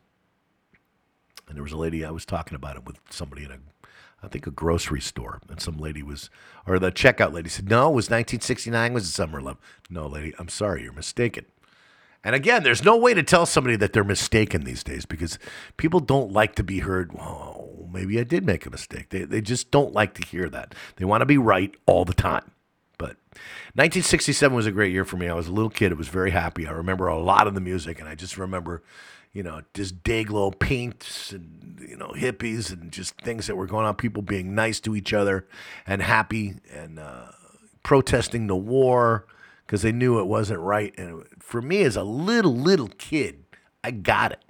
and 1.48 1.56
there 1.56 1.64
was 1.64 1.72
a 1.72 1.78
lady 1.78 2.04
I 2.04 2.12
was 2.12 2.26
talking 2.26 2.56
about 2.56 2.76
it 2.76 2.86
with 2.86 3.00
somebody 3.10 3.44
in 3.44 3.52
a, 3.52 3.58
I 4.24 4.28
think 4.28 4.48
a 4.48 4.52
grocery 4.52 5.02
store, 5.02 5.42
and 5.50 5.62
some 5.62 5.78
lady 5.78 6.04
was, 6.04 6.30
or 6.66 6.80
the 6.80 6.92
checkout 6.92 7.34
lady 7.34 7.50
said, 7.50 7.70
"No, 7.70 7.90
it 7.90 7.96
was 7.96 8.06
1969 8.10 8.94
was 8.94 9.08
the 9.08 9.14
summer 9.14 9.42
love." 9.42 9.58
No, 9.90 10.08
lady, 10.08 10.34
I'm 10.40 10.50
sorry, 10.50 10.84
you're 10.84 10.94
mistaken. 10.94 11.46
And 12.24 12.36
again, 12.36 12.64
there's 12.64 12.84
no 12.84 12.98
way 12.98 13.14
to 13.14 13.24
tell 13.24 13.46
somebody 13.46 13.76
that 13.78 13.94
they're 13.94 14.04
mistaken 14.04 14.64
these 14.64 14.84
days 14.84 15.06
because 15.06 15.40
people 15.78 16.00
don't 16.00 16.32
like 16.32 16.56
to 16.56 16.64
be 16.64 16.80
heard. 16.80 17.12
Oh, 17.18 17.88
maybe 17.90 18.20
I 18.20 18.24
did 18.24 18.46
make 18.46 18.66
a 18.66 18.70
mistake. 18.70 19.10
They, 19.10 19.24
they 19.24 19.40
just 19.40 19.72
don't 19.72 19.94
like 19.94 20.14
to 20.16 20.28
hear 20.28 20.50
that. 20.50 20.76
They 20.98 21.06
want 21.06 21.22
to 21.22 21.26
be 21.26 21.38
right 21.38 21.74
all 21.86 22.04
the 22.06 22.14
time. 22.14 22.52
But 22.98 23.16
1967 23.76 24.54
was 24.54 24.66
a 24.66 24.72
great 24.72 24.92
year 24.92 25.06
for 25.06 25.18
me. 25.18 25.30
I 25.30 25.36
was 25.36 25.48
a 25.48 25.54
little 25.54 25.70
kid. 25.70 25.92
I 25.92 25.96
was 25.96 26.08
very 26.08 26.32
happy. 26.32 26.68
I 26.68 26.72
remember 26.72 27.08
a 27.08 27.18
lot 27.18 27.48
of 27.48 27.54
the 27.54 27.62
music, 27.62 28.00
and 28.00 28.10
I 28.10 28.16
just 28.16 28.38
remember, 28.38 28.84
you 29.34 29.44
know, 29.44 29.62
just 29.74 30.04
Dayglow 30.04 30.58
paints 30.58 31.32
and, 31.32 31.80
you 31.80 31.98
know, 31.98 32.10
hippies 32.10 32.72
and 32.72 32.92
just 32.92 33.20
things 33.22 33.48
that 33.48 33.56
were 33.56 33.68
going 33.68 33.86
on. 33.86 33.96
People 33.96 34.22
being 34.22 34.56
nice 34.56 34.80
to 34.82 34.96
each 34.96 35.14
other 35.14 35.48
and 35.86 36.02
happy 36.02 36.56
and 36.72 37.00
uh, 37.00 37.32
protesting 37.84 38.48
the 38.48 38.56
war 38.56 39.26
because 39.66 39.82
they 39.82 39.92
knew 39.92 40.20
it 40.20 40.28
wasn't 40.28 40.60
right. 40.60 40.94
And 40.98 41.24
for 41.40 41.62
me, 41.62 41.84
as 41.84 41.96
a 41.96 42.04
little, 42.04 42.56
little 42.56 42.90
kid, 42.98 43.44
I 43.84 43.92
got 43.92 44.32
it 44.32 44.44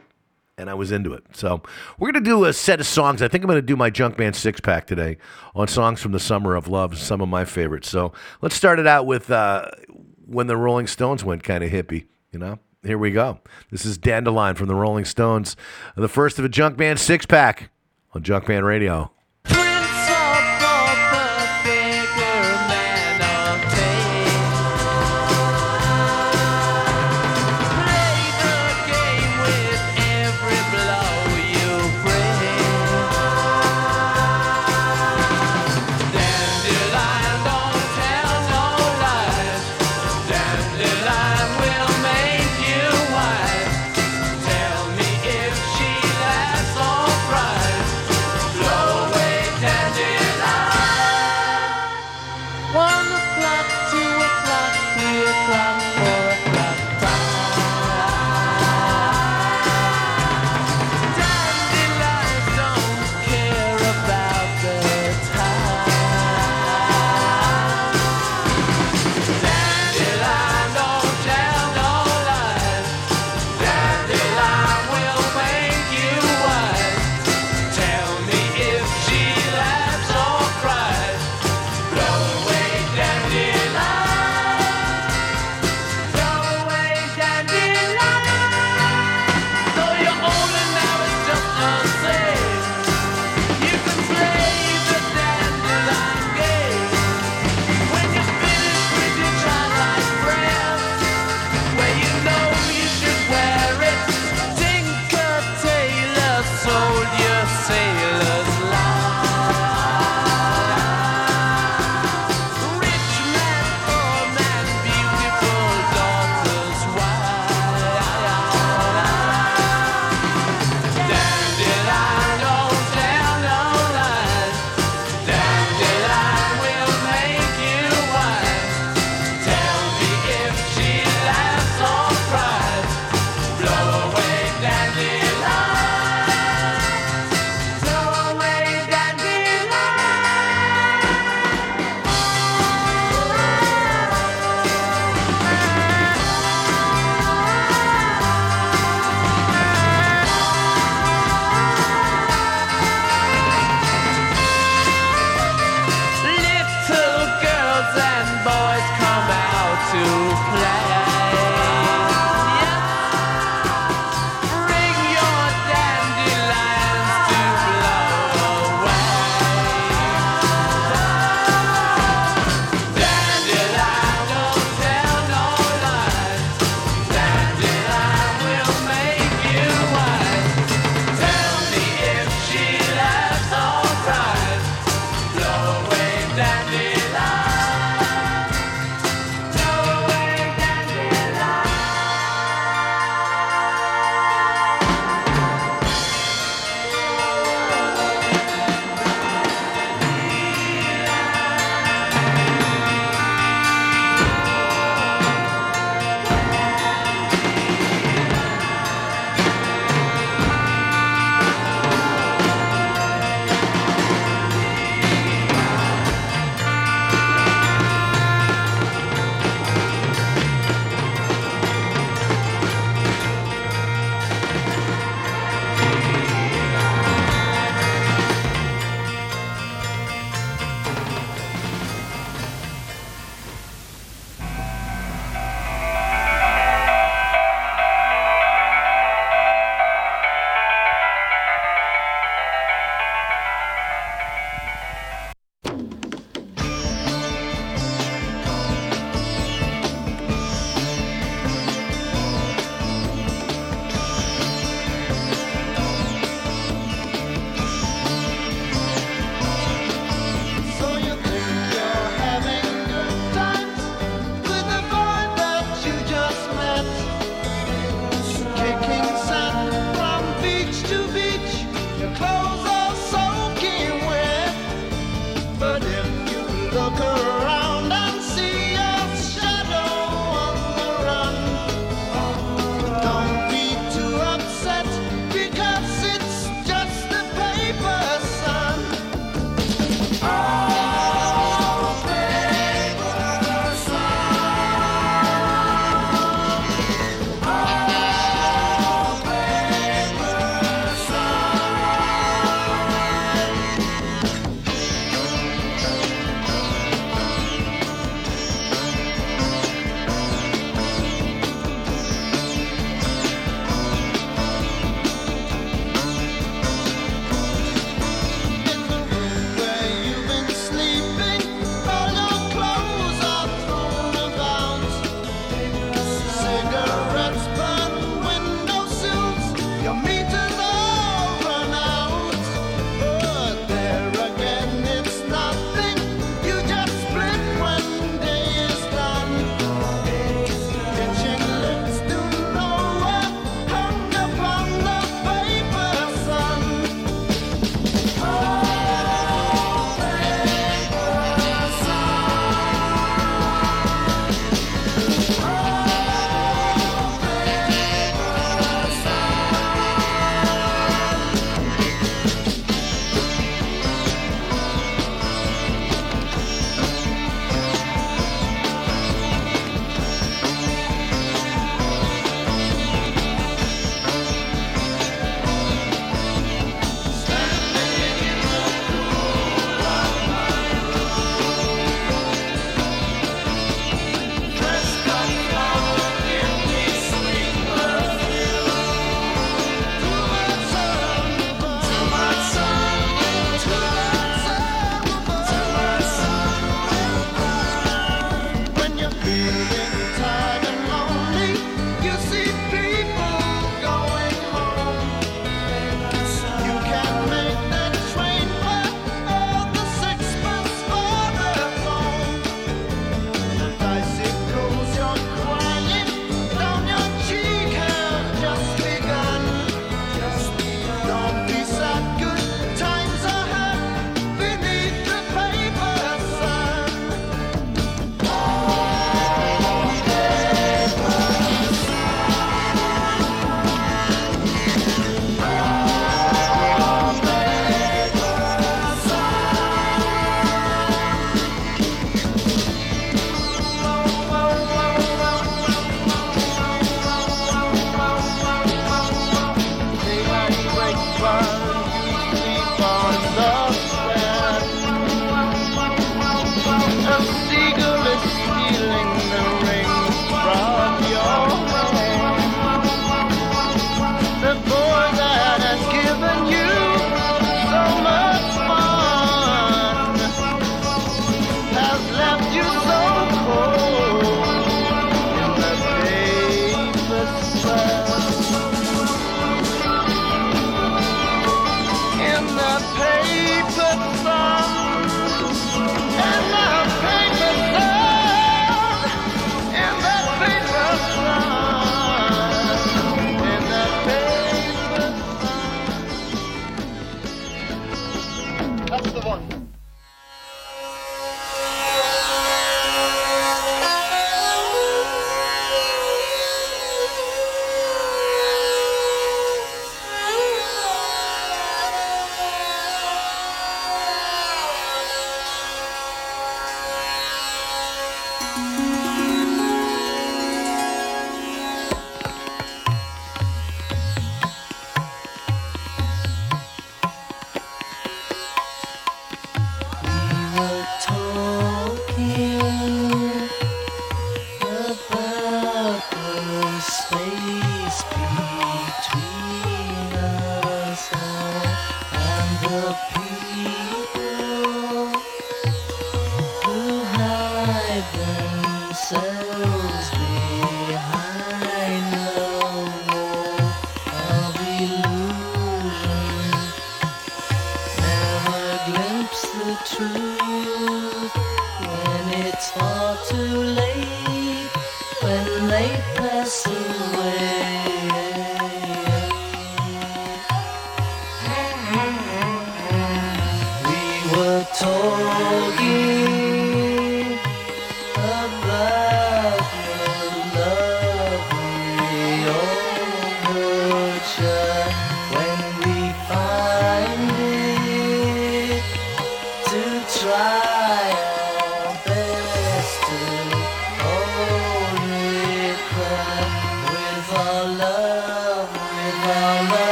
and 0.57 0.69
I 0.69 0.73
was 0.73 0.91
into 0.91 1.13
it. 1.13 1.23
So 1.33 1.61
we're 1.99 2.11
gonna 2.11 2.25
do 2.25 2.45
a 2.45 2.53
set 2.53 2.79
of 2.79 2.87
songs. 2.87 3.21
I 3.21 3.27
think 3.27 3.43
I'm 3.43 3.47
gonna 3.47 3.61
do 3.61 3.75
my 3.75 3.91
Junkman 3.91 4.33
six 4.33 4.59
pack 4.59 4.87
today 4.87 5.17
on 5.53 5.67
songs 5.67 6.01
from 6.01 6.11
the 6.11 6.19
summer 6.19 6.55
of 6.55 6.67
love, 6.67 6.97
some 6.97 7.21
of 7.21 7.29
my 7.29 7.45
favorites. 7.45 7.89
So 7.89 8.13
let's 8.41 8.55
start 8.55 8.79
it 8.79 8.87
out 8.87 9.05
with 9.05 9.29
uh, 9.29 9.69
when 10.25 10.47
the 10.47 10.57
Rolling 10.57 10.87
Stones 10.87 11.23
went 11.23 11.43
kind 11.43 11.63
of 11.63 11.71
hippie. 11.71 12.07
You 12.31 12.39
know, 12.39 12.59
here 12.83 12.97
we 12.97 13.11
go. 13.11 13.39
This 13.71 13.85
is 13.85 13.97
Dandelion 13.97 14.55
from 14.55 14.67
the 14.67 14.75
Rolling 14.75 15.05
Stones, 15.05 15.55
the 15.95 16.07
first 16.07 16.39
of 16.39 16.45
a 16.45 16.49
Junkman 16.49 16.97
six 16.97 17.25
pack 17.25 17.69
on 18.13 18.23
Junkman 18.23 18.63
Radio. 18.63 19.11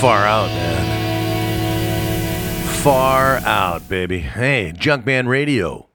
Far 0.00 0.26
out, 0.26 0.48
man. 0.48 0.86
Far 2.82 3.36
out, 3.38 3.88
baby. 3.88 4.18
Hey, 4.18 4.74
Junkman 4.76 5.26
Radio. 5.26 5.88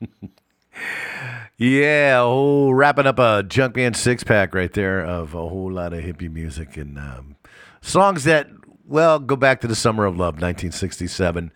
yeah, 1.58 2.20
oh, 2.22 2.70
wrapping 2.70 3.06
up 3.06 3.18
a 3.18 3.42
Junkman 3.42 3.96
six 3.96 4.22
pack 4.22 4.54
right 4.54 4.72
there 4.72 5.04
of 5.04 5.34
a 5.34 5.48
whole 5.48 5.72
lot 5.72 5.92
of 5.92 6.04
hippie 6.04 6.32
music 6.32 6.76
and 6.76 6.98
um, 6.98 7.34
songs 7.80 8.22
that, 8.24 8.48
well, 8.86 9.18
go 9.18 9.34
back 9.34 9.60
to 9.62 9.66
the 9.66 9.74
summer 9.74 10.04
of 10.06 10.14
love, 10.14 10.34
1967, 10.34 11.50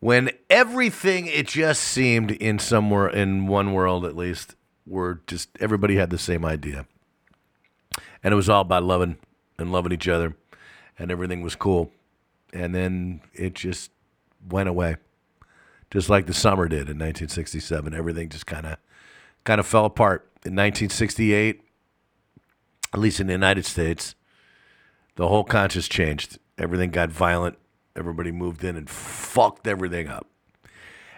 when 0.00 0.30
everything 0.48 1.26
it 1.26 1.48
just 1.48 1.82
seemed 1.82 2.30
in 2.30 2.58
somewhere 2.58 3.08
in 3.08 3.46
one 3.46 3.74
world 3.74 4.06
at 4.06 4.16
least 4.16 4.56
were 4.86 5.20
just 5.26 5.50
everybody 5.60 5.96
had 5.96 6.08
the 6.08 6.16
same 6.16 6.46
idea, 6.46 6.86
and 8.24 8.32
it 8.32 8.36
was 8.36 8.48
all 8.48 8.62
about 8.62 8.84
loving 8.84 9.18
and 9.58 9.70
loving 9.70 9.92
each 9.92 10.08
other, 10.08 10.34
and 10.98 11.10
everything 11.10 11.42
was 11.42 11.54
cool, 11.54 11.92
and 12.52 12.74
then 12.74 13.20
it 13.34 13.54
just 13.54 13.90
went 14.48 14.68
away 14.68 14.96
just 15.90 16.08
like 16.08 16.26
the 16.26 16.34
summer 16.34 16.68
did 16.68 16.88
in 16.88 16.98
1967. 16.98 17.94
Everything 17.94 18.28
just 18.28 18.46
kind 18.46 18.66
of 18.66 18.78
kind 19.44 19.60
of 19.60 19.66
fell 19.66 19.84
apart. 19.84 20.22
In 20.44 20.52
1968, 20.52 21.62
at 22.92 23.00
least 23.00 23.20
in 23.20 23.26
the 23.26 23.32
United 23.32 23.64
States, 23.64 24.14
the 25.16 25.28
whole 25.28 25.44
conscience 25.44 25.88
changed. 25.88 26.38
Everything 26.58 26.90
got 26.90 27.10
violent. 27.10 27.58
Everybody 27.96 28.30
moved 28.30 28.62
in 28.62 28.76
and 28.76 28.88
fucked 28.88 29.66
everything 29.66 30.08
up. 30.08 30.26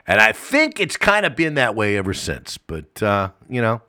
And 0.06 0.20
I 0.20 0.32
think 0.32 0.80
it's 0.80 0.96
kind 0.96 1.26
of 1.26 1.36
been 1.36 1.54
that 1.54 1.74
way 1.74 1.96
ever 1.96 2.14
since. 2.14 2.56
But 2.56 3.02
uh, 3.02 3.30
you 3.48 3.60
know, 3.60 3.82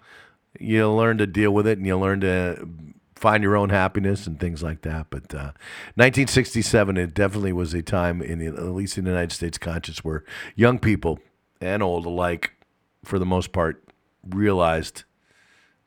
you 0.60 0.90
learn 0.92 1.18
to 1.20 1.28
deal 1.28 1.52
with 1.52 1.68
it, 1.68 1.78
and 1.78 1.88
you 1.88 1.98
learn 1.98 2.22
to 2.22 2.68
find 3.20 3.44
your 3.44 3.58
own 3.58 3.70
happiness 3.70 4.26
and 4.26 4.40
things 4.40 4.64
like 4.64 4.82
that. 4.82 5.08
But 5.10 5.34
uh, 5.34 5.52
1967, 5.96 6.98
it 6.98 7.14
definitely 7.14 7.54
was 7.54 7.74
a 7.74 7.82
time 7.82 8.22
in 8.22 8.40
the, 8.40 8.48
at 8.48 8.64
least 8.64 8.98
in 8.98 9.04
the 9.04 9.12
United 9.12 9.34
States 9.34 9.58
conscious 9.58 10.04
where 10.04 10.24
young 10.56 10.80
people 10.80 11.20
and 11.60 11.84
old 11.84 12.06
alike, 12.06 12.54
for 13.04 13.20
the 13.20 13.26
most 13.26 13.52
part, 13.52 13.84
realized 14.28 15.04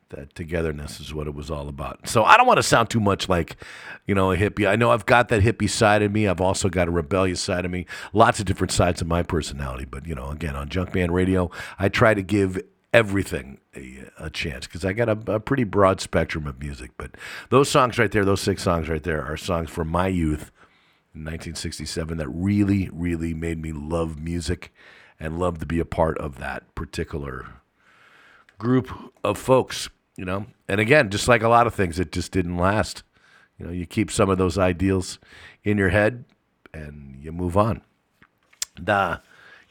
that 0.09 0.35
togetherness 0.35 0.99
is 0.99 1.11
what 1.11 1.25
it 1.25 1.33
was 1.33 1.49
all 1.49 1.67
about. 1.67 2.07
So 2.07 2.23
I 2.23 2.37
don't 2.37 2.45
want 2.45 2.57
to 2.57 2.63
sound 2.63 2.91
too 2.91 2.99
much 2.99 3.27
like, 3.27 3.57
you 4.05 4.13
know, 4.13 4.31
a 4.31 4.37
hippie. 4.37 4.67
I 4.67 4.75
know 4.75 4.91
I've 4.91 5.07
got 5.07 5.29
that 5.29 5.41
hippie 5.41 5.69
side 5.69 6.03
of 6.03 6.11
me. 6.11 6.27
I've 6.27 6.41
also 6.41 6.69
got 6.69 6.87
a 6.87 6.91
rebellious 6.91 7.41
side 7.41 7.65
of 7.65 7.71
me. 7.71 7.87
Lots 8.13 8.39
of 8.39 8.45
different 8.45 8.71
sides 8.71 9.01
of 9.01 9.07
my 9.07 9.23
personality. 9.23 9.85
But 9.85 10.05
you 10.05 10.13
know, 10.13 10.29
again, 10.29 10.55
on 10.55 10.69
Junkman 10.69 11.09
Radio, 11.09 11.49
I 11.79 11.89
try 11.89 12.13
to 12.13 12.21
give 12.21 12.61
everything 12.93 13.59
a, 13.75 14.05
a 14.19 14.29
chance 14.29 14.67
because 14.67 14.85
I 14.85 14.93
got 14.93 15.09
a, 15.09 15.33
a 15.33 15.39
pretty 15.39 15.63
broad 15.63 15.99
spectrum 15.99 16.47
of 16.47 16.59
music. 16.59 16.91
But 16.97 17.11
those 17.49 17.69
songs 17.69 17.97
right 17.97 18.11
there, 18.11 18.23
those 18.23 18.41
six 18.41 18.63
songs 18.63 18.87
right 18.87 19.03
there, 19.03 19.25
are 19.25 19.35
songs 19.35 19.69
from 19.69 19.87
my 19.89 20.07
youth 20.07 20.51
in 21.13 21.21
1967 21.21 22.17
that 22.17 22.29
really, 22.29 22.89
really 22.93 23.33
made 23.33 23.61
me 23.61 23.71
love 23.71 24.19
music 24.19 24.71
and 25.19 25.39
love 25.39 25.59
to 25.59 25.65
be 25.65 25.79
a 25.79 25.85
part 25.85 26.17
of 26.19 26.37
that 26.37 26.73
particular 26.75 27.61
group 28.57 28.89
of 29.23 29.37
folks, 29.37 29.89
you 30.15 30.25
know. 30.25 30.45
And 30.67 30.79
again, 30.79 31.09
just 31.09 31.27
like 31.27 31.43
a 31.43 31.49
lot 31.49 31.67
of 31.67 31.73
things, 31.73 31.99
it 31.99 32.11
just 32.11 32.31
didn't 32.31 32.57
last. 32.57 33.03
You 33.57 33.65
know, 33.65 33.71
you 33.71 33.85
keep 33.85 34.11
some 34.11 34.29
of 34.29 34.37
those 34.37 34.57
ideals 34.57 35.19
in 35.63 35.77
your 35.77 35.89
head 35.89 36.25
and 36.73 37.23
you 37.23 37.31
move 37.31 37.57
on. 37.57 37.81
The 38.79 39.21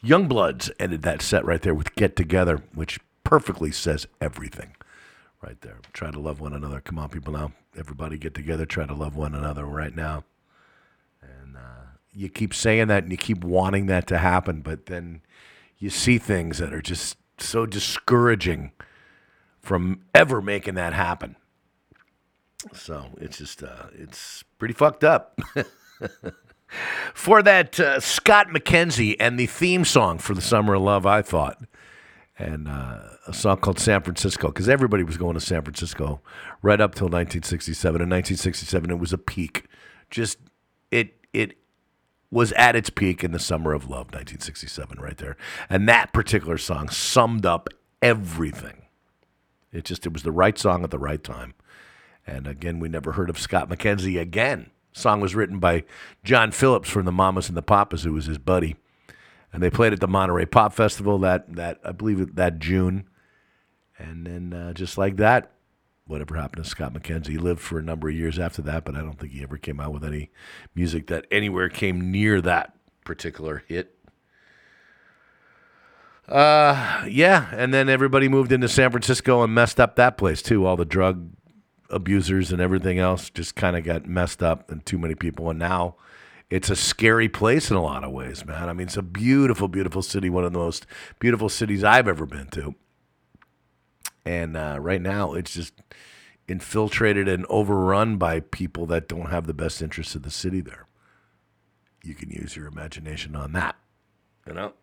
Youngbloods 0.03 0.71
ended 0.79 1.01
that 1.03 1.21
set 1.21 1.45
right 1.45 1.61
there 1.61 1.73
with 1.73 1.95
Get 1.95 2.15
Together, 2.15 2.61
which 2.73 2.99
perfectly 3.23 3.71
says 3.71 4.07
everything 4.21 4.75
right 5.41 5.59
there. 5.61 5.77
Try 5.91 6.11
to 6.11 6.19
love 6.19 6.39
one 6.39 6.53
another. 6.53 6.79
Come 6.79 6.97
on, 6.97 7.09
people 7.09 7.33
now. 7.33 7.51
Everybody 7.77 8.17
get 8.17 8.33
together. 8.33 8.65
Try 8.65 8.85
to 8.85 8.93
love 8.93 9.15
one 9.15 9.35
another 9.35 9.65
right 9.65 9.95
now. 9.95 10.23
And 11.21 11.57
uh, 11.57 11.83
you 12.11 12.29
keep 12.29 12.53
saying 12.53 12.87
that 12.87 13.03
and 13.03 13.11
you 13.11 13.17
keep 13.17 13.43
wanting 13.43 13.87
that 13.87 14.07
to 14.07 14.17
happen, 14.17 14.61
but 14.61 14.85
then 14.85 15.21
you 15.77 15.89
see 15.89 16.17
things 16.17 16.59
that 16.59 16.73
are 16.73 16.81
just 16.81 17.17
so 17.37 17.65
discouraging 17.65 18.71
from 19.59 20.01
ever 20.13 20.41
making 20.41 20.75
that 20.75 20.93
happen. 20.93 21.35
So 22.73 23.07
it's 23.17 23.37
just, 23.37 23.63
uh, 23.63 23.87
it's 23.93 24.43
pretty 24.57 24.73
fucked 24.73 25.03
up. 25.03 25.39
for 27.13 27.41
that, 27.41 27.79
uh, 27.79 27.99
Scott 27.99 28.47
McKenzie 28.47 29.15
and 29.19 29.39
the 29.39 29.47
theme 29.47 29.83
song 29.83 30.19
for 30.19 30.33
the 30.33 30.41
Summer 30.41 30.75
of 30.75 30.81
Love, 30.81 31.05
I 31.05 31.21
thought, 31.21 31.61
and 32.37 32.67
uh, 32.67 32.99
a 33.25 33.33
song 33.33 33.57
called 33.57 33.79
San 33.79 34.01
Francisco, 34.01 34.47
because 34.47 34.67
everybody 34.67 35.03
was 35.03 35.17
going 35.17 35.33
to 35.35 35.39
San 35.39 35.61
Francisco 35.61 36.21
right 36.61 36.81
up 36.81 36.95
till 36.95 37.05
1967. 37.05 38.01
In 38.01 38.09
1967, 38.09 38.89
it 38.89 38.99
was 38.99 39.13
a 39.13 39.17
peak. 39.17 39.65
Just 40.09 40.37
it 40.91 41.15
it 41.33 41.57
was 42.31 42.51
at 42.53 42.75
its 42.75 42.89
peak 42.89 43.23
in 43.23 43.31
the 43.31 43.39
summer 43.39 43.73
of 43.73 43.83
love, 43.83 44.07
1967, 44.07 44.99
right 44.99 45.17
there. 45.17 45.37
And 45.69 45.87
that 45.87 46.13
particular 46.13 46.57
song 46.57 46.89
summed 46.89 47.45
up 47.45 47.69
everything. 48.01 48.83
It 49.71 49.85
just 49.85 50.05
it 50.05 50.13
was 50.13 50.23
the 50.23 50.31
right 50.31 50.57
song 50.57 50.83
at 50.83 50.91
the 50.91 50.99
right 50.99 51.23
time. 51.23 51.53
And 52.25 52.47
again, 52.47 52.79
we 52.79 52.89
never 52.89 53.13
heard 53.13 53.29
of 53.29 53.39
Scott 53.39 53.69
McKenzie 53.69 54.19
again. 54.19 54.69
Song 54.93 55.19
was 55.19 55.35
written 55.35 55.59
by 55.59 55.83
John 56.23 56.51
Phillips 56.51 56.89
from 56.89 57.05
the 57.05 57.11
Mamas 57.11 57.47
and 57.47 57.57
the 57.57 57.63
Papas, 57.63 58.03
who 58.03 58.13
was 58.13 58.25
his 58.25 58.37
buddy. 58.37 58.75
And 59.51 59.61
they 59.61 59.69
played 59.69 59.93
at 59.93 59.99
the 59.99 60.07
Monterey 60.07 60.45
Pop 60.45 60.73
Festival 60.73 61.17
that 61.19 61.55
that 61.55 61.79
I 61.83 61.91
believe 61.91 62.35
that 62.35 62.59
June. 62.59 63.07
And 64.03 64.27
then 64.27 64.53
uh, 64.53 64.73
just 64.73 64.97
like 64.97 65.17
that, 65.17 65.51
whatever 66.05 66.35
happened 66.35 66.63
to 66.63 66.69
Scott 66.69 66.93
McKenzie, 66.93 67.29
he 67.29 67.37
lived 67.37 67.61
for 67.61 67.79
a 67.79 67.83
number 67.83 68.09
of 68.09 68.15
years 68.15 68.37
after 68.37 68.61
that, 68.63 68.83
but 68.83 68.95
I 68.95 68.99
don't 68.99 69.17
think 69.17 69.31
he 69.31 69.43
ever 69.43 69.57
came 69.57 69.79
out 69.79 69.93
with 69.93 70.03
any 70.03 70.29
music 70.75 71.07
that 71.07 71.25
anywhere 71.31 71.69
came 71.69 72.11
near 72.11 72.41
that 72.41 72.75
particular 73.05 73.63
hit. 73.67 73.95
Uh, 76.27 77.05
yeah, 77.09 77.49
and 77.53 77.73
then 77.73 77.89
everybody 77.89 78.27
moved 78.27 78.51
into 78.51 78.67
San 78.67 78.91
Francisco 78.91 79.43
and 79.43 79.53
messed 79.53 79.79
up 79.79 79.95
that 79.95 80.17
place 80.17 80.41
too. 80.41 80.65
All 80.65 80.77
the 80.77 80.85
drug 80.85 81.29
abusers 81.89 82.51
and 82.51 82.61
everything 82.61 82.97
else 82.99 83.29
just 83.29 83.55
kind 83.55 83.75
of 83.75 83.83
got 83.83 84.05
messed 84.05 84.41
up, 84.41 84.69
and 84.71 84.85
too 84.85 84.97
many 84.97 85.15
people. 85.15 85.49
And 85.49 85.59
now 85.59 85.95
it's 86.49 86.69
a 86.69 86.75
scary 86.75 87.27
place 87.27 87.69
in 87.69 87.77
a 87.77 87.81
lot 87.81 88.03
of 88.03 88.11
ways, 88.11 88.45
man. 88.45 88.69
I 88.69 88.73
mean, 88.73 88.87
it's 88.87 88.97
a 88.97 89.01
beautiful, 89.01 89.67
beautiful 89.67 90.01
city, 90.01 90.29
one 90.29 90.43
of 90.45 90.53
the 90.53 90.59
most 90.59 90.85
beautiful 91.19 91.49
cities 91.49 91.83
I've 91.83 92.07
ever 92.07 92.25
been 92.25 92.47
to. 92.51 92.75
And 94.25 94.55
uh, 94.55 94.77
right 94.79 95.01
now, 95.01 95.33
it's 95.33 95.53
just 95.53 95.73
infiltrated 96.47 97.27
and 97.27 97.45
overrun 97.49 98.17
by 98.17 98.39
people 98.39 98.85
that 98.87 99.07
don't 99.07 99.29
have 99.29 99.47
the 99.47 99.53
best 99.53 99.81
interests 99.81 100.15
of 100.15 100.23
the 100.23 100.31
city 100.31 100.61
there. 100.61 100.87
You 102.03 102.15
can 102.15 102.29
use 102.29 102.55
your 102.55 102.67
imagination 102.67 103.35
on 103.35 103.53
that, 103.53 103.75
you 104.45 104.53
know? 104.53 104.73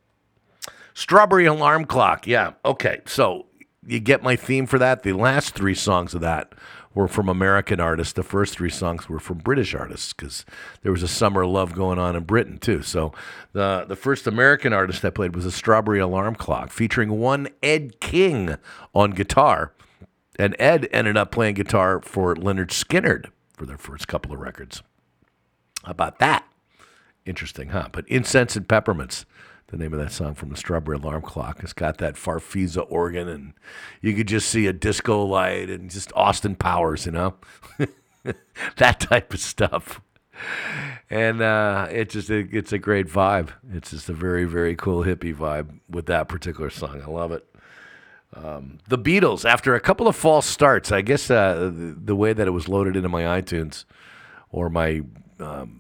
Strawberry 0.95 1.47
Alarm 1.47 1.85
Clock. 1.85 2.27
Yeah. 2.27 2.53
Okay. 2.65 3.01
So 3.07 3.47
you 3.87 4.01
get 4.01 4.23
my 4.23 4.37
theme 4.37 4.67
for 4.67 4.79
that. 4.79 5.03
The 5.03 5.13
last 5.13 5.55
three 5.55 5.75
songs 5.75 6.15
of 6.15 6.21
that 6.21 6.53
were 6.95 7.09
from 7.09 7.29
American 7.29 7.81
artists. 7.81 8.13
The 8.13 8.23
first 8.23 8.55
three 8.55 8.71
songs 8.71 9.09
were 9.09 9.21
from 9.21 9.39
British 9.39 9.75
artists 9.75 10.13
because 10.13 10.45
there 10.83 10.93
was 10.93 11.03
a 11.03 11.09
summer 11.09 11.47
love 11.47 11.75
going 11.75 11.99
on 11.99 12.17
in 12.17 12.25
Britain 12.25 12.59
too. 12.59 12.83
So 12.83 13.13
the 13.53 13.85
the 13.87 13.97
first 13.97 14.27
American 14.27 14.73
artist 14.73 15.05
I 15.05 15.11
played 15.11 15.35
was 15.35 15.47
a 15.47 15.51
Strawberry 15.51 16.01
Alarm 16.01 16.35
Clock 16.35 16.71
featuring 16.71 17.19
one 17.19 17.49
Ed 17.63 18.01
King 18.01 18.57
on 18.95 19.13
guitar. 19.13 19.73
And 20.39 20.57
Ed 20.59 20.89
ended 20.91 21.17
up 21.17 21.31
playing 21.31 21.55
guitar 21.55 22.01
for 22.01 22.35
Lynyrd 22.35 22.69
Skynyrd 22.69 23.27
for 23.53 23.67
their 23.67 23.77
first 23.77 24.09
couple 24.09 24.33
of 24.33 24.41
records. 24.41 24.83
How 25.85 25.91
about 25.91 26.19
that? 26.19 26.45
Interesting, 27.27 27.69
huh? 27.71 27.89
But 27.93 28.09
Incense 28.09 28.57
and 28.57 28.67
Peppermints, 28.67 29.27
the 29.71 29.77
name 29.77 29.93
of 29.93 30.01
that 30.01 30.13
song 30.13 30.35
from 30.35 30.49
the 30.51 30.57
Strawberry 30.57 30.97
Alarm 30.97 31.23
Clock, 31.23 31.61
it's 31.63 31.73
got 31.73 31.99
that 31.99 32.15
Farfisa 32.15 32.85
organ, 32.89 33.29
and 33.29 33.53
you 34.01 34.15
could 34.15 34.29
just 34.29 34.49
see 34.49 34.67
a 34.67 34.73
disco 34.73 35.25
light 35.25 35.71
and 35.71 35.91
just 35.91 36.13
Austin 36.15 36.57
Powers, 36.57 37.07
you 37.07 37.13
know? 37.13 37.37
that 38.77 39.01
type 39.01 39.33
of 39.33 39.41
stuff. 39.41 40.01
And 41.09 41.41
uh, 41.41 42.05
just 42.05 42.31
it, 42.31 42.49
it's 42.53 42.73
a 42.73 42.79
great 42.79 43.07
vibe. 43.07 43.51
It's 43.73 43.91
just 43.91 44.09
a 44.09 44.13
very 44.13 44.45
very 44.45 44.75
cool 44.75 45.05
hippie 45.05 45.35
vibe 45.35 45.81
with 45.89 46.07
that 46.07 46.29
particular 46.29 46.71
song. 46.71 47.03
I 47.03 47.11
love 47.11 47.33
it. 47.33 47.47
Um, 48.35 48.79
the 48.89 48.99
Beatles, 48.99 49.45
after 49.45 49.75
a 49.75 49.81
couple 49.81 50.07
of 50.07 50.15
false 50.15 50.47
starts, 50.47 50.93
I 50.93 51.03
guess 51.03 51.31
uh, 51.31 51.71
the, 51.75 51.97
the 52.05 52.17
way 52.17 52.33
that 52.33 52.47
it 52.47 52.53
was 52.53 52.69
loaded 52.69 52.97
into 52.97 53.09
my 53.09 53.41
iTunes 53.41 53.85
or 54.51 54.71
my 54.71 55.03
um, 55.41 55.80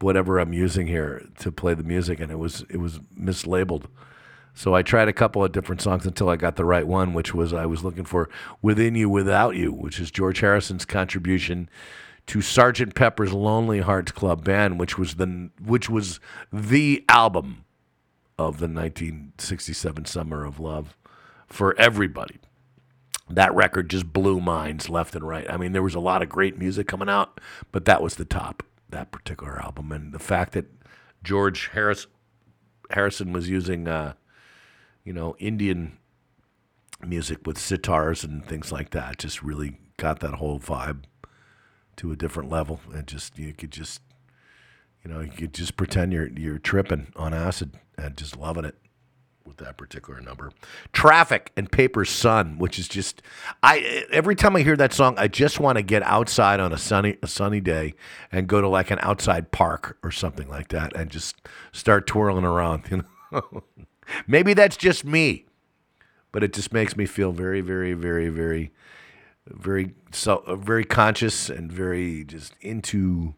whatever 0.00 0.38
I'm 0.38 0.52
using 0.52 0.86
here 0.86 1.26
to 1.38 1.52
play 1.52 1.74
the 1.74 1.82
music, 1.82 2.20
and 2.20 2.30
it 2.30 2.38
was 2.38 2.64
it 2.70 2.78
was 2.78 3.00
mislabeled. 3.18 3.84
So 4.52 4.74
I 4.74 4.82
tried 4.82 5.08
a 5.08 5.12
couple 5.12 5.44
of 5.44 5.52
different 5.52 5.80
songs 5.80 6.06
until 6.06 6.28
I 6.28 6.36
got 6.36 6.56
the 6.56 6.64
right 6.64 6.86
one, 6.86 7.14
which 7.14 7.34
was 7.34 7.52
I 7.52 7.66
was 7.66 7.84
looking 7.84 8.04
for 8.04 8.28
"Within 8.62 8.94
You, 8.94 9.08
Without 9.08 9.56
You," 9.56 9.72
which 9.72 10.00
is 10.00 10.10
George 10.10 10.40
Harrison's 10.40 10.84
contribution 10.84 11.68
to 12.26 12.40
Sergeant 12.40 12.94
Pepper's 12.94 13.32
Lonely 13.32 13.80
Hearts 13.80 14.12
Club 14.12 14.44
Band, 14.44 14.78
which 14.78 14.98
was 14.98 15.14
the 15.14 15.50
which 15.60 15.88
was 15.88 16.20
the 16.52 17.04
album 17.08 17.64
of 18.38 18.58
the 18.58 18.68
1967 18.68 20.06
Summer 20.06 20.44
of 20.44 20.58
Love 20.58 20.96
for 21.46 21.76
everybody. 21.78 22.38
That 23.28 23.54
record 23.54 23.90
just 23.90 24.12
blew 24.12 24.40
minds 24.40 24.88
left 24.88 25.14
and 25.14 25.26
right. 25.26 25.48
I 25.48 25.56
mean, 25.56 25.72
there 25.72 25.82
was 25.82 25.94
a 25.94 26.00
lot 26.00 26.22
of 26.22 26.28
great 26.28 26.58
music 26.58 26.88
coming 26.88 27.08
out, 27.08 27.40
but 27.70 27.84
that 27.84 28.02
was 28.02 28.16
the 28.16 28.24
top, 28.24 28.62
that 28.90 29.12
particular 29.12 29.60
album. 29.60 29.92
And 29.92 30.12
the 30.12 30.18
fact 30.18 30.52
that 30.52 30.66
George 31.22 31.68
Harris, 31.68 32.06
Harrison 32.90 33.32
was 33.32 33.48
using, 33.48 33.88
uh, 33.88 34.14
you 35.04 35.12
know, 35.12 35.36
Indian 35.38 35.98
music 37.04 37.46
with 37.46 37.56
sitars 37.56 38.24
and 38.24 38.44
things 38.44 38.70
like 38.70 38.90
that 38.90 39.18
just 39.18 39.42
really 39.42 39.78
got 39.96 40.20
that 40.20 40.34
whole 40.34 40.58
vibe 40.58 41.04
to 41.96 42.12
a 42.12 42.16
different 42.16 42.50
level. 42.50 42.80
And 42.92 43.06
just, 43.06 43.38
you 43.38 43.52
could 43.52 43.70
just, 43.70 44.02
you 45.04 45.10
know, 45.10 45.20
you 45.20 45.30
could 45.30 45.54
just 45.54 45.76
pretend 45.76 46.12
you're, 46.12 46.28
you're 46.28 46.58
tripping 46.58 47.12
on 47.16 47.32
acid 47.32 47.78
and 47.96 48.16
just 48.16 48.36
loving 48.36 48.64
it 48.64 48.76
with 49.44 49.58
that 49.58 49.76
particular 49.76 50.20
number. 50.20 50.52
Traffic 50.92 51.52
and 51.56 51.70
Paper 51.70 52.04
Sun, 52.04 52.58
which 52.58 52.78
is 52.78 52.88
just 52.88 53.22
I 53.62 54.06
every 54.12 54.34
time 54.34 54.56
I 54.56 54.62
hear 54.62 54.76
that 54.76 54.92
song, 54.92 55.14
I 55.18 55.28
just 55.28 55.60
want 55.60 55.76
to 55.76 55.82
get 55.82 56.02
outside 56.02 56.60
on 56.60 56.72
a 56.72 56.78
sunny 56.78 57.16
a 57.22 57.26
sunny 57.26 57.60
day 57.60 57.94
and 58.30 58.46
go 58.46 58.60
to 58.60 58.68
like 58.68 58.90
an 58.90 58.98
outside 59.02 59.50
park 59.50 59.98
or 60.02 60.10
something 60.10 60.48
like 60.48 60.68
that 60.68 60.94
and 60.94 61.10
just 61.10 61.36
start 61.72 62.06
twirling 62.06 62.44
around, 62.44 62.84
you 62.90 63.04
know. 63.32 63.64
Maybe 64.26 64.54
that's 64.54 64.76
just 64.76 65.04
me, 65.04 65.46
but 66.32 66.42
it 66.42 66.52
just 66.52 66.72
makes 66.72 66.96
me 66.96 67.06
feel 67.06 67.32
very 67.32 67.60
very 67.60 67.94
very 67.94 68.28
very 68.28 68.72
very 69.46 69.94
so 70.12 70.42
very 70.58 70.84
conscious 70.84 71.48
and 71.48 71.72
very 71.72 72.24
just 72.24 72.54
into 72.60 73.34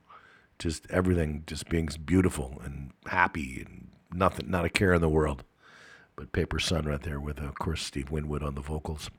just 0.58 0.86
everything 0.90 1.42
just 1.46 1.68
being 1.68 1.88
beautiful 2.04 2.60
and 2.64 2.92
happy 3.06 3.64
and 3.64 3.88
nothing 4.12 4.50
not 4.50 4.64
a 4.64 4.68
care 4.68 4.92
in 4.92 5.00
the 5.00 5.08
world 5.08 5.42
Paper 6.26 6.58
Sun 6.58 6.86
right 6.86 7.02
there 7.02 7.20
with, 7.20 7.38
of 7.38 7.58
course, 7.58 7.82
Steve 7.82 8.10
Winwood 8.10 8.42
on 8.42 8.54
the 8.54 8.60
vocals, 8.60 9.10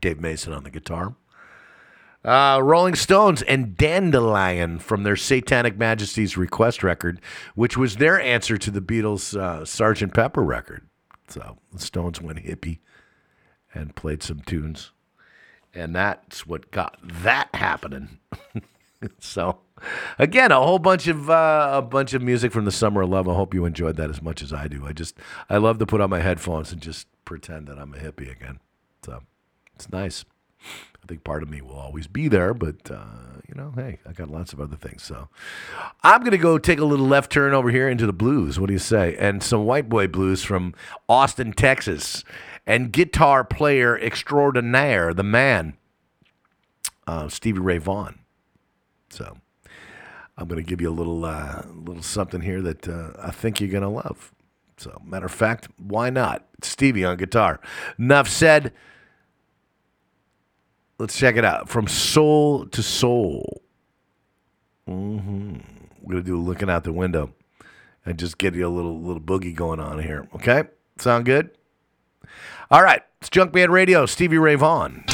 Dave 0.00 0.20
Mason 0.20 0.52
on 0.52 0.64
the 0.64 0.70
guitar. 0.70 1.14
Uh, 2.22 2.60
Rolling 2.62 2.94
Stones 2.94 3.40
and 3.42 3.76
Dandelion 3.76 4.78
from 4.78 5.04
their 5.04 5.16
Satanic 5.16 5.78
Majesties 5.78 6.36
Request 6.36 6.82
record, 6.82 7.18
which 7.54 7.78
was 7.78 7.96
their 7.96 8.20
answer 8.20 8.58
to 8.58 8.70
the 8.70 8.82
Beatles' 8.82 9.38
uh, 9.38 9.62
Sgt. 9.62 10.12
Pepper 10.12 10.42
record. 10.42 10.86
So 11.28 11.56
the 11.72 11.78
Stones 11.78 12.20
went 12.20 12.44
hippie 12.44 12.80
and 13.72 13.96
played 13.96 14.22
some 14.22 14.40
tunes. 14.40 14.92
And 15.72 15.94
that's 15.94 16.46
what 16.46 16.70
got 16.70 16.98
that 17.02 17.48
happening. 17.54 18.18
so 19.18 19.58
again, 20.18 20.52
a 20.52 20.60
whole 20.60 20.78
bunch 20.78 21.06
of 21.06 21.30
uh, 21.30 21.70
a 21.74 21.82
bunch 21.82 22.14
of 22.14 22.22
music 22.22 22.52
from 22.52 22.64
the 22.64 22.72
summer 22.72 23.02
of 23.02 23.10
love. 23.10 23.28
I 23.28 23.34
hope 23.34 23.54
you 23.54 23.64
enjoyed 23.64 23.96
that 23.96 24.10
as 24.10 24.22
much 24.22 24.42
as 24.42 24.52
I 24.52 24.68
do. 24.68 24.86
I 24.86 24.92
just 24.92 25.16
I 25.48 25.56
love 25.56 25.78
to 25.78 25.86
put 25.86 26.00
on 26.00 26.10
my 26.10 26.20
headphones 26.20 26.72
and 26.72 26.80
just 26.80 27.06
pretend 27.24 27.68
that 27.68 27.78
I'm 27.78 27.94
a 27.94 27.98
hippie 27.98 28.30
again. 28.30 28.60
So 29.04 29.22
it's 29.74 29.90
nice. 29.90 30.24
I 30.62 31.06
think 31.06 31.24
part 31.24 31.42
of 31.42 31.48
me 31.48 31.62
will 31.62 31.78
always 31.78 32.06
be 32.06 32.28
there, 32.28 32.52
but 32.52 32.90
uh, 32.90 33.40
you 33.48 33.54
know, 33.54 33.72
hey, 33.74 33.98
I 34.06 34.12
got 34.12 34.28
lots 34.28 34.52
of 34.52 34.60
other 34.60 34.76
things. 34.76 35.02
So 35.02 35.28
I'm 36.02 36.22
gonna 36.22 36.38
go 36.38 36.58
take 36.58 36.78
a 36.78 36.84
little 36.84 37.06
left 37.06 37.32
turn 37.32 37.54
over 37.54 37.70
here 37.70 37.88
into 37.88 38.06
the 38.06 38.12
blues. 38.12 38.60
What 38.60 38.66
do 38.66 38.74
you 38.74 38.78
say? 38.78 39.16
And 39.18 39.42
some 39.42 39.64
white 39.64 39.88
boy 39.88 40.08
blues 40.08 40.44
from 40.44 40.74
Austin, 41.08 41.52
Texas, 41.52 42.22
and 42.66 42.92
guitar 42.92 43.44
player 43.44 43.98
extraordinaire, 43.98 45.14
the 45.14 45.22
man, 45.22 45.78
uh, 47.06 47.28
Stevie 47.28 47.60
Ray 47.60 47.78
Vaughan 47.78 48.19
So 49.10 49.36
I'm 50.38 50.48
going 50.48 50.62
to 50.62 50.68
give 50.68 50.80
you 50.80 50.88
a 50.88 50.92
little 50.94 51.24
uh, 51.24 51.62
little 51.72 52.02
something 52.02 52.40
here 52.40 52.62
that 52.62 52.88
uh, 52.88 53.12
I 53.20 53.30
think 53.30 53.60
you're 53.60 53.70
going 53.70 53.82
to 53.82 53.88
love. 53.88 54.32
So 54.76 55.00
matter 55.04 55.26
of 55.26 55.32
fact, 55.32 55.68
why 55.76 56.08
not? 56.08 56.46
Stevie 56.62 57.04
on 57.04 57.16
guitar. 57.18 57.60
Enough 57.98 58.28
said. 58.28 58.72
Let's 60.98 61.16
check 61.16 61.36
it 61.36 61.46
out. 61.46 61.70
From 61.70 61.88
soul 61.88 62.66
to 62.66 62.82
soul. 62.82 63.62
hmm 64.86 65.54
We're 66.02 66.12
gonna 66.12 66.22
do 66.22 66.38
looking 66.38 66.68
out 66.68 66.84
the 66.84 66.92
window 66.92 67.32
and 68.04 68.18
just 68.18 68.36
get 68.36 68.54
you 68.54 68.66
a 68.66 68.68
little 68.68 69.00
little 69.00 69.22
boogie 69.22 69.54
going 69.54 69.80
on 69.80 70.02
here. 70.02 70.28
Okay, 70.34 70.64
sound 70.98 71.24
good? 71.24 71.50
All 72.70 72.82
right, 72.82 73.02
it's 73.20 73.30
Junk 73.30 73.52
Junkman 73.52 73.70
Radio. 73.70 74.04
Stevie 74.04 74.36
Ray 74.36 74.56
Vaughan. 74.56 75.04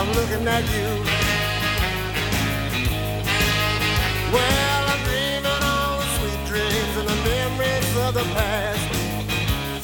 I'm 0.00 0.08
looking 0.12 0.48
at 0.48 0.64
you. 0.76 0.88
Well, 4.32 4.82
I'm 4.92 5.02
dreaming 5.04 5.62
all 5.62 5.98
the 6.00 6.08
sweet 6.16 6.42
dreams 6.48 6.94
and 7.00 7.06
the 7.06 7.18
memories 7.28 7.96
of 8.06 8.14
the 8.14 8.24
past. 8.32 8.80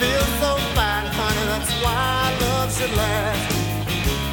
Feel 0.00 0.26
so 0.40 0.56
fine, 0.74 1.06
honey, 1.18 1.44
that's 1.52 1.72
why 1.84 2.34
love 2.40 2.72
should 2.72 2.96
last. 2.96 3.52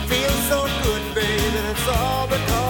Feel 0.08 0.36
so 0.48 0.60
good, 0.84 1.04
baby, 1.16 1.58
and 1.58 1.68
it's 1.76 1.88
all 1.90 2.28
because 2.28 2.63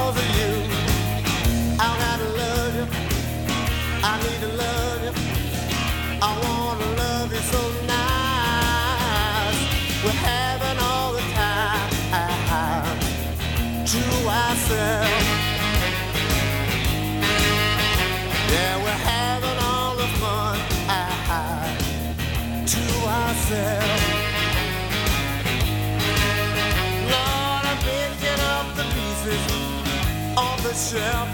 off 30.74 30.92
shelf. 30.92 31.30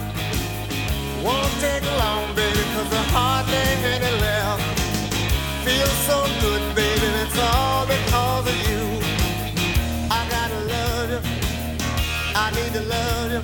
Won't 1.23 1.53
take 1.59 1.83
long, 1.97 2.35
baby, 2.35 2.59
cause 2.73 2.89
the 2.89 3.03
heart 3.13 3.47
ain't 3.47 3.83
any 3.85 4.11
left. 4.21 4.63
Feels 5.63 5.97
so 6.07 6.25
good, 6.41 6.75
baby, 6.75 7.05
and 7.05 7.27
it's 7.27 7.37
all 7.37 7.85
because 7.85 8.47
of 8.47 8.57
you. 8.69 8.83
I 10.11 10.25
gotta 10.29 10.59
love 10.75 11.09
you. 11.11 11.21
I 12.35 12.51
need 12.51 12.73
to 12.73 12.81
love 12.81 13.31
you. 13.31 13.41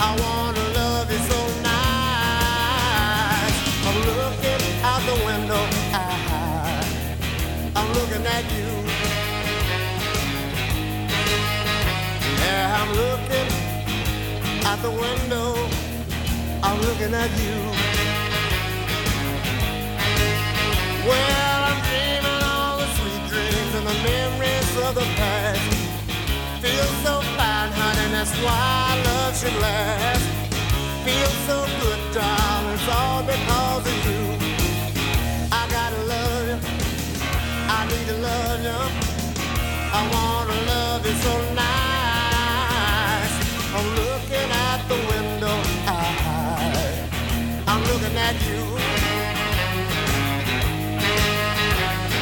I 0.00 0.10
wanna 0.22 0.64
love 0.80 1.10
you 1.12 1.20
so 1.30 1.40
nice. 1.70 3.56
I'm 3.86 3.98
looking 4.10 4.62
out 4.82 5.02
the 5.10 5.16
window. 5.28 5.62
I'm 7.76 7.88
looking 7.98 8.24
at 8.26 8.44
you. 8.56 8.68
Yeah, 12.40 12.80
I'm 12.80 12.90
looking 12.94 13.69
out 14.66 14.80
the 14.82 14.90
window. 14.90 15.54
I'm 16.62 16.80
looking 16.80 17.14
at 17.14 17.30
you. 17.44 17.56
Well, 21.08 21.60
I'm 21.70 21.80
dreaming 21.88 22.42
all 22.44 22.78
the 22.78 22.88
sweet 22.96 23.22
dreams 23.32 23.72
and 23.78 23.86
the 23.86 23.98
memories 24.04 24.70
of 24.86 24.94
the 24.94 25.06
past. 25.18 25.60
Feel 26.62 26.88
so 27.04 27.20
fine, 27.36 27.72
honey, 27.72 28.12
that's 28.12 28.34
why 28.44 29.00
love 29.04 29.36
should 29.38 29.56
last. 29.60 30.26
Feel 31.04 31.32
so 31.48 31.56
good, 31.80 32.00
darling, 32.14 32.74
it's 32.74 32.88
all 32.88 33.22
because 33.22 33.84
of 33.92 33.98
you. 34.08 34.22
I 35.50 35.62
gotta 35.76 36.02
love 36.14 36.44
you. 36.48 36.58
I 37.76 37.80
need 37.90 38.06
to 38.12 38.16
love 38.28 38.60
you. 38.68 38.80
I 39.92 40.00
wanna 40.14 40.58
love 40.72 41.06
you 41.06 41.14
so 41.24 41.54
nice. 41.54 41.89
I'm 43.72 43.86
looking 43.94 44.50
out 44.50 44.80
the 44.88 44.96
window. 44.96 45.54
I, 45.86 47.08
I'm 47.68 47.82
looking 47.84 48.16
at 48.16 48.34
you. 48.48 48.60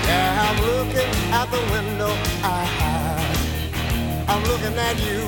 Yeah, 0.06 0.44
I'm 0.46 0.58
looking 0.60 1.12
out 1.32 1.50
the 1.50 1.62
window. 1.72 2.12
I, 2.44 2.54
I'm 4.28 4.42
looking 4.44 4.76
at 4.76 4.98
you. 5.00 5.20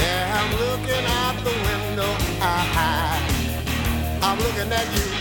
Yeah, 0.00 0.38
I'm 0.38 0.50
looking 0.60 1.04
out 1.22 1.36
the 1.42 1.54
window. 1.66 2.10
I, 2.42 3.20
I'm 4.22 4.38
looking 4.38 4.70
at 4.70 4.86
you. 4.98 5.19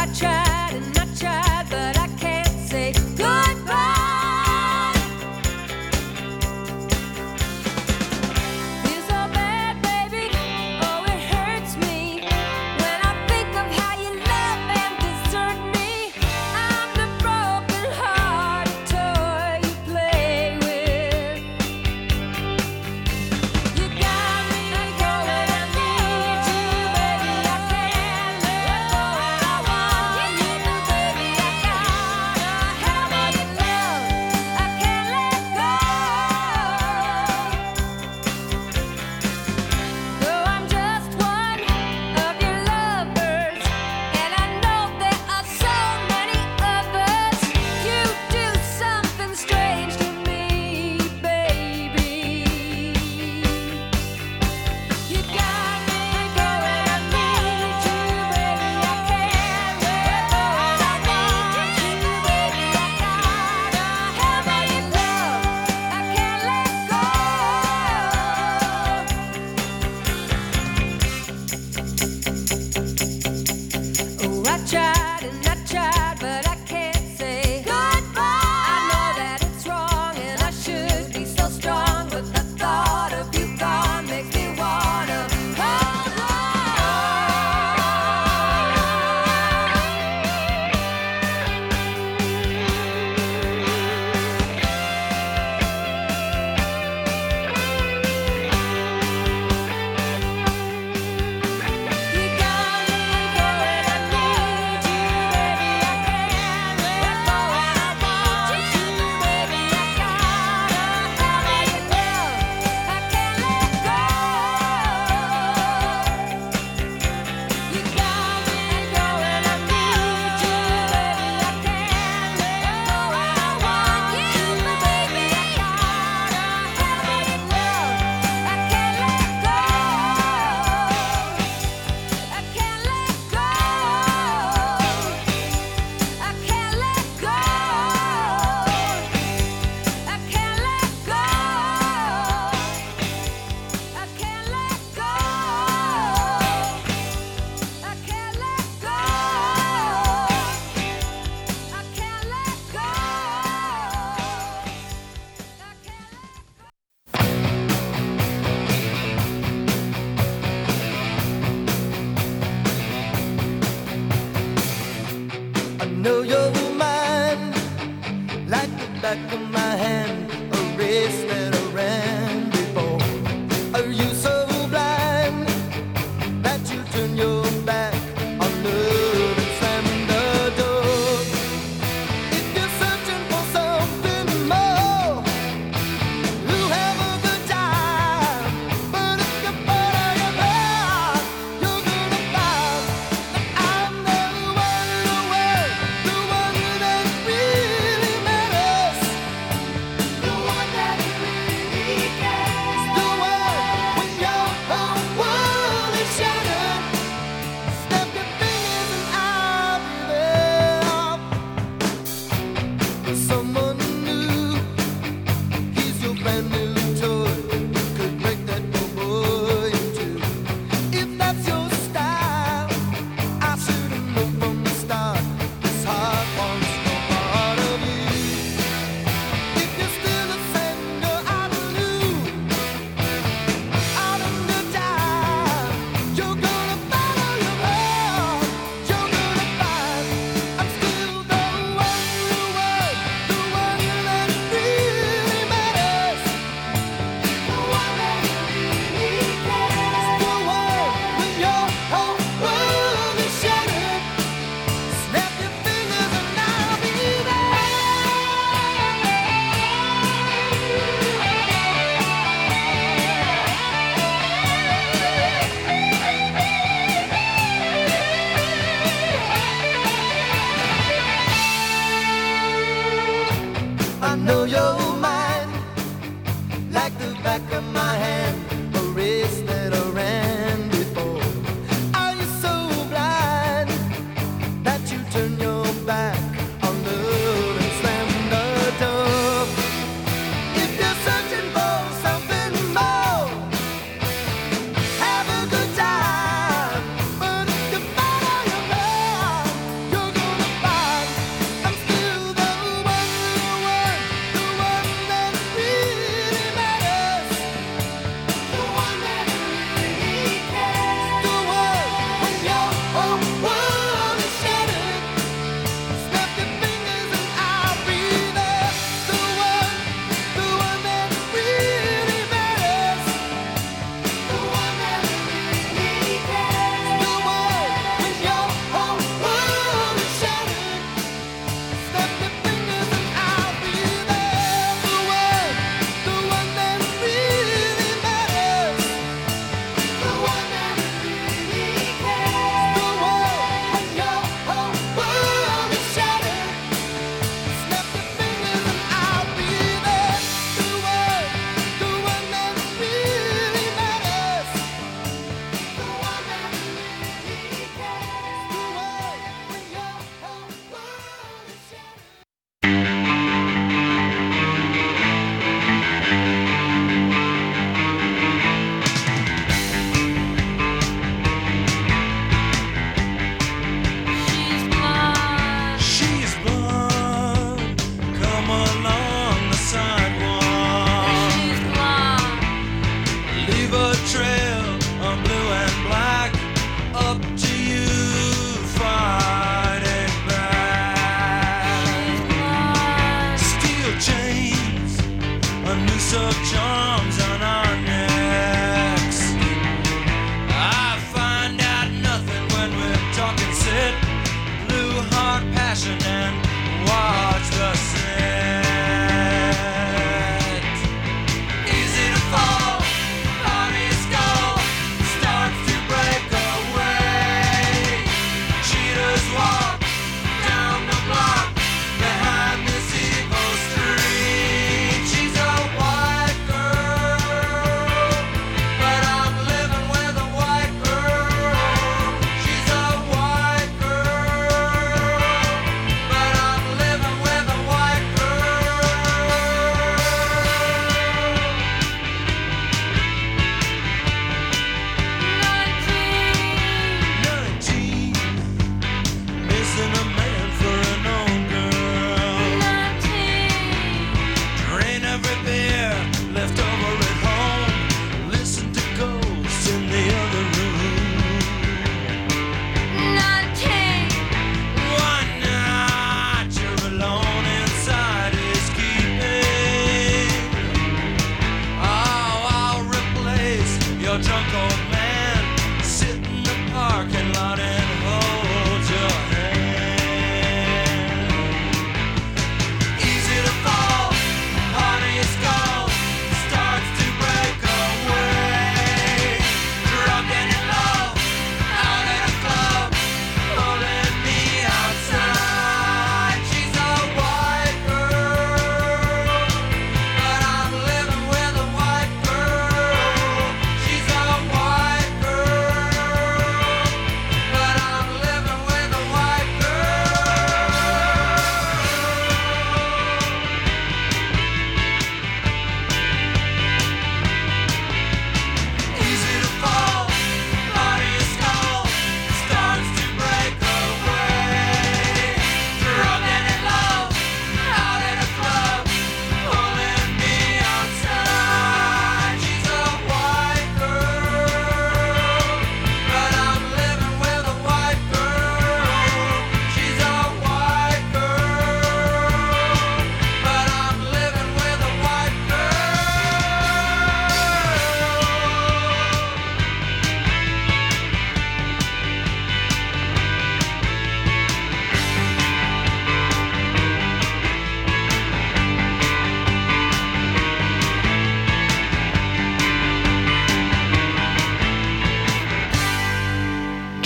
I 0.00 0.06
tried 0.14 0.59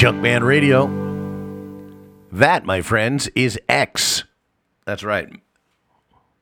Junkman 0.05 0.43
Radio. 0.43 0.87
That, 2.31 2.67
my 2.67 2.83
friends, 2.83 3.29
is 3.29 3.59
X. 3.71 4.25
That's 4.85 5.03
right. 5.03 5.31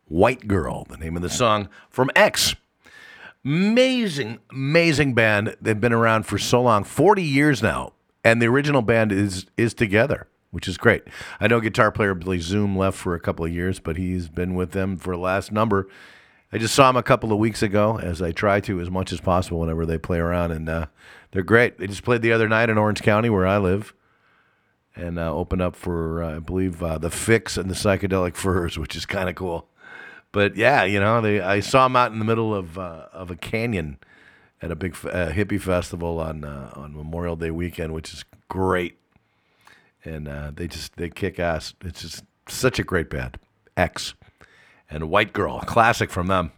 White 0.09 0.48
Girl, 0.48 0.84
the 0.90 0.97
name 0.97 1.14
of 1.14 1.22
the 1.22 1.30
song 1.30 1.68
from 1.89 2.10
X. 2.16 2.56
Amazing, 3.44 4.40
amazing 4.51 5.14
band. 5.14 5.55
They've 5.60 5.80
been 5.80 5.93
around 5.93 6.24
for 6.24 6.39
so 6.39 6.60
long, 6.60 6.82
40 6.82 7.22
years 7.22 7.62
now. 7.62 7.93
And 8.24 8.43
the 8.43 8.48
original 8.48 8.82
band 8.82 9.12
is 9.12 9.47
is 9.56 9.74
together, 9.74 10.26
which 10.51 10.66
is 10.66 10.76
great. 10.76 11.05
I 11.39 11.47
know 11.47 11.60
guitar 11.60 11.93
player 11.93 12.14
Billy 12.14 12.40
Zoom 12.40 12.76
left 12.76 12.98
for 12.98 13.14
a 13.14 13.20
couple 13.20 13.44
of 13.44 13.52
years, 13.52 13.78
but 13.78 13.97
he's 13.97 14.28
been 14.28 14.56
with 14.56 14.72
them 14.72 14.97
for 14.97 15.14
the 15.14 15.22
last 15.22 15.52
number. 15.52 15.86
I 16.53 16.59
just 16.59 16.74
saw 16.74 16.89
them 16.89 16.99
a 16.99 17.03
couple 17.03 17.33
of 17.33 17.39
weeks 17.39 17.62
ago, 17.62 17.99
as 17.99 18.20
I 18.20 18.31
try 18.31 18.61
to 18.61 18.79
as 18.81 18.91
much 18.91 19.11
as 19.11 19.20
possible 19.20 19.61
whenever 19.61 19.87
they 19.87 19.97
play 19.97 20.19
around, 20.19 20.51
and 20.51 20.69
uh, 20.69 20.87
they're 21.31 21.43
great. 21.43 21.79
They 21.79 21.87
just 21.87 22.05
played 22.05 22.20
the 22.20 22.33
other 22.33 22.49
night 22.49 22.69
in 22.69 22.77
Orange 22.77 23.01
County, 23.01 23.31
where 23.31 23.47
I 23.47 23.57
live, 23.57 23.95
and 24.95 25.19
uh, 25.19 25.35
opened 25.35 25.62
up 25.62 25.74
for 25.74 26.23
uh, 26.23 26.37
I 26.37 26.39
believe 26.41 26.83
uh, 26.83 26.99
the 26.99 27.09
Fixx 27.09 27.57
and 27.57 27.70
the 27.70 27.74
Psychedelic 27.74 28.37
Furs, 28.37 28.79
which 28.79 28.95
is 28.95 29.07
kind 29.07 29.31
of 29.31 29.35
cool. 29.35 29.66
But 30.31 30.57
yeah, 30.57 30.85
you 30.85 31.01
know, 31.01 31.23
they 31.23 31.41
I 31.41 31.61
saw 31.61 31.87
them 31.87 31.97
out 31.97 32.12
in 32.12 32.19
the 32.19 32.24
middle 32.24 32.55
of 32.55 32.79
uh, 32.79 33.07
of 33.12 33.31
a 33.31 33.37
canyon 33.37 33.99
at 34.61 34.70
a 34.70 34.77
big 34.77 34.93
uh, 35.07 35.31
hippie 35.31 35.61
festival 35.61 36.20
on 36.20 36.45
on 36.45 36.95
Memorial 36.95 37.37
Day 37.37 37.51
weekend, 37.51 37.95
which 37.95 38.12
is 38.12 38.24
great. 38.49 38.99
And 40.05 40.27
they 40.57 40.69
just 40.69 40.97
they 40.97 41.09
kick 41.09 41.39
ass. 41.39 41.74
It's 41.83 42.03
just 42.03 42.24
such 42.49 42.79
a 42.79 42.83
great 42.83 43.09
band. 43.09 43.39
X 43.77 44.15
and 44.93 45.09
White 45.09 45.32
Girl, 45.32 45.60
classic 45.60 46.10
from 46.10 46.27
them. 46.27 46.52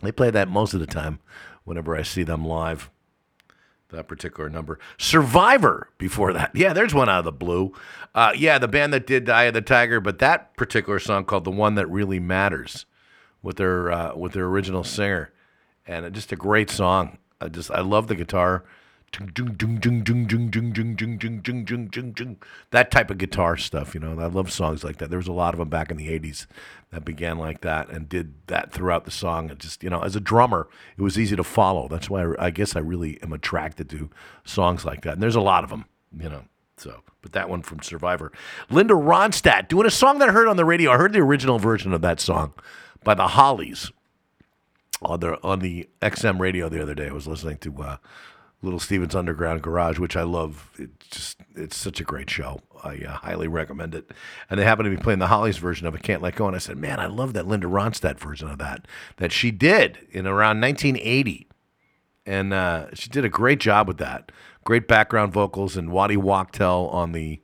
They 0.00 0.12
play 0.12 0.30
that 0.30 0.48
most 0.48 0.72
of 0.72 0.80
the 0.80 0.86
time 0.86 1.18
whenever 1.64 1.96
I 1.96 2.02
see 2.02 2.22
them 2.22 2.44
live. 2.46 2.90
That 3.90 4.06
particular 4.06 4.50
number. 4.50 4.78
Survivor 4.98 5.88
before 5.98 6.32
that. 6.34 6.50
Yeah, 6.54 6.74
there's 6.74 6.94
one 6.94 7.08
out 7.08 7.20
of 7.20 7.24
the 7.24 7.32
blue. 7.32 7.72
Uh, 8.14 8.32
yeah, 8.36 8.58
the 8.58 8.68
band 8.68 8.92
that 8.92 9.06
did 9.06 9.30
Eye 9.30 9.44
of 9.44 9.54
the 9.54 9.62
Tiger, 9.62 9.98
but 9.98 10.18
that 10.18 10.54
particular 10.56 10.98
song 10.98 11.24
called 11.24 11.44
The 11.44 11.50
One 11.50 11.74
That 11.74 11.88
Really 11.90 12.20
Matters 12.20 12.84
with 13.42 13.56
their 13.56 13.90
uh, 13.90 14.14
with 14.14 14.32
their 14.32 14.44
original 14.44 14.84
singer. 14.84 15.32
And 15.86 16.14
just 16.14 16.32
a 16.32 16.36
great 16.36 16.70
song. 16.70 17.16
I 17.40 17.48
just 17.48 17.70
I 17.70 17.80
love 17.80 18.08
the 18.08 18.14
guitar. 18.14 18.64
That 22.70 22.90
type 22.90 23.10
of 23.10 23.18
guitar 23.18 23.56
stuff, 23.56 23.94
you 23.94 24.00
know. 24.00 24.18
I 24.20 24.26
love 24.26 24.52
songs 24.52 24.84
like 24.84 24.98
that. 24.98 25.10
There 25.10 25.18
was 25.18 25.28
a 25.28 25.32
lot 25.32 25.54
of 25.54 25.58
them 25.58 25.68
back 25.68 25.90
in 25.90 25.96
the 25.96 26.08
'80s 26.08 26.46
that 26.90 27.04
began 27.04 27.38
like 27.38 27.60
that 27.62 27.88
and 27.90 28.08
did 28.08 28.34
that 28.46 28.72
throughout 28.72 29.04
the 29.04 29.10
song. 29.10 29.50
It 29.50 29.58
just, 29.58 29.82
you 29.82 29.90
know, 29.90 30.00
as 30.00 30.16
a 30.16 30.20
drummer, 30.20 30.68
it 30.96 31.02
was 31.02 31.18
easy 31.18 31.36
to 31.36 31.44
follow. 31.44 31.88
That's 31.88 32.10
why 32.10 32.24
I, 32.24 32.46
I 32.46 32.50
guess 32.50 32.76
I 32.76 32.80
really 32.80 33.22
am 33.22 33.32
attracted 33.32 33.88
to 33.90 34.10
songs 34.44 34.84
like 34.84 35.02
that. 35.02 35.14
And 35.14 35.22
there's 35.22 35.36
a 35.36 35.40
lot 35.40 35.64
of 35.64 35.70
them, 35.70 35.86
you 36.18 36.28
know. 36.28 36.44
So, 36.76 37.02
but 37.22 37.32
that 37.32 37.48
one 37.48 37.62
from 37.62 37.82
Survivor, 37.82 38.30
Linda 38.70 38.94
Ronstadt 38.94 39.68
doing 39.68 39.86
a 39.86 39.90
song 39.90 40.18
that 40.18 40.28
I 40.28 40.32
heard 40.32 40.48
on 40.48 40.56
the 40.56 40.64
radio. 40.64 40.92
I 40.92 40.96
heard 40.96 41.12
the 41.12 41.20
original 41.20 41.58
version 41.58 41.92
of 41.92 42.02
that 42.02 42.20
song 42.20 42.54
by 43.02 43.14
the 43.14 43.28
Hollies 43.28 43.90
on 45.02 45.20
the 45.20 45.42
on 45.42 45.58
the 45.60 45.88
XM 46.02 46.38
radio 46.38 46.68
the 46.68 46.82
other 46.82 46.94
day. 46.94 47.08
I 47.08 47.12
was 47.12 47.26
listening 47.26 47.58
to 47.58 47.82
uh, 47.82 47.96
Little 48.60 48.80
Steven's 48.80 49.14
Underground 49.14 49.62
Garage, 49.62 49.98
which 49.98 50.16
I 50.16 50.22
love. 50.22 50.70
It 50.78 50.98
just 51.10 51.40
it's 51.54 51.76
such 51.76 52.00
a 52.00 52.04
great 52.04 52.28
show. 52.28 52.60
I 52.82 52.98
uh, 52.98 53.12
highly 53.12 53.46
recommend 53.46 53.94
it. 53.94 54.10
And 54.50 54.58
they 54.58 54.64
happen 54.64 54.84
to 54.84 54.90
be 54.90 54.96
playing 54.96 55.20
the 55.20 55.28
Hollies 55.28 55.58
version 55.58 55.86
of 55.86 55.94
it, 55.94 56.02
Can't 56.02 56.22
Let 56.22 56.36
Go. 56.36 56.46
And 56.46 56.56
I 56.56 56.58
said, 56.58 56.76
man, 56.76 56.98
I 56.98 57.06
love 57.06 57.34
that 57.34 57.46
Linda 57.46 57.68
Ronstadt 57.68 58.18
version 58.18 58.48
of 58.48 58.58
that 58.58 58.86
that 59.16 59.32
she 59.32 59.50
did 59.50 59.98
in 60.10 60.26
around 60.26 60.60
1980. 60.60 61.48
And 62.26 62.52
uh, 62.52 62.94
she 62.94 63.08
did 63.08 63.24
a 63.24 63.28
great 63.28 63.60
job 63.60 63.86
with 63.88 63.98
that. 63.98 64.32
Great 64.64 64.88
background 64.88 65.32
vocals 65.32 65.76
and 65.76 65.90
Waddy 65.90 66.16
Wachtel 66.16 66.88
on 66.88 67.12
the 67.12 67.40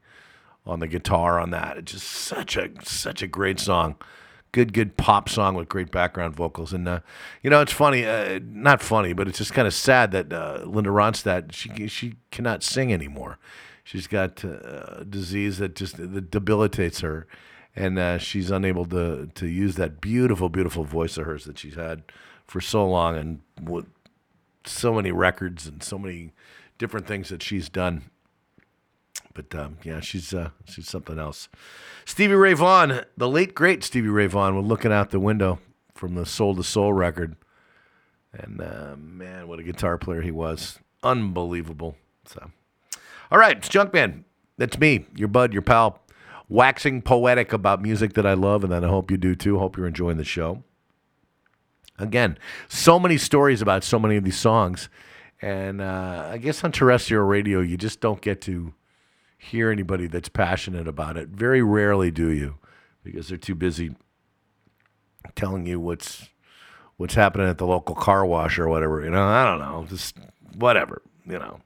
on 0.67 0.81
the 0.81 0.89
guitar 0.89 1.39
on 1.39 1.51
that. 1.51 1.77
It's 1.77 1.93
just 1.93 2.09
such 2.09 2.57
a 2.57 2.71
such 2.83 3.23
a 3.23 3.27
great 3.27 3.61
song. 3.61 3.97
Good, 4.55 4.73
good 4.73 4.97
pop 4.97 5.29
song 5.29 5.57
with 5.57 5.69
great 5.69 5.91
background 5.91 6.37
vocals. 6.37 6.73
And 6.73 6.87
uh, 6.87 7.01
you 7.43 7.51
know, 7.51 7.61
it's 7.61 7.73
funny, 7.73 8.07
uh, 8.07 8.39
not 8.41 8.81
funny, 8.81 9.13
but 9.13 9.27
it's 9.27 9.39
just 9.39 9.53
kind 9.53 9.67
of 9.67 9.75
sad 9.75 10.13
that 10.13 10.33
uh, 10.33 10.61
Linda 10.65 10.91
Ronstadt 10.91 11.51
she 11.51 11.89
she 11.89 12.15
cannot 12.31 12.63
sing 12.63 12.93
anymore. 12.93 13.41
She's 13.83 14.07
got 14.07 14.45
uh, 14.45 14.99
a 14.99 15.05
disease 15.05 15.59
that 15.59 15.75
just 15.75 15.97
that 15.97 16.31
debilitates 16.31 17.01
her, 17.01 17.27
and 17.75 17.99
uh, 17.99 18.19
she's 18.19 18.49
unable 18.53 18.85
to 18.85 19.29
to 19.35 19.49
use 19.49 19.75
that 19.75 20.01
beautiful, 20.01 20.49
beautiful 20.49 20.85
voice 20.85 21.17
of 21.17 21.27
hers 21.27 21.47
that 21.47 21.59
she's 21.59 21.75
had 21.75 22.05
for 22.47 22.61
so 22.61 22.87
long, 22.87 23.17
and 23.17 23.41
with 23.61 23.87
so 24.65 24.95
many 24.95 25.11
records 25.11 25.67
and 25.67 25.83
so 25.83 25.99
many 25.99 26.31
different 26.79 27.09
things 27.09 27.29
that 27.29 27.43
she's 27.43 27.69
done. 27.69 28.05
But 29.35 29.55
um, 29.55 29.79
yeah, 29.83 30.01
she's 30.01 30.33
uh, 30.33 30.51
she's 30.65 30.89
something 30.89 31.19
else. 31.19 31.49
Stevie 32.05 32.35
Ray 32.35 32.55
Vaughan, 32.55 33.05
the 33.17 33.29
late 33.29 33.55
great 33.55 33.83
Stevie 33.83 34.09
Ray 34.09 34.27
Vaughan, 34.29 34.57
was 34.57 34.65
looking 34.65 34.93
out 34.93 35.11
the 35.11 35.21
window 35.21 35.59
from 35.93 36.15
the 36.15 36.25
Soul 36.25 36.55
to 36.55 36.63
Soul 36.63 36.93
record, 36.93 37.37
and 38.33 38.61
uh, 38.61 38.95
man, 38.97 39.49
what 39.49 39.59
a 39.59 39.65
guitar 39.65 39.99
player 39.99 40.23
he 40.23 40.31
was! 40.31 40.79
Unbelievable. 41.03 41.97
So, 42.27 42.51
all 43.31 43.39
right, 43.39 43.57
it's 43.57 43.69
Junkman. 43.69 44.23
That's 44.57 44.79
me, 44.79 45.07
your 45.17 45.29
bud, 45.29 45.53
your 45.53 45.63
pal, 45.63 46.01
waxing 46.49 47.03
poetic 47.03 47.53
about 47.53 47.83
music 47.83 48.15
that 48.15 48.25
I 48.25 48.35
love, 48.35 48.63
and 48.63 48.73
that 48.73 48.85
I 48.85 48.89
hope 48.89 49.11
you 49.11 49.17
do 49.17 49.35
too. 49.35 49.59
Hope 49.59 49.77
you're 49.77 49.89
enjoying 49.89 50.17
the 50.17 50.25
show. 50.25 50.63
Again, 51.99 52.39
so 52.69 53.01
many 53.01 53.19
stories 53.19 53.63
about 53.63 53.83
so 53.85 53.99
many 53.99 54.17
of 54.17 54.25
these 54.25 54.39
songs. 54.39 54.89
And 55.43 55.81
uh, 55.81 56.29
I 56.33 56.39
guess 56.39 56.65
on 56.65 56.73
terrestrial 56.73 57.25
radio, 57.25 57.61
you 57.61 57.77
just 57.77 58.01
don't 58.01 58.21
get 58.21 58.41
to 58.43 58.73
hear 59.37 59.71
anybody 59.71 60.07
that's 60.07 60.29
passionate 60.29 60.89
about 60.89 61.17
it. 61.17 61.29
Very 61.29 61.63
rarely 61.63 62.11
do 62.11 62.29
you, 62.29 62.59
because 63.03 63.29
they're 63.29 63.37
too 63.39 63.55
busy 63.55 63.95
telling 65.35 65.67
you 65.67 65.81
what's 65.81 66.29
what's 66.97 67.15
happening 67.15 67.49
at 67.49 67.59
the 67.59 67.67
local 67.67 67.95
car 67.95 68.25
wash 68.25 68.59
or 68.59 68.69
whatever. 68.69 69.03
You 69.03 69.11
know, 69.11 69.23
I 69.23 69.45
don't 69.45 69.59
know, 69.59 69.87
just 69.89 70.17
whatever. 70.57 71.03
You 71.27 71.39
know, 71.39 71.61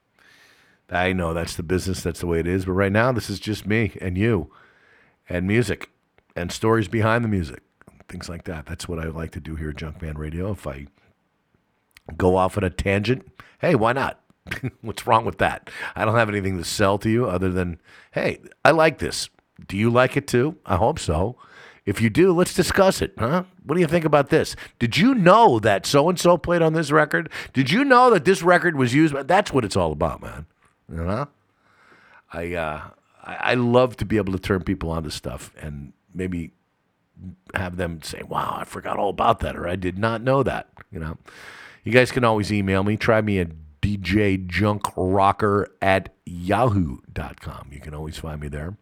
I 0.91 1.13
know 1.13 1.35
that's 1.35 1.57
the 1.57 1.63
business, 1.63 2.03
that's 2.03 2.21
the 2.21 2.27
way 2.27 2.41
it 2.41 2.47
is. 2.47 2.65
But 2.65 2.73
right 2.73 2.93
now, 2.93 3.13
this 3.13 3.29
is 3.29 3.41
just 3.41 3.67
me 3.67 3.97
and 4.01 4.17
you, 4.17 4.51
and 5.29 5.47
music, 5.47 5.91
and 6.35 6.51
stories 6.51 6.89
behind 6.89 7.25
the 7.25 7.29
music, 7.29 7.63
things 8.09 8.29
like 8.29 8.45
that. 8.45 8.67
That's 8.67 8.89
what 8.89 8.99
I 8.99 9.05
like 9.05 9.33
to 9.33 9.41
do 9.41 9.57
here 9.57 9.71
at 9.71 9.77
Junkman 9.77 10.17
Radio. 10.17 10.53
If 10.53 10.67
I 10.67 10.87
go 12.17 12.37
off 12.37 12.57
on 12.57 12.65
a 12.65 12.71
tangent, 12.71 13.31
hey, 13.61 13.75
why 13.75 13.93
not? 13.93 14.21
What's 14.83 15.07
wrong 15.07 15.25
with 15.25 15.39
that? 15.39 15.71
I 15.95 16.05
don't 16.05 16.17
have 16.17 16.29
anything 16.29 16.59
to 16.59 16.65
sell 16.65 16.99
to 16.99 17.11
you 17.11 17.27
other 17.27 17.51
than, 17.51 17.81
hey, 18.13 18.41
I 18.65 18.71
like 18.71 18.99
this. 18.99 19.29
Do 19.67 19.77
you 19.77 19.91
like 19.91 20.17
it 20.17 20.27
too? 20.27 20.57
I 20.65 20.77
hope 20.77 20.99
so. 20.99 21.37
If 21.85 22.03
you 22.03 22.11
do, 22.11 22.35
let's 22.35 22.53
discuss 22.53 23.01
it, 23.01 23.15
huh? 23.19 23.45
What 23.65 23.75
do 23.75 23.81
you 23.81 23.87
think 23.87 24.05
about 24.05 24.29
this? 24.29 24.55
Did 24.79 24.99
you 24.99 25.15
know 25.15 25.59
that 25.61 25.87
so 25.87 26.09
and 26.11 26.21
so 26.21 26.37
played 26.37 26.61
on 26.61 26.75
this 26.75 26.91
record? 26.91 27.31
Did 27.55 27.71
you 27.71 27.83
know 27.83 28.11
that 28.11 28.27
this 28.27 28.43
record 28.43 28.77
was 28.77 28.95
used? 28.95 29.15
That's 29.27 29.53
what 29.55 29.65
it's 29.65 29.77
all 29.77 29.93
about, 29.93 30.21
man. 30.21 30.45
You 30.91 31.05
know? 31.05 31.29
I 32.33 32.55
uh, 32.55 32.83
I, 33.25 33.35
I 33.35 33.55
love 33.55 33.97
to 33.99 34.05
be 34.05 34.17
able 34.17 34.33
to 34.33 34.39
turn 34.39 34.63
people 34.65 34.91
onto 34.91 35.11
stuff 35.11 35.53
and 35.61 35.93
maybe 36.15 36.53
have 37.55 37.77
them 37.77 38.03
say, 38.03 38.23
"Wow, 38.23 38.57
I 38.61 38.65
forgot 38.65 38.99
all 38.99 39.11
about 39.11 39.41
that," 39.41 39.57
or 39.57 39.67
"I 39.67 39.77
did 39.77 39.99
not 39.99 40.23
know 40.23 40.43
that." 40.43 40.69
You 40.91 41.01
know, 41.01 41.19
you 41.85 41.93
guys 41.93 42.11
can 42.11 42.25
always 42.25 42.53
email 42.53 42.83
me. 42.85 42.97
Try 42.97 43.21
me 43.21 43.39
at 43.39 43.49
djjunkrocker 43.83 45.67
at 45.81 46.15
yahoo.com. 46.25 47.69
You 47.71 47.81
can 47.81 47.95
always 47.95 48.19
find 48.19 48.41
me 48.41 48.49
there. 48.49 48.77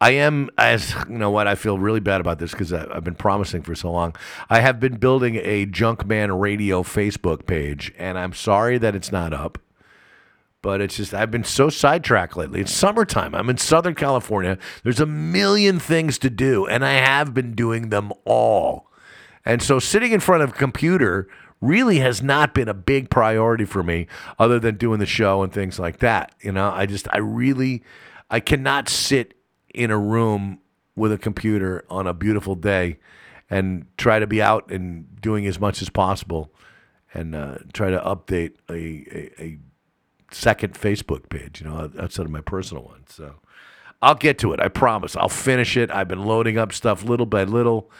I 0.00 0.10
am, 0.12 0.50
as 0.58 0.94
you 1.08 1.16
know 1.16 1.30
what, 1.30 1.46
I 1.46 1.54
feel 1.54 1.78
really 1.78 2.00
bad 2.00 2.20
about 2.20 2.40
this 2.40 2.50
because 2.50 2.72
I've 2.72 3.04
been 3.04 3.14
promising 3.14 3.62
for 3.62 3.76
so 3.76 3.92
long. 3.92 4.16
I 4.50 4.58
have 4.60 4.80
been 4.80 4.96
building 4.96 5.36
a 5.36 5.64
Junkman 5.64 6.40
Radio 6.40 6.82
Facebook 6.82 7.46
page, 7.46 7.92
and 7.96 8.18
I'm 8.18 8.32
sorry 8.32 8.78
that 8.78 8.96
it's 8.96 9.12
not 9.12 9.32
up. 9.32 9.58
But 10.60 10.80
it's 10.80 10.96
just, 10.96 11.14
I've 11.14 11.30
been 11.30 11.44
so 11.44 11.68
sidetracked 11.68 12.36
lately. 12.36 12.60
It's 12.60 12.72
summertime. 12.72 13.34
I'm 13.34 13.50
in 13.50 13.58
Southern 13.58 13.94
California. 13.94 14.58
There's 14.82 15.00
a 15.00 15.06
million 15.06 15.78
things 15.78 16.18
to 16.18 16.30
do, 16.30 16.66
and 16.66 16.84
I 16.84 16.94
have 16.94 17.32
been 17.32 17.54
doing 17.54 17.90
them 17.90 18.12
all. 18.24 18.88
And 19.44 19.62
so 19.62 19.78
sitting 19.78 20.12
in 20.12 20.20
front 20.20 20.42
of 20.42 20.50
a 20.50 20.54
computer 20.54 21.28
really 21.62 22.00
has 22.00 22.22
not 22.22 22.52
been 22.52 22.68
a 22.68 22.74
big 22.74 23.08
priority 23.08 23.64
for 23.64 23.82
me 23.82 24.06
other 24.38 24.58
than 24.58 24.76
doing 24.76 24.98
the 24.98 25.06
show 25.06 25.42
and 25.42 25.50
things 25.50 25.78
like 25.78 26.00
that. 26.00 26.34
You 26.42 26.52
know, 26.52 26.70
I 26.70 26.84
just, 26.84 27.08
I 27.10 27.18
really, 27.18 27.82
I 28.28 28.40
cannot 28.40 28.90
sit 28.90 29.32
in 29.72 29.90
a 29.90 29.96
room 29.96 30.58
with 30.94 31.12
a 31.12 31.18
computer 31.18 31.84
on 31.88 32.06
a 32.06 32.12
beautiful 32.12 32.54
day 32.54 32.98
and 33.48 33.86
try 33.96 34.18
to 34.18 34.26
be 34.26 34.42
out 34.42 34.70
and 34.70 35.20
doing 35.20 35.46
as 35.46 35.58
much 35.58 35.80
as 35.80 35.88
possible 35.88 36.52
and 37.14 37.34
uh, 37.34 37.58
try 37.72 37.90
to 37.90 37.98
update 38.00 38.54
a, 38.68 38.74
a, 39.14 39.42
a 39.42 39.58
second 40.30 40.74
Facebook 40.74 41.28
page, 41.28 41.60
you 41.60 41.68
know, 41.68 41.90
outside 41.98 42.26
of 42.26 42.32
my 42.32 42.40
personal 42.40 42.82
one. 42.82 43.04
So 43.06 43.36
I'll 44.00 44.14
get 44.14 44.38
to 44.38 44.52
it. 44.52 44.60
I 44.60 44.68
promise. 44.68 45.16
I'll 45.16 45.28
finish 45.28 45.76
it. 45.76 45.90
I've 45.90 46.08
been 46.08 46.24
loading 46.24 46.58
up 46.58 46.72
stuff 46.72 47.04
little 47.04 47.26
by 47.26 47.44
little, 47.44 47.90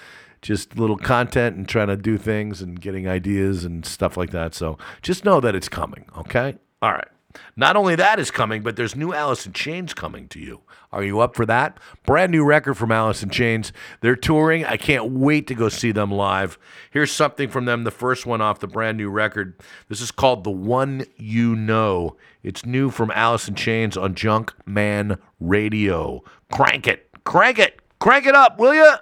just 0.42 0.76
little 0.76 0.98
content 0.98 1.56
and 1.56 1.68
trying 1.68 1.88
to 1.88 1.96
do 1.96 2.18
things 2.18 2.60
and 2.60 2.80
getting 2.80 3.08
ideas 3.08 3.64
and 3.64 3.86
stuff 3.86 4.16
like 4.16 4.30
that. 4.30 4.54
So 4.54 4.76
just 5.00 5.24
know 5.24 5.40
that 5.40 5.54
it's 5.54 5.68
coming. 5.68 6.04
Okay. 6.18 6.56
All 6.82 6.92
right. 6.92 7.08
Not 7.56 7.76
only 7.76 7.94
that 7.96 8.18
is 8.18 8.30
coming, 8.30 8.62
but 8.62 8.76
there's 8.76 8.94
new 8.94 9.14
Alice 9.14 9.46
in 9.46 9.52
Chains 9.52 9.94
coming 9.94 10.28
to 10.28 10.38
you. 10.38 10.60
Are 10.92 11.02
you 11.02 11.20
up 11.20 11.34
for 11.34 11.46
that? 11.46 11.78
Brand 12.04 12.30
new 12.30 12.44
record 12.44 12.74
from 12.74 12.92
Alice 12.92 13.22
in 13.22 13.30
Chains. 13.30 13.72
They're 14.00 14.16
touring. 14.16 14.64
I 14.66 14.76
can't 14.76 15.12
wait 15.12 15.46
to 15.46 15.54
go 15.54 15.70
see 15.70 15.92
them 15.92 16.10
live. 16.10 16.58
Here's 16.90 17.10
something 17.10 17.48
from 17.48 17.64
them, 17.64 17.84
the 17.84 17.90
first 17.90 18.26
one 18.26 18.42
off 18.42 18.60
the 18.60 18.66
brand 18.66 18.98
new 18.98 19.08
record. 19.08 19.58
This 19.88 20.02
is 20.02 20.10
called 20.10 20.44
The 20.44 20.50
One 20.50 21.06
You 21.16 21.56
Know. 21.56 22.16
It's 22.42 22.66
new 22.66 22.90
from 22.90 23.10
Alice 23.14 23.48
in 23.48 23.54
Chains 23.54 23.96
on 23.96 24.14
Junk 24.14 24.52
Man 24.66 25.16
Radio. 25.40 26.22
Crank 26.52 26.86
it. 26.86 27.08
Crank 27.24 27.58
it. 27.58 27.80
Crank 27.98 28.26
it 28.26 28.34
up, 28.34 28.58
will 28.58 28.74
you? 28.74 28.92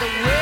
the 0.00 0.35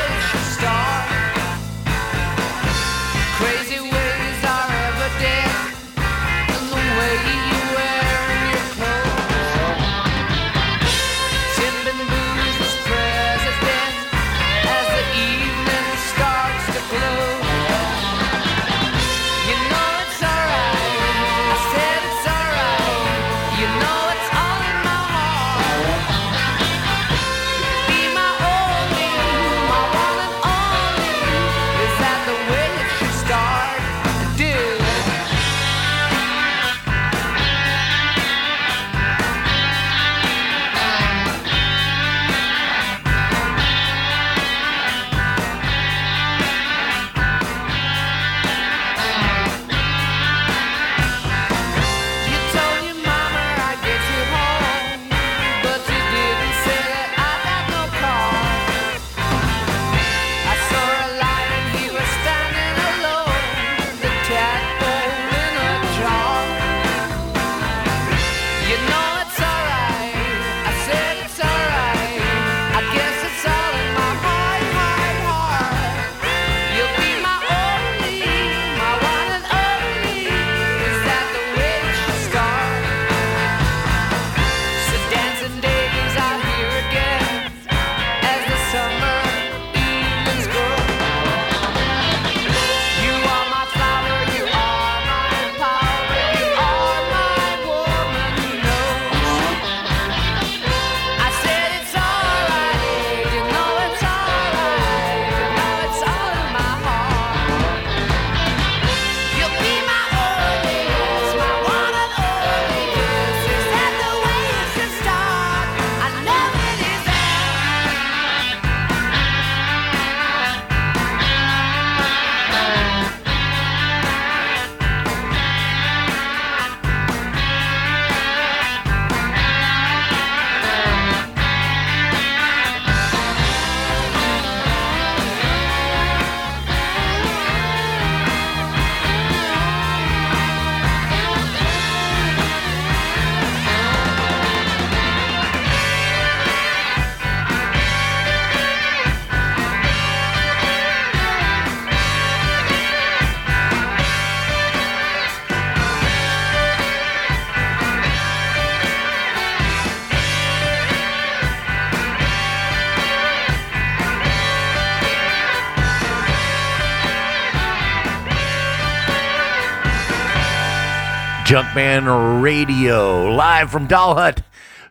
Junkman 171.74 172.40
Radio, 172.40 173.34
live 173.34 173.68
from 173.68 173.88
Doll 173.88 174.14
Hut 174.14 174.42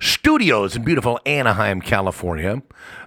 Studios 0.01 0.75
in 0.75 0.83
beautiful 0.83 1.17
Anaheim, 1.25 1.79
California. 1.79 2.61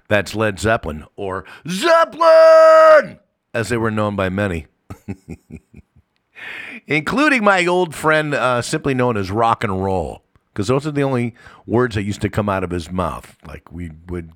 That's 0.09 0.35
Led 0.35 0.59
Zeppelin, 0.59 1.05
or 1.15 1.45
Zeppelin, 1.69 3.19
as 3.53 3.69
they 3.69 3.77
were 3.77 3.91
known 3.91 4.17
by 4.17 4.31
many, 4.31 4.69
including 6.87 7.45
my 7.45 7.67
old 7.67 7.95
friend, 7.95 8.33
uh, 8.33 8.63
simply 8.63 8.95
known 8.95 9.19
as 9.19 9.31
Rock 9.31 9.63
and 9.63 9.85
Roll, 9.85 10.23
because 10.55 10.69
those 10.69 10.87
are 10.87 10.93
the 10.93 11.03
only 11.03 11.35
words 11.67 11.97
that 11.97 12.05
used 12.05 12.23
to 12.23 12.31
come 12.31 12.49
out 12.49 12.65
of 12.65 12.71
his 12.71 12.91
mouth. 12.91 13.37
Like 13.47 13.71
we 13.71 13.91
would, 14.09 14.33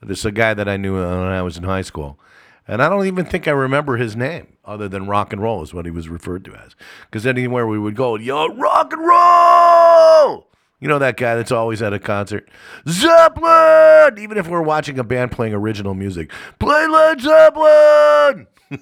this 0.00 0.20
is 0.20 0.26
a 0.26 0.30
guy 0.30 0.54
that 0.54 0.68
I 0.68 0.76
knew 0.76 0.94
when 0.94 1.04
I 1.04 1.42
was 1.42 1.56
in 1.56 1.64
high 1.64 1.82
school. 1.82 2.20
And 2.70 2.80
I 2.80 2.88
don't 2.88 3.06
even 3.08 3.24
think 3.24 3.48
I 3.48 3.50
remember 3.50 3.96
his 3.96 4.14
name, 4.14 4.56
other 4.64 4.88
than 4.88 5.08
rock 5.08 5.32
and 5.32 5.42
roll 5.42 5.60
is 5.60 5.74
what 5.74 5.86
he 5.86 5.90
was 5.90 6.08
referred 6.08 6.44
to 6.44 6.54
as. 6.54 6.76
Because 7.06 7.26
anywhere 7.26 7.66
we 7.66 7.80
would 7.80 7.96
go, 7.96 8.14
yo, 8.14 8.46
rock 8.46 8.92
and 8.92 9.04
roll! 9.04 10.46
You 10.78 10.86
know 10.86 11.00
that 11.00 11.16
guy 11.16 11.34
that's 11.34 11.50
always 11.50 11.82
at 11.82 11.92
a 11.92 11.98
concert? 11.98 12.48
Zeppelin! 12.88 14.20
Even 14.20 14.38
if 14.38 14.46
we're 14.46 14.62
watching 14.62 15.00
a 15.00 15.04
band 15.04 15.32
playing 15.32 15.52
original 15.52 15.94
music, 15.94 16.30
play 16.60 16.86
Led 16.86 17.20
Zeppelin! 17.20 18.46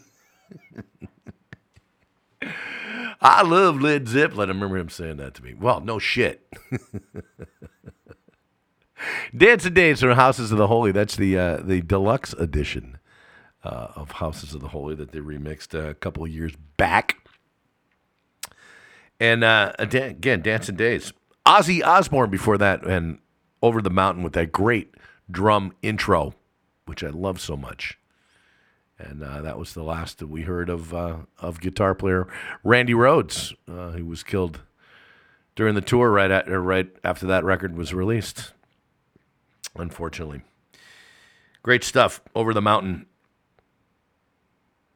I 3.23 3.43
love 3.43 3.81
Led 3.81 4.07
Zeppelin. 4.07 4.51
I 4.51 4.53
remember 4.53 4.77
him 4.77 4.91
saying 4.91 5.17
that 5.17 5.33
to 5.37 5.43
me. 5.43 5.55
Well, 5.55 5.81
no 5.81 5.99
shit. 5.99 6.47
Dancin' 9.35 9.73
Days 9.73 10.01
from 10.01 10.11
Houses 10.11 10.53
of 10.53 10.59
the 10.59 10.67
Holy. 10.67 10.93
That's 10.93 11.17
the 11.17 11.39
uh, 11.39 11.57
the 11.63 11.81
deluxe 11.81 12.35
edition 12.35 12.98
uh, 13.69 13.93
of 13.95 14.13
Houses 14.13 14.55
of 14.55 14.61
the 14.61 14.69
Holy 14.69 14.95
that 14.95 15.13
they 15.13 15.21
remixed 15.21 15.75
a 15.75 15.95
couple 15.95 16.27
years 16.27 16.53
back. 16.77 17.19
And 19.21 19.45
uh, 19.45 19.73
again, 19.79 20.43
Dancing 20.43 20.77
Days. 20.77 21.13
Ozzy 21.45 21.85
Osbourne 21.85 22.31
before 22.31 22.59
that, 22.59 22.85
and 22.85 23.19
Over 23.63 23.83
the 23.83 23.91
Mountain 23.91 24.23
with 24.23 24.33
that 24.35 24.53
great 24.53 24.95
drum 25.31 25.75
intro, 25.83 26.35
which 26.87 27.05
I 27.05 27.09
love 27.09 27.41
so 27.41 27.57
much. 27.57 27.99
And 28.99 29.23
uh, 29.23 29.43
that 29.43 29.59
was 29.59 29.75
the 29.75 29.83
last 29.83 30.19
that 30.19 30.29
we 30.29 30.43
heard 30.43 30.69
of 30.69 30.93
uh, 30.93 31.19
of 31.39 31.61
guitar 31.61 31.95
player 31.95 32.27
Randy 32.65 32.95
Rhoads, 32.95 33.55
uh, 33.69 33.91
who 33.91 34.05
was 34.05 34.23
killed 34.23 34.61
during 35.55 35.75
the 35.75 35.81
tour 35.81 36.11
right 36.11 36.31
at, 36.31 36.49
right 36.49 36.91
after 37.05 37.27
that 37.27 37.45
record 37.45 37.77
was 37.77 37.95
released. 37.95 38.53
Unfortunately, 39.77 40.43
great 41.63 41.85
stuff. 41.85 42.21
Over 42.35 42.53
the 42.53 42.63
Mountain 42.63 43.07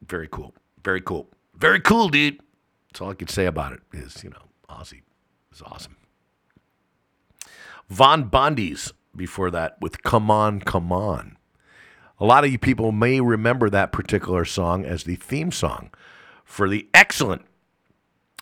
very 0.07 0.29
cool. 0.31 0.55
Very 0.83 1.01
cool. 1.01 1.29
Very 1.55 1.81
cool, 1.81 2.09
dude. 2.09 2.41
That's 2.89 3.01
all 3.01 3.11
I 3.11 3.15
can 3.15 3.29
say 3.29 3.47
about 3.47 3.73
it 3.73 3.81
is, 3.93 4.23
you 4.23 4.31
know, 4.31 4.49
Ozzy 4.69 5.03
is 5.53 5.63
awesome. 5.63 5.97
Von 7.89 8.29
Bondies 8.29 8.93
before 9.15 9.51
that 9.51 9.77
with 9.81 10.03
Come 10.03 10.31
On, 10.31 10.61
Come 10.61 10.93
On. 10.93 11.37
A 12.19 12.25
lot 12.25 12.45
of 12.45 12.53
you 12.53 12.59
people 12.59 12.93
may 12.93 13.21
remember 13.21 13.69
that 13.69 13.93
particular 13.93 14.45
song 14.45 14.85
as 14.85 15.05
the 15.05 15.17
theme 15.17 15.51
song 15.51 15.91
for 16.45 16.69
the 16.69 16.89
excellent 16.95 17.45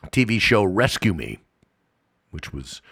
TV 0.08 0.40
show 0.40 0.62
Rescue 0.64 1.14
Me, 1.14 1.38
which 2.30 2.52
was 2.52 2.82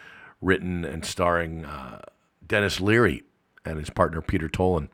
written 0.40 0.84
and 0.84 1.04
starring 1.04 1.64
uh, 1.64 2.00
Denis 2.46 2.80
Leary 2.80 3.22
and 3.64 3.78
his 3.78 3.90
partner 3.90 4.20
Peter 4.20 4.48
Tolan 4.48 4.88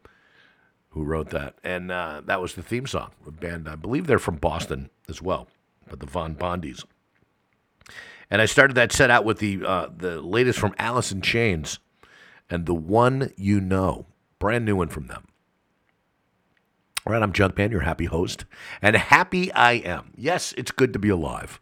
who 0.94 1.02
wrote 1.02 1.30
that. 1.30 1.56
And 1.64 1.90
uh, 1.90 2.22
that 2.24 2.40
was 2.40 2.54
the 2.54 2.62
theme 2.62 2.86
song. 2.86 3.10
A 3.26 3.32
band, 3.32 3.68
I 3.68 3.74
believe 3.74 4.06
they're 4.06 4.18
from 4.20 4.36
Boston 4.36 4.90
as 5.08 5.20
well, 5.20 5.48
but 5.88 5.98
the 5.98 6.06
Von 6.06 6.36
Bondies. 6.36 6.84
And 8.30 8.40
I 8.40 8.46
started 8.46 8.74
that 8.74 8.92
set 8.92 9.10
out 9.10 9.24
with 9.24 9.38
the 9.38 9.64
uh, 9.64 9.88
the 9.94 10.20
latest 10.22 10.58
from 10.58 10.74
Alice 10.78 11.12
in 11.12 11.20
Chains 11.20 11.78
and 12.48 12.64
the 12.64 12.74
one 12.74 13.32
you 13.36 13.60
know, 13.60 14.06
brand 14.38 14.64
new 14.64 14.76
one 14.76 14.88
from 14.88 15.08
them. 15.08 15.26
All 17.06 17.12
right, 17.12 17.22
I'm 17.22 17.32
Junkman, 17.32 17.70
your 17.70 17.80
happy 17.80 18.06
host, 18.06 18.44
and 18.80 18.96
happy 18.96 19.52
I 19.52 19.72
am. 19.72 20.12
Yes, 20.16 20.54
it's 20.56 20.70
good 20.70 20.92
to 20.94 20.98
be 20.98 21.10
alive. 21.10 21.60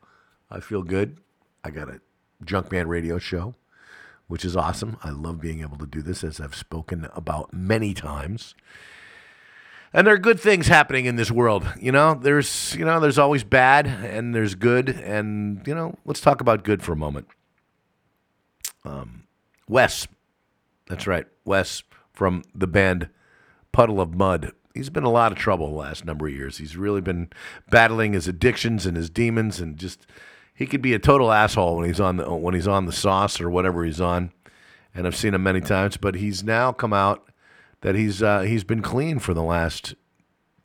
I 0.50 0.60
feel 0.60 0.82
good. 0.82 1.18
I 1.64 1.70
got 1.70 1.88
a 1.88 2.00
Junkman 2.44 2.86
radio 2.86 3.18
show, 3.18 3.54
which 4.28 4.44
is 4.44 4.56
awesome. 4.56 4.98
I 5.02 5.10
love 5.10 5.40
being 5.40 5.62
able 5.62 5.78
to 5.78 5.86
do 5.86 6.02
this, 6.02 6.22
as 6.22 6.38
I've 6.38 6.54
spoken 6.54 7.08
about 7.14 7.52
many 7.52 7.92
times 7.92 8.54
and 9.92 10.06
there 10.06 10.14
are 10.14 10.18
good 10.18 10.40
things 10.40 10.66
happening 10.66 11.04
in 11.04 11.16
this 11.16 11.30
world. 11.30 11.66
You 11.78 11.92
know, 11.92 12.14
there's 12.14 12.74
you 12.76 12.84
know 12.84 13.00
there's 13.00 13.18
always 13.18 13.44
bad 13.44 13.86
and 13.86 14.34
there's 14.34 14.54
good, 14.54 14.88
and 14.88 15.66
you 15.66 15.74
know 15.74 15.94
let's 16.04 16.20
talk 16.20 16.40
about 16.40 16.64
good 16.64 16.82
for 16.82 16.92
a 16.92 16.96
moment. 16.96 17.26
Um, 18.84 19.24
Wes, 19.68 20.08
that's 20.88 21.06
right, 21.06 21.26
Wes 21.44 21.82
from 22.12 22.42
the 22.54 22.66
band 22.66 23.08
Puddle 23.72 24.00
of 24.00 24.14
Mudd. 24.14 24.52
He's 24.74 24.90
been 24.90 25.04
a 25.04 25.10
lot 25.10 25.32
of 25.32 25.38
trouble 25.38 25.68
the 25.68 25.76
last 25.76 26.04
number 26.04 26.26
of 26.26 26.32
years. 26.32 26.58
He's 26.58 26.76
really 26.76 27.02
been 27.02 27.28
battling 27.70 28.14
his 28.14 28.26
addictions 28.26 28.86
and 28.86 28.96
his 28.96 29.10
demons, 29.10 29.60
and 29.60 29.76
just 29.76 30.06
he 30.54 30.66
could 30.66 30.82
be 30.82 30.94
a 30.94 30.98
total 30.98 31.32
asshole 31.32 31.76
when 31.76 31.86
he's 31.86 32.00
on 32.00 32.16
the 32.16 32.32
when 32.32 32.54
he's 32.54 32.68
on 32.68 32.86
the 32.86 32.92
sauce 32.92 33.40
or 33.40 33.50
whatever 33.50 33.84
he's 33.84 34.00
on. 34.00 34.32
And 34.94 35.06
I've 35.06 35.16
seen 35.16 35.32
him 35.32 35.42
many 35.42 35.62
times, 35.62 35.96
but 35.96 36.16
he's 36.16 36.44
now 36.44 36.70
come 36.70 36.92
out 36.92 37.31
that 37.82 37.94
he's 37.94 38.22
uh, 38.22 38.40
he's 38.40 38.64
been 38.64 38.82
clean 38.82 39.18
for 39.18 39.34
the 39.34 39.42
last 39.42 39.94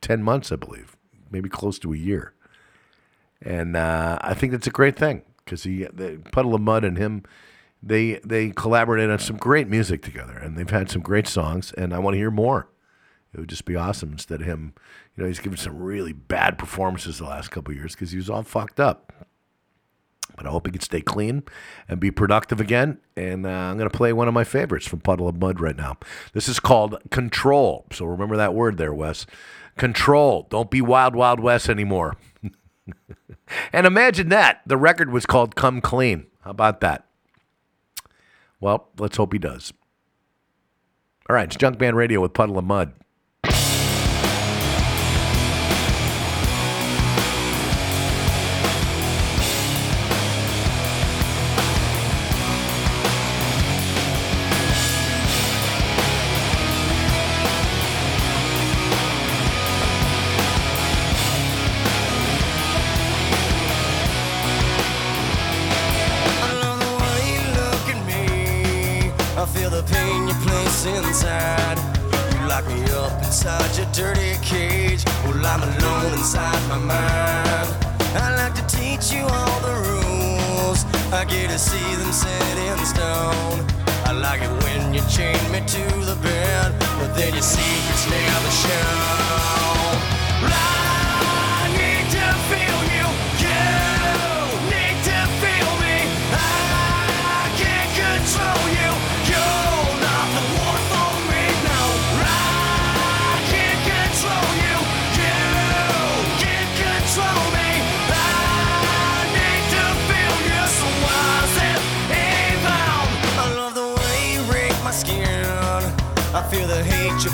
ten 0.01 0.23
months, 0.23 0.51
I 0.51 0.55
believe, 0.55 0.95
maybe 1.29 1.49
close 1.49 1.77
to 1.79 1.93
a 1.93 1.97
year, 1.97 2.33
and 3.41 3.75
uh, 3.75 4.17
I 4.21 4.33
think 4.33 4.53
that's 4.53 4.67
a 4.67 4.71
great 4.71 4.95
thing 4.95 5.21
because 5.43 5.63
he, 5.63 5.83
the 5.85 6.21
Puddle 6.31 6.55
of 6.55 6.61
Mudd, 6.61 6.83
and 6.83 6.97
him, 6.97 7.23
they 7.83 8.19
they 8.23 8.51
collaborated 8.51 9.09
on 9.09 9.19
some 9.19 9.37
great 9.37 9.67
music 9.67 10.01
together, 10.01 10.37
and 10.37 10.57
they've 10.57 10.69
had 10.69 10.89
some 10.89 11.01
great 11.01 11.27
songs, 11.27 11.73
and 11.73 11.93
I 11.93 11.99
want 11.99 12.13
to 12.15 12.19
hear 12.19 12.31
more. 12.31 12.69
It 13.33 13.39
would 13.39 13.49
just 13.49 13.65
be 13.65 13.75
awesome 13.75 14.13
instead 14.13 14.41
of 14.41 14.47
him. 14.47 14.73
You 15.15 15.23
know, 15.23 15.27
he's 15.27 15.39
given 15.39 15.57
some 15.57 15.77
really 15.77 16.13
bad 16.13 16.57
performances 16.57 17.17
the 17.17 17.25
last 17.25 17.51
couple 17.51 17.73
years 17.73 17.93
because 17.93 18.11
he 18.11 18.17
was 18.17 18.29
all 18.29 18.43
fucked 18.43 18.79
up. 18.79 19.13
But 20.37 20.45
I 20.45 20.51
hope 20.51 20.67
he 20.67 20.71
can 20.71 20.81
stay 20.81 21.01
clean 21.01 21.43
and 21.89 21.99
be 21.99 22.11
productive 22.11 22.61
again. 22.61 22.99
And 23.15 23.45
uh, 23.45 23.49
I'm 23.49 23.77
going 23.77 23.89
to 23.89 23.97
play 23.97 24.13
one 24.13 24.27
of 24.27 24.33
my 24.35 24.43
favorites 24.43 24.87
from 24.87 25.01
Puddle 25.01 25.27
of 25.27 25.35
Mudd 25.35 25.59
right 25.59 25.75
now. 25.75 25.97
This 26.33 26.47
is 26.47 26.59
called 26.59 26.97
Control. 27.09 27.85
So 27.91 28.05
remember 28.05 28.37
that 28.37 28.53
word 28.53 28.77
there, 28.77 28.93
Wes. 28.93 29.25
Control. 29.77 30.47
Don't 30.49 30.69
be 30.69 30.79
Wild 30.79 31.15
Wild 31.15 31.39
West 31.39 31.69
anymore. 31.69 32.15
and 33.73 33.87
imagine 33.87 34.29
that. 34.29 34.61
The 34.65 34.77
record 34.77 35.11
was 35.11 35.25
called 35.25 35.55
Come 35.55 35.81
Clean. 35.81 36.27
How 36.41 36.51
about 36.51 36.81
that? 36.81 37.05
Well, 38.59 38.89
let's 38.97 39.17
hope 39.17 39.33
he 39.33 39.39
does. 39.39 39.73
All 41.29 41.35
right, 41.35 41.47
it's 41.47 41.57
Junkman 41.57 41.93
Radio 41.95 42.21
with 42.21 42.33
Puddle 42.33 42.57
of 42.57 42.63
Mudd. 42.63 42.93
See 81.57 81.95
them 81.95 82.11
set 82.11 82.57
in 82.57 82.85
stone. 82.85 83.65
I 84.05 84.11
like 84.11 84.41
it 84.41 84.63
when 84.63 84.93
you 84.93 85.01
chain 85.09 85.39
me 85.51 85.59
to 85.59 85.83
the 86.05 86.15
bed, 86.21 86.75
but 86.99 87.15
then 87.15 87.33
your 87.33 87.41
secrets 87.41 88.05
never 88.09 88.51
show. 88.51 89.86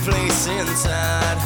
place 0.04 0.48
inside. 0.48 1.38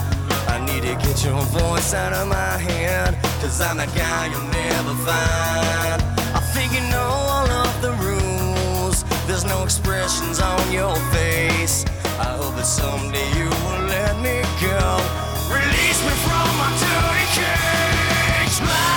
I 0.47 0.57
need 0.65 0.81
to 0.81 0.95
get 1.05 1.23
your 1.23 1.41
voice 1.61 1.93
out 1.93 2.13
of 2.13 2.27
my 2.27 2.57
head, 2.57 3.13
cause 3.39 3.61
I'm 3.61 3.77
the 3.77 3.85
guy 3.93 4.27
you'll 4.31 4.49
never 4.49 4.95
find. 5.05 6.01
I 6.33 6.41
think 6.53 6.73
you 6.73 6.81
know 6.89 7.09
all 7.31 7.49
of 7.49 7.81
the 7.81 7.93
rules, 8.01 9.03
there's 9.27 9.45
no 9.45 9.63
expressions 9.63 10.39
on 10.39 10.71
your 10.71 10.95
face. 11.13 11.85
I 12.19 12.33
hope 12.39 12.55
that 12.55 12.65
someday 12.65 13.29
you 13.37 13.49
will 13.63 13.83
let 13.93 14.15
me 14.25 14.41
go. 14.61 14.85
Release 15.53 15.99
me 16.07 16.13
from 16.25 16.47
my 16.57 16.69
dirty 16.81 17.27
cage. 17.37 18.57
My 18.65 18.96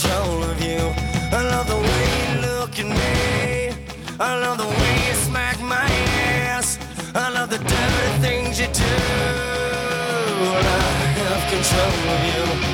control 0.00 0.44
of 0.44 0.62
you. 0.62 0.78
I 1.32 1.42
love 1.50 1.66
the 1.66 1.76
way 1.76 2.06
you 2.22 2.40
look 2.40 2.78
at 2.78 2.86
me. 2.86 3.74
I 4.20 4.38
love 4.38 4.58
the 4.58 4.66
way 4.66 5.08
you 5.08 5.14
smack 5.14 5.60
my 5.60 5.90
ass. 6.46 6.78
I 7.14 7.30
love 7.30 7.50
the 7.50 7.58
dirty 7.58 8.12
things 8.20 8.60
you 8.60 8.66
do. 8.66 8.94
I 10.54 10.78
have 11.18 11.42
control 11.50 11.94
of 12.14 12.62
you. 12.62 12.67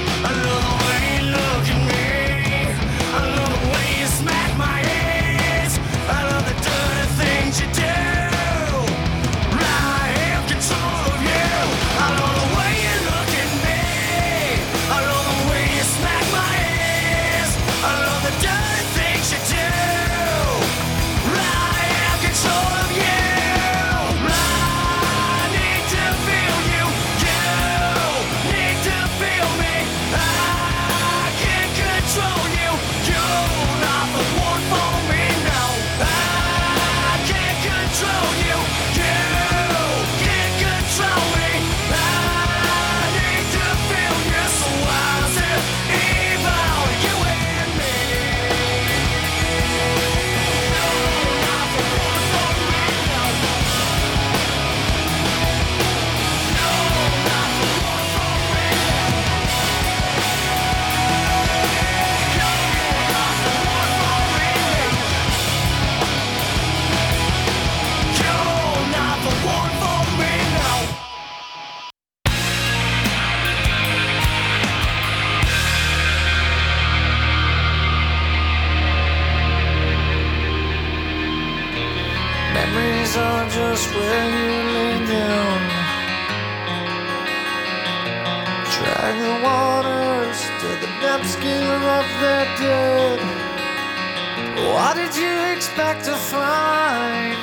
What 94.74 94.96
did 94.96 95.16
you 95.16 95.34
expect 95.56 96.04
to 96.04 96.14
find? 96.14 97.36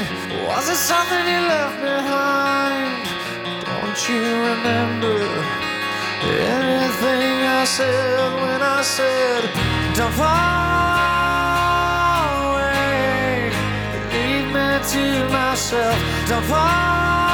Was 0.47 0.69
it 0.69 0.75
something 0.75 1.25
you 1.27 1.41
left 1.55 1.81
behind? 1.81 3.07
Don't 3.65 4.09
you 4.09 4.21
remember 4.21 5.17
anything 6.23 7.43
I 7.61 7.65
said 7.65 8.33
when 8.41 8.61
I 8.61 8.81
said, 8.81 9.43
Don't 9.95 10.13
fall 10.13 11.01
away, 12.53 13.51
leave 14.13 14.47
me 14.55 14.69
to 14.93 15.03
myself, 15.29 15.97
don't 16.29 16.45
fall 16.45 17.30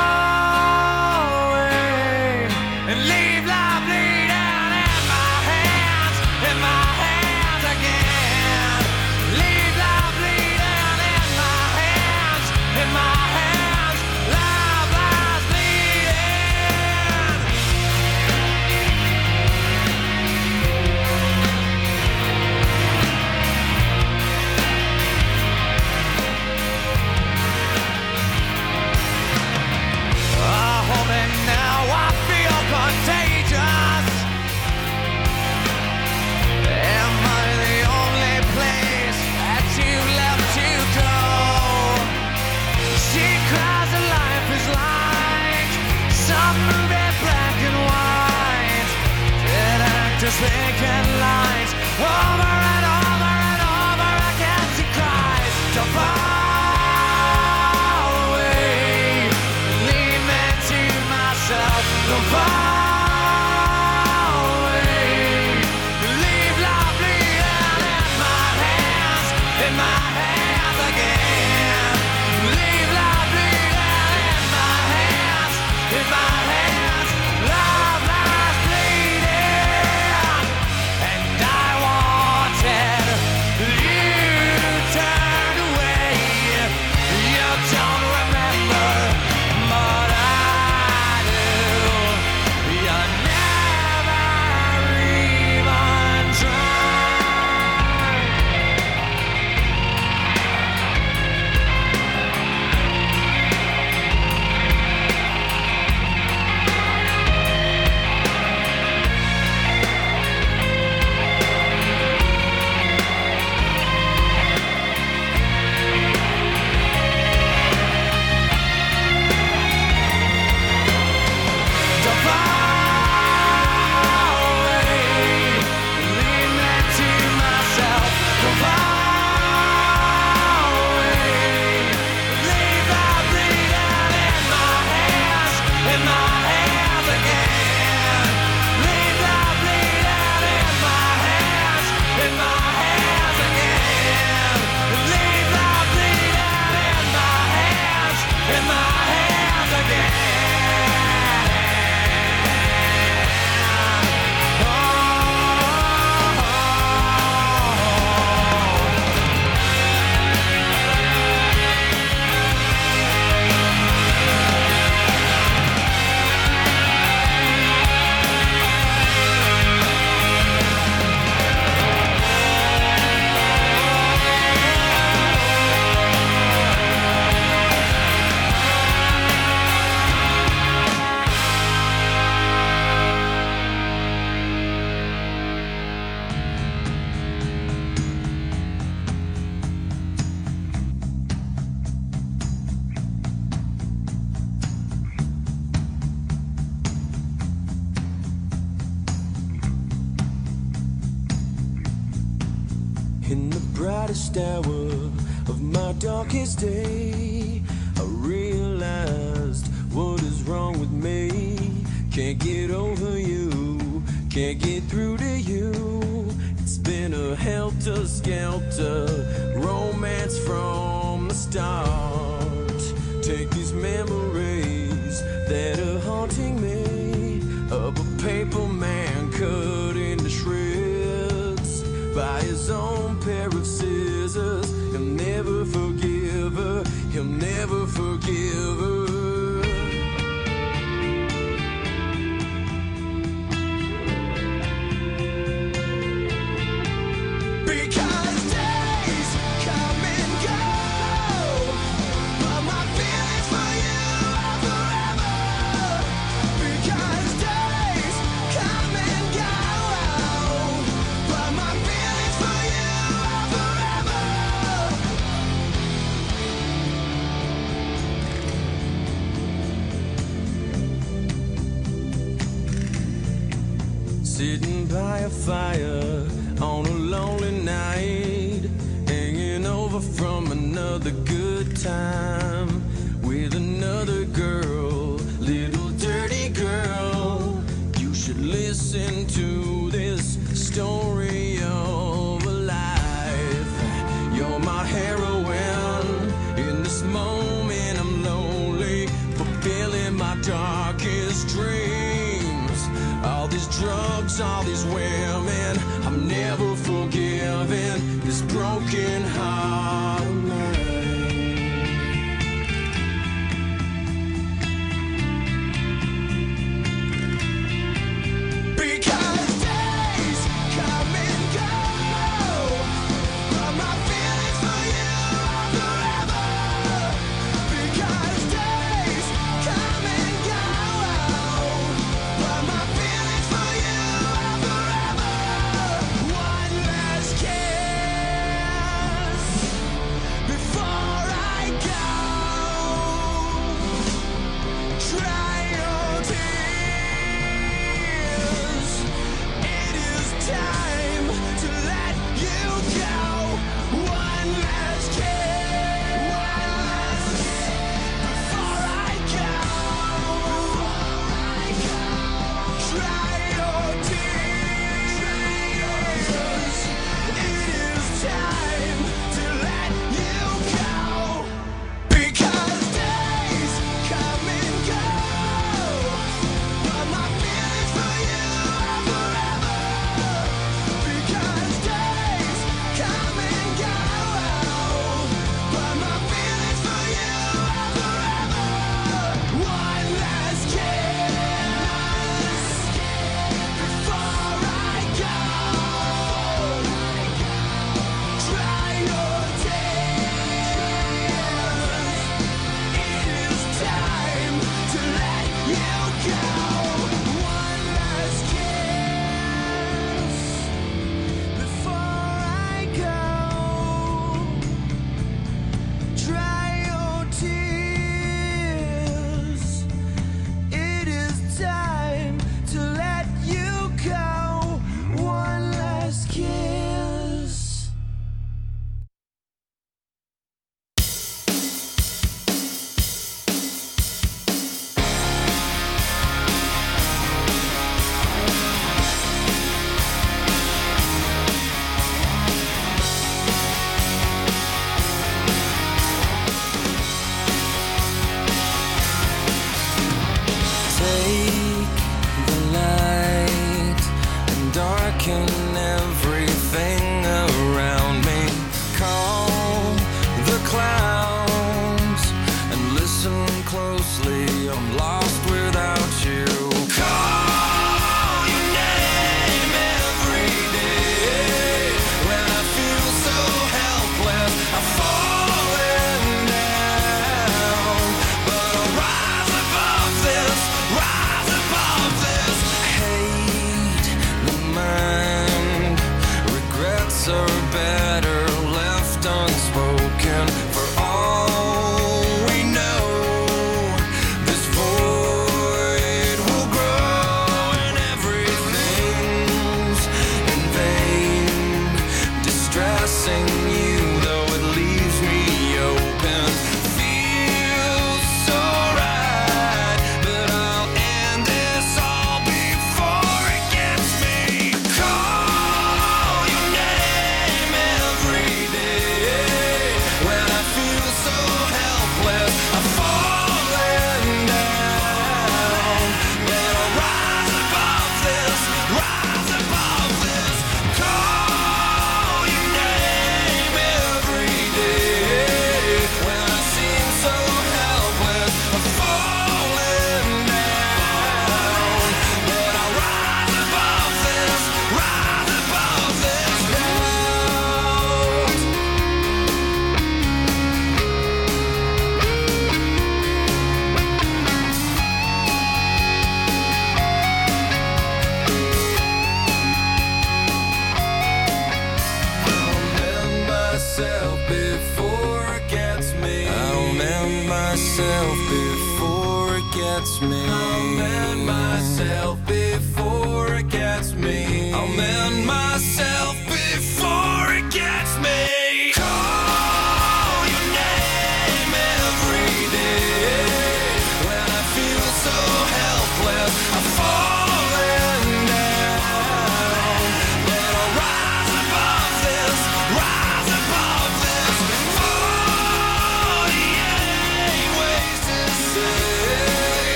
just 50.28 50.42
there 50.42 50.67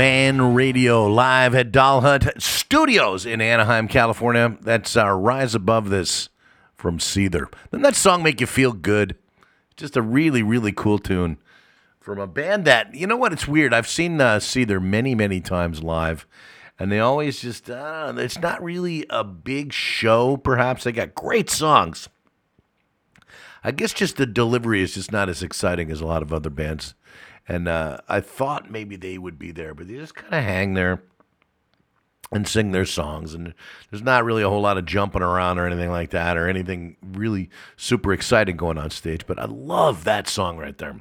Junkman 0.00 0.54
Radio 0.54 1.06
live 1.06 1.54
at 1.54 1.72
Doll 1.72 2.00
Hunt 2.00 2.26
Studios 2.38 3.26
in 3.26 3.42
Anaheim, 3.42 3.86
California. 3.86 4.56
That's 4.62 4.96
our 4.96 5.18
Rise 5.18 5.54
Above 5.54 5.90
This 5.90 6.30
from 6.74 6.96
Seether. 6.96 7.52
Doesn't 7.70 7.82
that 7.82 7.96
song 7.96 8.22
make 8.22 8.40
you 8.40 8.46
feel 8.46 8.72
good? 8.72 9.18
Just 9.76 9.98
a 9.98 10.02
really, 10.02 10.42
really 10.42 10.72
cool 10.72 10.98
tune 10.98 11.36
from 12.00 12.18
a 12.18 12.26
band 12.26 12.64
that, 12.64 12.94
you 12.94 13.06
know 13.06 13.18
what, 13.18 13.34
it's 13.34 13.46
weird. 13.46 13.74
I've 13.74 13.86
seen 13.86 14.18
uh, 14.22 14.38
Seether 14.38 14.82
many, 14.82 15.14
many 15.14 15.38
times 15.38 15.82
live, 15.82 16.26
and 16.78 16.90
they 16.90 16.98
always 16.98 17.42
just, 17.42 17.68
uh, 17.68 18.10
it's 18.16 18.38
not 18.38 18.62
really 18.62 19.04
a 19.10 19.22
big 19.22 19.70
show, 19.70 20.38
perhaps. 20.38 20.84
They 20.84 20.92
got 20.92 21.14
great 21.14 21.50
songs. 21.50 22.08
I 23.62 23.70
guess 23.70 23.92
just 23.92 24.16
the 24.16 24.24
delivery 24.24 24.80
is 24.80 24.94
just 24.94 25.12
not 25.12 25.28
as 25.28 25.42
exciting 25.42 25.90
as 25.90 26.00
a 26.00 26.06
lot 26.06 26.22
of 26.22 26.32
other 26.32 26.48
bands. 26.48 26.94
And 27.48 27.68
uh, 27.68 27.98
I 28.08 28.20
thought 28.20 28.70
maybe 28.70 28.96
they 28.96 29.18
would 29.18 29.38
be 29.38 29.50
there, 29.50 29.74
but 29.74 29.88
they 29.88 29.94
just 29.94 30.14
kind 30.14 30.34
of 30.34 30.44
hang 30.44 30.74
there 30.74 31.02
and 32.32 32.46
sing 32.46 32.72
their 32.72 32.84
songs. 32.84 33.34
And 33.34 33.54
there's 33.90 34.02
not 34.02 34.24
really 34.24 34.42
a 34.42 34.48
whole 34.48 34.60
lot 34.60 34.78
of 34.78 34.84
jumping 34.84 35.22
around 35.22 35.58
or 35.58 35.66
anything 35.66 35.90
like 35.90 36.10
that, 36.10 36.36
or 36.36 36.48
anything 36.48 36.96
really 37.02 37.50
super 37.76 38.12
exciting 38.12 38.56
going 38.56 38.78
on 38.78 38.90
stage. 38.90 39.26
But 39.26 39.38
I 39.38 39.46
love 39.46 40.04
that 40.04 40.28
song 40.28 40.58
right 40.58 40.76
there. 40.78 41.00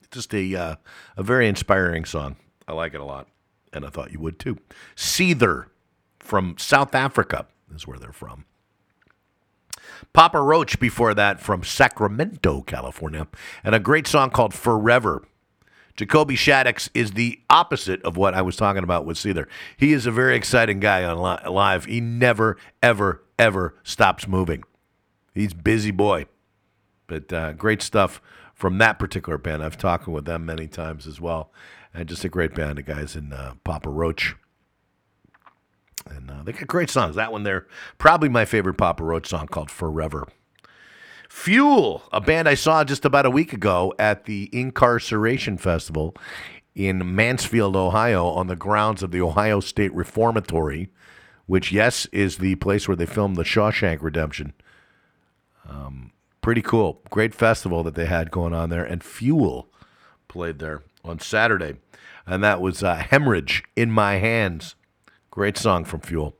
It's 0.00 0.08
just 0.10 0.34
a 0.34 0.54
uh, 0.54 0.74
a 1.16 1.22
very 1.22 1.48
inspiring 1.48 2.04
song. 2.04 2.36
I 2.66 2.72
like 2.72 2.94
it 2.94 3.00
a 3.00 3.04
lot, 3.04 3.28
and 3.72 3.84
I 3.84 3.90
thought 3.90 4.12
you 4.12 4.20
would 4.20 4.38
too. 4.38 4.58
Seether 4.96 5.66
from 6.18 6.56
South 6.58 6.94
Africa 6.94 7.46
is 7.74 7.86
where 7.86 7.98
they're 7.98 8.12
from. 8.12 8.44
Papa 10.12 10.40
Roach 10.40 10.80
before 10.80 11.14
that 11.14 11.40
from 11.40 11.62
Sacramento, 11.62 12.62
California, 12.62 13.28
and 13.62 13.74
a 13.74 13.80
great 13.80 14.06
song 14.06 14.30
called 14.30 14.54
Forever. 14.54 15.22
Jacoby 15.96 16.36
Shaddix 16.36 16.88
is 16.94 17.12
the 17.12 17.40
opposite 17.50 18.00
of 18.04 18.16
what 18.16 18.32
I 18.32 18.40
was 18.40 18.54
talking 18.54 18.84
about 18.84 19.04
with 19.04 19.16
Seether. 19.16 19.46
He 19.76 19.92
is 19.92 20.06
a 20.06 20.12
very 20.12 20.36
exciting 20.36 20.78
guy 20.78 21.02
on 21.02 21.20
li- 21.20 21.50
live. 21.50 21.86
He 21.86 22.00
never, 22.00 22.56
ever, 22.80 23.24
ever 23.36 23.74
stops 23.82 24.28
moving. 24.28 24.62
He's 25.34 25.52
busy 25.52 25.90
boy. 25.90 26.26
But 27.08 27.32
uh, 27.32 27.52
great 27.54 27.82
stuff 27.82 28.22
from 28.54 28.78
that 28.78 29.00
particular 29.00 29.38
band. 29.38 29.64
I've 29.64 29.76
talked 29.76 30.06
with 30.06 30.24
them 30.24 30.46
many 30.46 30.68
times 30.68 31.06
as 31.06 31.20
well. 31.20 31.52
And 31.92 32.08
just 32.08 32.24
a 32.24 32.28
great 32.28 32.54
band 32.54 32.78
of 32.78 32.84
guys 32.84 33.16
in 33.16 33.32
uh, 33.32 33.54
Papa 33.64 33.90
Roach. 33.90 34.36
And 36.10 36.30
uh, 36.30 36.42
they 36.44 36.52
got 36.52 36.66
great 36.66 36.90
songs. 36.90 37.16
That 37.16 37.32
one 37.32 37.42
there, 37.42 37.66
probably 37.98 38.28
my 38.28 38.44
favorite 38.44 38.74
Papa 38.74 39.04
Roach 39.04 39.28
song 39.28 39.46
called 39.46 39.70
Forever. 39.70 40.26
Fuel, 41.28 42.02
a 42.10 42.20
band 42.20 42.48
I 42.48 42.54
saw 42.54 42.84
just 42.84 43.04
about 43.04 43.26
a 43.26 43.30
week 43.30 43.52
ago 43.52 43.94
at 43.98 44.24
the 44.24 44.48
Inkcarceration 44.52 45.60
Festival 45.60 46.16
in 46.74 47.14
Mansfield, 47.14 47.76
Ohio, 47.76 48.26
on 48.26 48.46
the 48.46 48.56
grounds 48.56 49.02
of 49.02 49.10
the 49.10 49.20
Ohio 49.20 49.60
State 49.60 49.92
Reformatory, 49.94 50.90
which, 51.46 51.70
yes, 51.70 52.06
is 52.12 52.38
the 52.38 52.54
place 52.56 52.88
where 52.88 52.96
they 52.96 53.06
filmed 53.06 53.36
the 53.36 53.42
Shawshank 53.42 53.98
Redemption. 54.00 54.54
Um, 55.68 56.12
pretty 56.40 56.62
cool. 56.62 57.02
Great 57.10 57.34
festival 57.34 57.82
that 57.82 57.94
they 57.94 58.06
had 58.06 58.30
going 58.30 58.54
on 58.54 58.70
there. 58.70 58.84
And 58.84 59.04
Fuel 59.04 59.68
played 60.28 60.58
there 60.60 60.82
on 61.04 61.18
Saturday. 61.18 61.76
And 62.26 62.42
that 62.42 62.60
was 62.60 62.82
uh, 62.82 62.94
Hemorrhage 62.96 63.64
in 63.76 63.90
My 63.90 64.14
Hands. 64.14 64.74
Great 65.38 65.56
song 65.56 65.84
from 65.84 66.00
Fuel. 66.00 66.34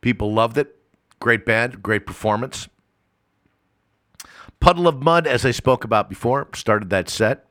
People 0.00 0.32
loved 0.32 0.56
it. 0.56 0.76
Great 1.20 1.44
band, 1.44 1.82
great 1.82 2.06
performance. 2.06 2.68
Puddle 4.60 4.88
of 4.88 5.02
Mudd, 5.02 5.26
as 5.26 5.44
I 5.44 5.50
spoke 5.50 5.84
about 5.84 6.08
before, 6.08 6.48
started 6.54 6.88
that 6.88 7.10
set. 7.10 7.44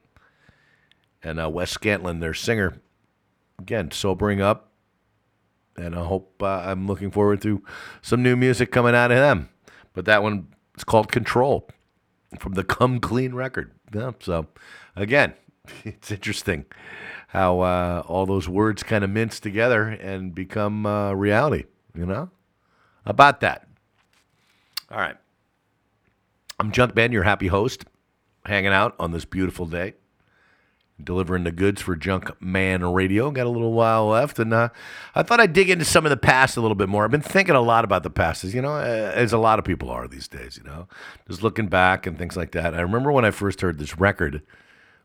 And 1.21 1.39
uh, 1.39 1.47
Wes 1.47 1.77
Scantlin, 1.77 2.21
their 2.21 2.33
singer, 2.33 2.81
again, 3.59 3.91
sobering 3.91 4.41
up. 4.41 4.71
And 5.77 5.93
I 5.93 6.05
hope 6.05 6.41
uh, 6.41 6.63
I'm 6.65 6.87
looking 6.87 7.11
forward 7.11 7.43
to 7.43 7.61
some 8.01 8.23
new 8.23 8.35
music 8.35 8.71
coming 8.71 8.95
out 8.95 9.11
of 9.11 9.17
them. 9.17 9.49
But 9.93 10.05
that 10.05 10.23
one 10.23 10.47
is 10.75 10.83
called 10.83 11.11
Control 11.11 11.69
from 12.39 12.53
the 12.53 12.63
Come 12.63 12.99
Clean 12.99 13.35
record. 13.35 13.73
Yeah, 13.93 14.13
so, 14.19 14.47
again, 14.95 15.35
it's 15.83 16.11
interesting 16.11 16.65
how 17.29 17.61
uh, 17.61 18.03
all 18.07 18.25
those 18.25 18.47
words 18.47 18.83
kind 18.83 19.03
of 19.03 19.09
mince 19.09 19.39
together 19.39 19.87
and 19.87 20.35
become 20.35 20.85
uh, 20.85 21.13
reality, 21.13 21.65
you 21.95 22.05
know? 22.05 22.29
About 23.05 23.41
that. 23.41 23.67
All 24.91 24.99
right. 24.99 25.17
I'm 26.59 26.71
Junkman, 26.71 27.11
your 27.11 27.23
happy 27.23 27.47
host, 27.47 27.85
hanging 28.45 28.71
out 28.71 28.95
on 28.99 29.11
this 29.11 29.25
beautiful 29.25 29.65
day, 29.65 29.95
delivering 31.03 31.43
the 31.43 31.51
goods 31.51 31.81
for 31.81 31.95
Junk 31.95 32.29
Man 32.41 32.85
Radio. 32.93 33.31
Got 33.31 33.47
a 33.47 33.49
little 33.49 33.73
while 33.73 34.07
left, 34.07 34.37
and 34.39 34.53
uh, 34.53 34.69
I 35.15 35.23
thought 35.23 35.39
I'd 35.41 35.51
dig 35.51 35.69
into 35.69 35.83
some 35.83 36.05
of 36.05 36.11
the 36.11 36.17
past 36.17 36.55
a 36.55 36.61
little 36.61 36.75
bit 36.75 36.87
more. 36.87 37.03
I've 37.03 37.11
been 37.11 37.21
thinking 37.21 37.55
a 37.55 37.61
lot 37.61 37.83
about 37.83 38.03
the 38.03 38.09
past, 38.11 38.43
as 38.43 38.53
you 38.53 38.61
know, 38.61 38.75
uh, 38.75 39.11
as 39.15 39.33
a 39.33 39.37
lot 39.39 39.59
of 39.59 39.65
people 39.65 39.89
are 39.89 40.07
these 40.07 40.27
days. 40.27 40.57
You 40.57 40.63
know, 40.63 40.87
just 41.27 41.41
looking 41.43 41.67
back 41.67 42.05
and 42.05 42.17
things 42.17 42.37
like 42.37 42.51
that. 42.51 42.75
I 42.75 42.81
remember 42.81 43.11
when 43.11 43.25
I 43.25 43.31
first 43.31 43.59
heard 43.61 43.79
this 43.79 43.97
record 43.97 44.43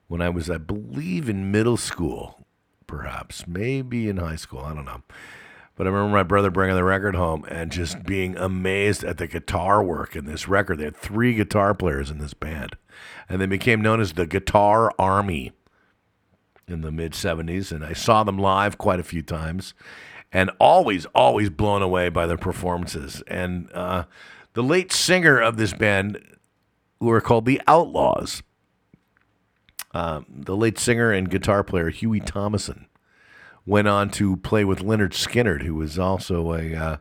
when 0.08 0.20
I 0.20 0.28
was, 0.30 0.50
I 0.50 0.58
believe, 0.58 1.28
in 1.28 1.52
middle 1.52 1.76
school, 1.76 2.46
perhaps, 2.86 3.46
maybe 3.46 4.08
in 4.08 4.16
high 4.16 4.36
school. 4.36 4.60
I 4.60 4.74
don't 4.74 4.84
know. 4.86 5.02
But 5.76 5.86
I 5.86 5.90
remember 5.90 6.16
my 6.16 6.24
brother 6.24 6.50
bringing 6.50 6.74
the 6.74 6.82
record 6.82 7.14
home 7.14 7.44
and 7.48 7.70
just 7.70 8.02
being 8.02 8.36
amazed 8.36 9.04
at 9.04 9.18
the 9.18 9.28
guitar 9.28 9.80
work 9.80 10.16
in 10.16 10.24
this 10.24 10.48
record. 10.48 10.78
They 10.78 10.84
had 10.84 10.96
three 10.96 11.34
guitar 11.34 11.72
players 11.72 12.10
in 12.10 12.18
this 12.18 12.34
band, 12.34 12.76
and 13.28 13.40
they 13.40 13.46
became 13.46 13.80
known 13.80 14.00
as 14.00 14.14
the 14.14 14.26
Guitar 14.26 14.92
Army 14.98 15.52
in 16.66 16.80
the 16.80 16.90
mid 16.90 17.12
70s. 17.12 17.70
And 17.70 17.84
I 17.84 17.92
saw 17.92 18.24
them 18.24 18.38
live 18.38 18.76
quite 18.76 18.98
a 18.98 19.04
few 19.04 19.22
times 19.22 19.72
and 20.32 20.50
always, 20.58 21.06
always 21.14 21.48
blown 21.48 21.82
away 21.82 22.08
by 22.08 22.26
their 22.26 22.36
performances. 22.36 23.22
And 23.28 23.70
uh, 23.72 24.04
the 24.54 24.64
late 24.64 24.92
singer 24.92 25.40
of 25.40 25.58
this 25.58 25.72
band, 25.72 26.20
who 26.98 27.06
were 27.06 27.20
called 27.20 27.46
the 27.46 27.62
Outlaws, 27.68 28.42
um, 29.98 30.26
the 30.28 30.56
late 30.56 30.78
singer 30.78 31.10
and 31.10 31.28
guitar 31.28 31.64
player 31.64 31.90
Hughie 31.90 32.20
Thomasson 32.20 32.86
went 33.66 33.88
on 33.88 34.10
to 34.10 34.36
play 34.36 34.64
with 34.64 34.78
Lynyrd 34.78 35.10
Skynyrd, 35.10 35.62
who 35.62 35.74
was 35.74 35.98
also 35.98 36.54
a 36.54 36.74
uh, 36.74 36.96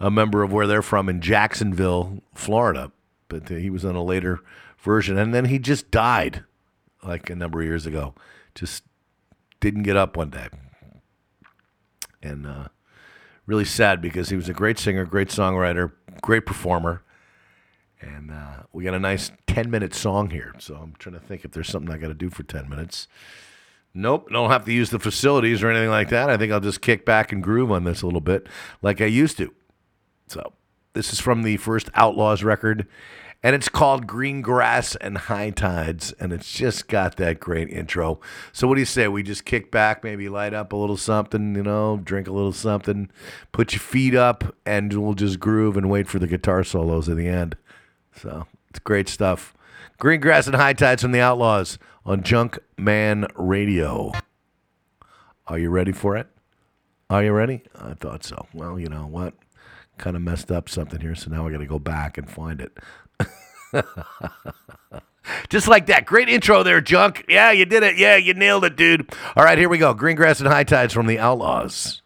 a 0.00 0.10
member 0.10 0.42
of 0.42 0.52
where 0.52 0.66
they're 0.66 0.82
from 0.82 1.08
in 1.08 1.20
Jacksonville, 1.20 2.24
Florida. 2.34 2.90
But 3.28 3.52
uh, 3.52 3.54
he 3.54 3.70
was 3.70 3.84
on 3.84 3.94
a 3.94 4.02
later 4.02 4.40
version, 4.80 5.16
and 5.16 5.32
then 5.32 5.44
he 5.44 5.60
just 5.60 5.92
died 5.92 6.42
like 7.04 7.30
a 7.30 7.36
number 7.36 7.60
of 7.60 7.66
years 7.66 7.86
ago. 7.86 8.14
Just 8.56 8.82
didn't 9.60 9.84
get 9.84 9.96
up 9.96 10.16
one 10.16 10.30
day, 10.30 10.48
and 12.20 12.48
uh, 12.48 12.68
really 13.46 13.64
sad 13.64 14.02
because 14.02 14.30
he 14.30 14.36
was 14.36 14.48
a 14.48 14.52
great 14.52 14.76
singer, 14.76 15.04
great 15.04 15.28
songwriter, 15.28 15.92
great 16.20 16.46
performer. 16.46 17.04
And 18.00 18.30
uh, 18.30 18.62
we 18.72 18.84
got 18.84 18.94
a 18.94 18.98
nice 18.98 19.30
10 19.46 19.70
minute 19.70 19.94
song 19.94 20.30
here. 20.30 20.54
So 20.58 20.76
I'm 20.76 20.94
trying 20.98 21.14
to 21.14 21.20
think 21.20 21.44
if 21.44 21.52
there's 21.52 21.68
something 21.68 21.92
I 21.92 21.98
got 21.98 22.08
to 22.08 22.14
do 22.14 22.30
for 22.30 22.42
10 22.42 22.68
minutes. 22.68 23.08
Nope, 23.92 24.28
don't 24.30 24.50
have 24.50 24.64
to 24.66 24.72
use 24.72 24.90
the 24.90 25.00
facilities 25.00 25.62
or 25.62 25.70
anything 25.70 25.90
like 25.90 26.10
that. 26.10 26.30
I 26.30 26.36
think 26.36 26.52
I'll 26.52 26.60
just 26.60 26.80
kick 26.80 27.04
back 27.04 27.32
and 27.32 27.42
groove 27.42 27.72
on 27.72 27.84
this 27.84 28.02
a 28.02 28.06
little 28.06 28.20
bit 28.20 28.46
like 28.82 29.00
I 29.00 29.06
used 29.06 29.36
to. 29.38 29.52
So 30.28 30.52
this 30.92 31.12
is 31.12 31.18
from 31.18 31.42
the 31.42 31.56
first 31.56 31.90
Outlaws 31.94 32.44
record, 32.44 32.86
and 33.42 33.56
it's 33.56 33.68
called 33.68 34.06
Green 34.06 34.42
Grass 34.42 34.94
and 34.96 35.18
High 35.18 35.50
Tides, 35.50 36.12
and 36.20 36.32
it's 36.32 36.52
just 36.52 36.86
got 36.86 37.16
that 37.16 37.40
great 37.40 37.68
intro. 37.68 38.20
So 38.52 38.68
what 38.68 38.76
do 38.76 38.80
you 38.80 38.86
say? 38.86 39.08
We 39.08 39.24
just 39.24 39.44
kick 39.44 39.72
back, 39.72 40.04
maybe 40.04 40.28
light 40.28 40.54
up 40.54 40.72
a 40.72 40.76
little 40.76 40.96
something, 40.96 41.56
you 41.56 41.64
know, 41.64 42.00
drink 42.04 42.28
a 42.28 42.32
little 42.32 42.52
something, 42.52 43.10
put 43.50 43.72
your 43.72 43.80
feet 43.80 44.14
up, 44.14 44.54
and 44.64 44.92
we'll 44.92 45.14
just 45.14 45.40
groove 45.40 45.76
and 45.76 45.90
wait 45.90 46.06
for 46.06 46.20
the 46.20 46.28
guitar 46.28 46.62
solos 46.62 47.08
at 47.08 47.16
the 47.16 47.26
end. 47.26 47.56
So 48.16 48.46
it's 48.68 48.78
great 48.78 49.08
stuff. 49.08 49.54
Green 49.98 50.20
grass 50.20 50.46
and 50.46 50.56
high 50.56 50.72
tides 50.72 51.02
from 51.02 51.12
the 51.12 51.20
Outlaws 51.20 51.78
on 52.04 52.22
Junk 52.22 52.58
Man 52.78 53.26
Radio. 53.34 54.12
Are 55.46 55.58
you 55.58 55.70
ready 55.70 55.92
for 55.92 56.16
it? 56.16 56.28
Are 57.08 57.24
you 57.24 57.32
ready? 57.32 57.62
I 57.74 57.94
thought 57.94 58.24
so. 58.24 58.46
Well, 58.54 58.78
you 58.78 58.88
know 58.88 59.06
what? 59.06 59.34
Kind 59.98 60.16
of 60.16 60.22
messed 60.22 60.50
up 60.50 60.68
something 60.68 61.00
here, 61.00 61.14
so 61.14 61.30
now 61.30 61.46
I 61.46 61.50
got 61.50 61.58
to 61.58 61.66
go 61.66 61.78
back 61.78 62.16
and 62.16 62.30
find 62.30 62.60
it. 62.60 62.78
Just 65.48 65.68
like 65.68 65.86
that. 65.86 66.06
Great 66.06 66.28
intro 66.28 66.62
there, 66.62 66.80
Junk. 66.80 67.24
Yeah, 67.28 67.50
you 67.50 67.64
did 67.64 67.82
it. 67.82 67.98
Yeah, 67.98 68.16
you 68.16 68.34
nailed 68.34 68.64
it, 68.64 68.76
dude. 68.76 69.12
All 69.36 69.44
right, 69.44 69.58
here 69.58 69.68
we 69.68 69.78
go. 69.78 69.92
Green 69.92 70.16
grass 70.16 70.40
and 70.40 70.48
high 70.48 70.64
tides 70.64 70.94
from 70.94 71.06
the 71.06 71.18
Outlaws. 71.18 72.02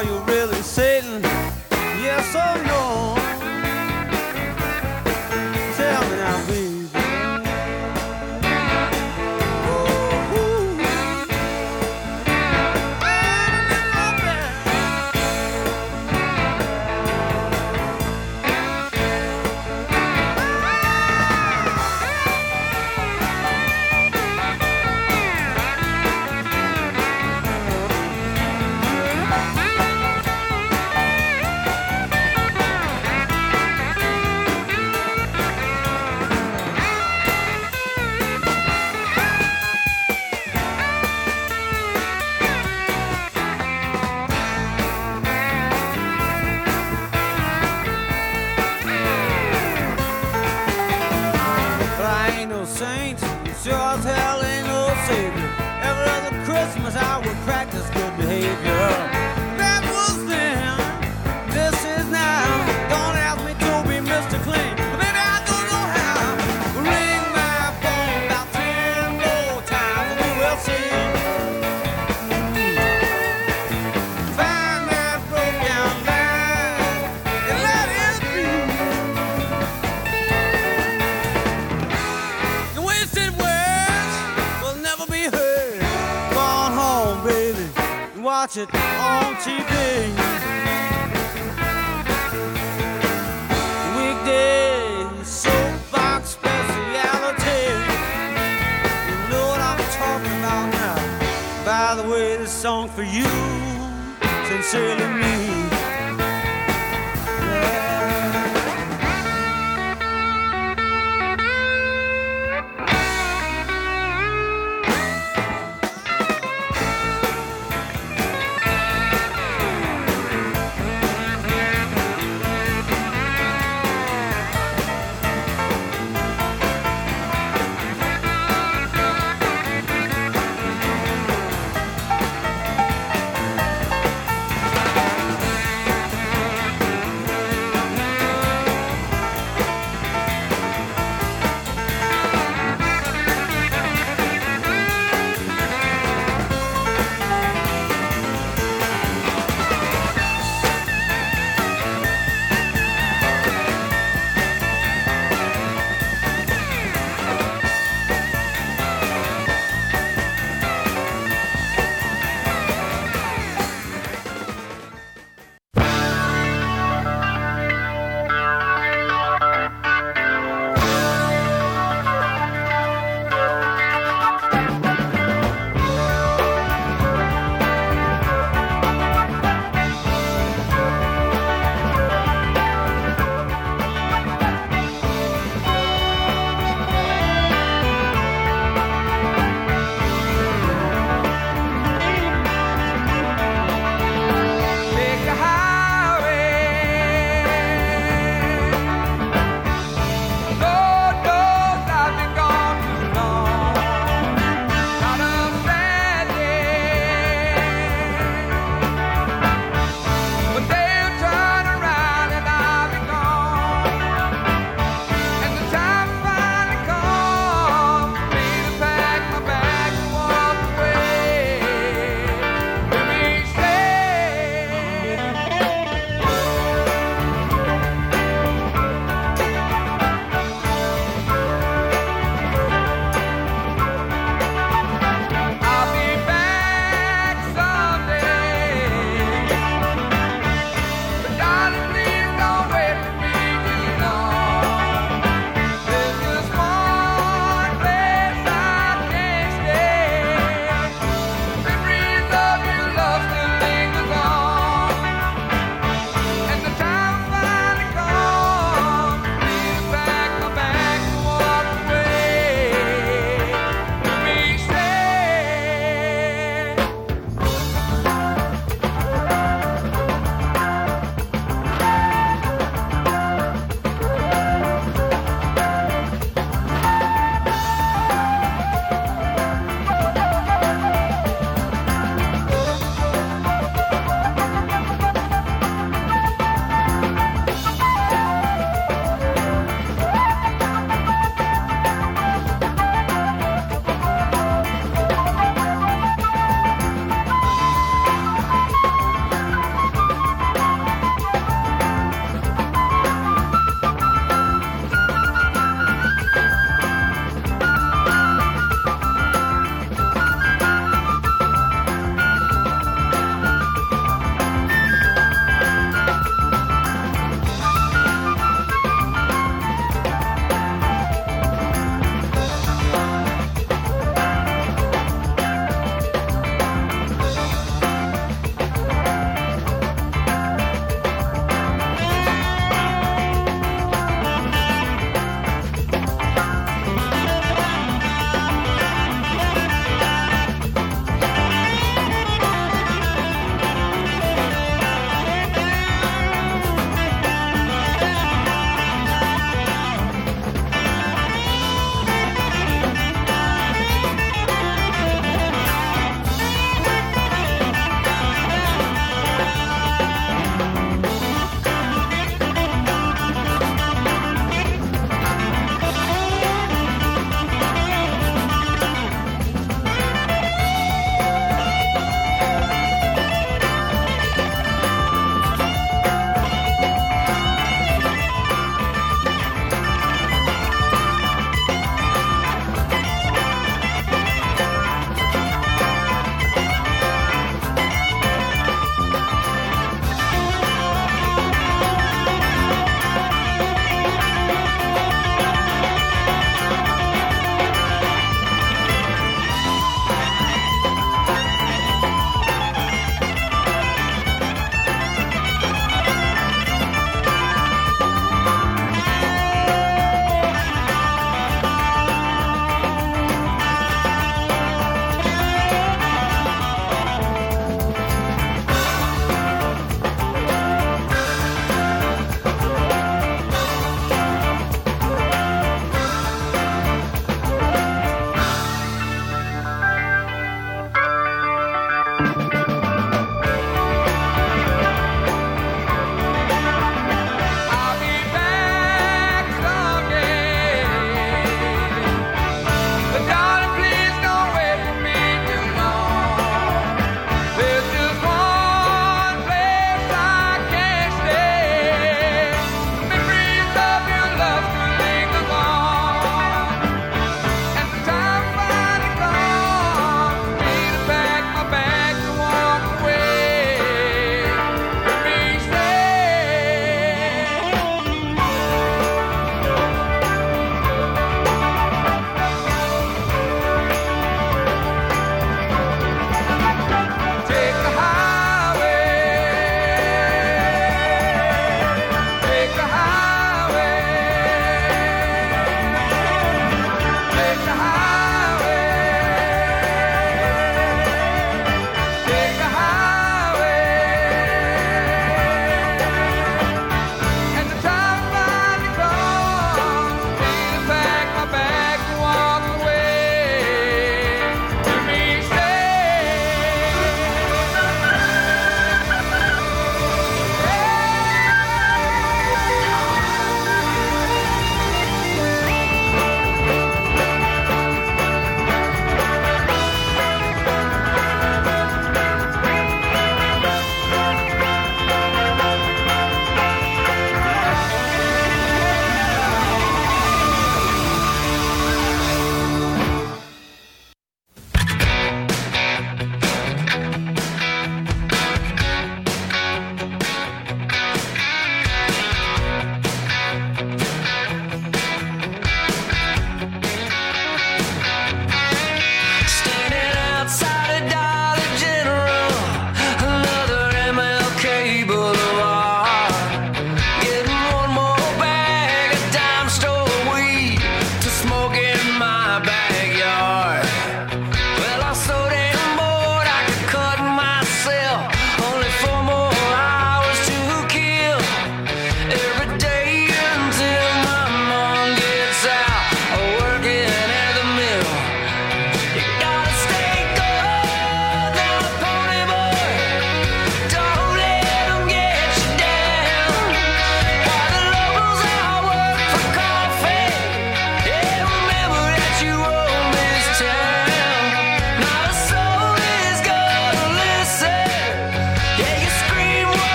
Are 0.00 0.04
you 0.04 0.18
really 0.20 0.62
Satan? 0.62 1.20
Yes 2.00 2.34
or 2.34 2.64
no? 2.64 3.19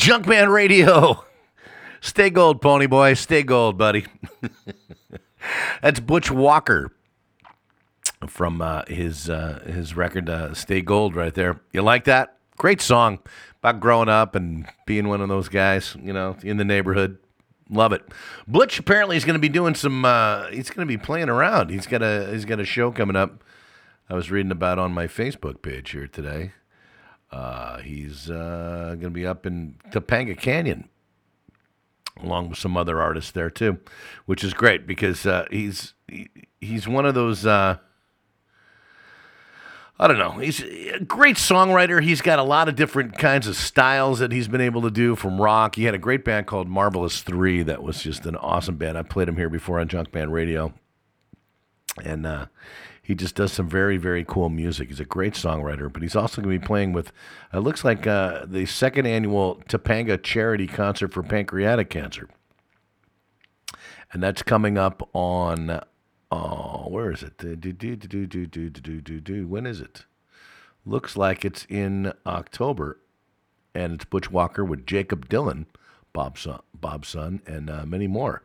Junkman 0.00 0.50
Radio. 0.50 1.26
Stay 2.00 2.30
gold, 2.30 2.62
pony 2.62 2.86
boy. 2.86 3.12
Stay 3.12 3.42
gold, 3.42 3.76
buddy. 3.76 4.06
That's 5.82 6.00
Butch 6.00 6.30
Walker 6.30 6.90
from 8.26 8.62
uh, 8.62 8.84
his 8.88 9.28
uh, 9.28 9.62
his 9.66 9.94
record 9.94 10.30
uh, 10.30 10.54
"Stay 10.54 10.80
Gold" 10.80 11.14
right 11.14 11.34
there. 11.34 11.60
You 11.74 11.82
like 11.82 12.04
that? 12.04 12.38
Great 12.56 12.80
song 12.80 13.18
about 13.58 13.80
growing 13.80 14.08
up 14.08 14.34
and 14.34 14.66
being 14.86 15.06
one 15.08 15.20
of 15.20 15.28
those 15.28 15.50
guys, 15.50 15.94
you 16.02 16.14
know, 16.14 16.34
in 16.42 16.56
the 16.56 16.64
neighborhood. 16.64 17.18
Love 17.68 17.92
it. 17.92 18.02
Butch 18.48 18.78
apparently 18.78 19.18
is 19.18 19.26
going 19.26 19.34
to 19.34 19.38
be 19.38 19.50
doing 19.50 19.74
some. 19.74 20.06
Uh, 20.06 20.46
he's 20.46 20.70
going 20.70 20.88
to 20.88 20.90
be 20.90 20.96
playing 20.96 21.28
around. 21.28 21.68
He's 21.68 21.86
got 21.86 22.02
a 22.02 22.30
he's 22.32 22.46
got 22.46 22.58
a 22.58 22.64
show 22.64 22.90
coming 22.90 23.16
up. 23.16 23.44
I 24.08 24.14
was 24.14 24.30
reading 24.30 24.50
about 24.50 24.78
on 24.78 24.92
my 24.92 25.06
Facebook 25.08 25.60
page 25.60 25.90
here 25.90 26.06
today. 26.06 26.52
Uh, 27.32 27.78
he's 27.78 28.28
uh, 28.30 28.88
going 28.88 29.00
to 29.00 29.10
be 29.10 29.26
up 29.26 29.46
in 29.46 29.76
Topanga 29.90 30.36
Canyon 30.36 30.88
along 32.22 32.50
with 32.50 32.58
some 32.58 32.76
other 32.76 33.00
artists 33.00 33.30
there 33.30 33.50
too, 33.50 33.78
which 34.26 34.44
is 34.44 34.54
great 34.54 34.86
because 34.86 35.26
uh, 35.26 35.46
he's 35.50 35.94
he, 36.08 36.28
he's 36.60 36.88
one 36.88 37.06
of 37.06 37.14
those. 37.14 37.46
Uh, 37.46 37.78
I 39.98 40.06
don't 40.08 40.18
know. 40.18 40.32
He's 40.32 40.62
a 40.62 41.00
great 41.00 41.36
songwriter. 41.36 42.02
He's 42.02 42.22
got 42.22 42.38
a 42.38 42.42
lot 42.42 42.70
of 42.70 42.74
different 42.74 43.18
kinds 43.18 43.46
of 43.46 43.54
styles 43.54 44.20
that 44.20 44.32
he's 44.32 44.48
been 44.48 44.62
able 44.62 44.80
to 44.82 44.90
do 44.90 45.14
from 45.14 45.38
rock. 45.38 45.74
He 45.74 45.84
had 45.84 45.94
a 45.94 45.98
great 45.98 46.24
band 46.24 46.46
called 46.46 46.68
Marvelous 46.68 47.20
Three 47.20 47.62
that 47.64 47.82
was 47.82 48.02
just 48.02 48.24
an 48.24 48.34
awesome 48.36 48.76
band. 48.76 48.96
I 48.96 49.02
played 49.02 49.28
him 49.28 49.36
here 49.36 49.50
before 49.50 49.78
on 49.78 49.88
Junkman 49.88 50.30
Radio, 50.30 50.72
and 52.02 52.26
uh, 52.26 52.46
he 53.10 53.16
just 53.16 53.34
does 53.34 53.52
some 53.52 53.68
very 53.68 53.96
very 53.96 54.24
cool 54.24 54.48
music. 54.48 54.86
He's 54.86 55.00
a 55.00 55.04
great 55.04 55.34
songwriter, 55.34 55.92
but 55.92 56.00
he's 56.00 56.14
also 56.14 56.40
going 56.40 56.54
to 56.54 56.60
be 56.60 56.64
playing 56.64 56.92
with. 56.92 57.10
It 57.52 57.58
looks 57.58 57.84
like 57.84 58.06
uh, 58.06 58.46
the 58.46 58.66
second 58.66 59.04
annual 59.06 59.60
Topanga 59.68 60.22
charity 60.22 60.68
concert 60.68 61.12
for 61.12 61.24
pancreatic 61.24 61.90
cancer, 61.90 62.28
and 64.12 64.22
that's 64.22 64.44
coming 64.44 64.78
up 64.78 65.08
on. 65.12 65.80
Oh, 66.30 66.86
where 66.88 67.10
is 67.10 67.24
it? 67.24 67.36
Do, 67.38 67.56
do, 67.56 67.72
do, 67.72 67.96
do, 67.96 68.28
do, 68.28 68.46
do, 68.46 68.70
do, 68.70 69.00
do, 69.00 69.20
do. 69.20 69.48
When 69.48 69.66
is 69.66 69.80
it? 69.80 70.04
Looks 70.86 71.16
like 71.16 71.44
it's 71.44 71.66
in 71.68 72.12
October, 72.24 73.00
and 73.74 73.94
it's 73.94 74.04
Butch 74.04 74.30
Walker 74.30 74.64
with 74.64 74.86
Jakob 74.86 75.28
Dylan, 75.28 75.66
Bob's 76.12 76.42
son, 76.42 76.60
Bob's 76.72 77.08
son 77.08 77.42
and 77.44 77.70
uh, 77.70 77.84
many 77.84 78.06
more 78.06 78.44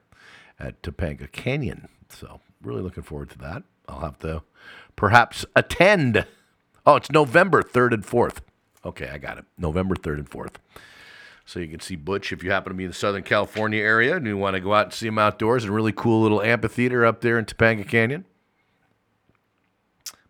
at 0.59 0.81
Topanga 0.81 1.31
Canyon. 1.31 1.87
So, 2.09 2.39
really 2.63 2.81
looking 2.81 3.03
forward 3.03 3.29
to 3.29 3.37
that. 3.37 3.61
I'll 3.87 3.99
have 3.99 4.17
to 4.19 4.41
perhaps 4.95 5.45
attend. 5.55 6.25
Oh, 6.85 6.95
it's 6.95 7.11
November 7.11 7.61
3rd 7.61 7.93
and 7.93 8.05
4th. 8.05 8.37
Okay, 8.85 9.09
I 9.09 9.17
got 9.17 9.37
it. 9.37 9.45
November 9.57 9.95
3rd 9.95 10.17
and 10.19 10.29
4th. 10.29 10.55
So 11.45 11.59
you 11.59 11.67
can 11.67 11.79
see 11.79 11.95
Butch 11.95 12.31
if 12.31 12.43
you 12.43 12.51
happen 12.51 12.71
to 12.71 12.77
be 12.77 12.85
in 12.85 12.89
the 12.89 12.95
Southern 12.95 13.23
California 13.23 13.81
area 13.81 14.15
and 14.15 14.25
you 14.25 14.35
want 14.37 14.55
to 14.55 14.59
go 14.59 14.73
out 14.73 14.87
and 14.87 14.93
see 14.93 15.07
him 15.07 15.19
outdoors. 15.19 15.63
A 15.65 15.71
really 15.71 15.91
cool 15.91 16.21
little 16.21 16.41
amphitheater 16.41 17.05
up 17.05 17.21
there 17.21 17.37
in 17.37 17.45
Topanga 17.45 17.87
Canyon. 17.87 18.25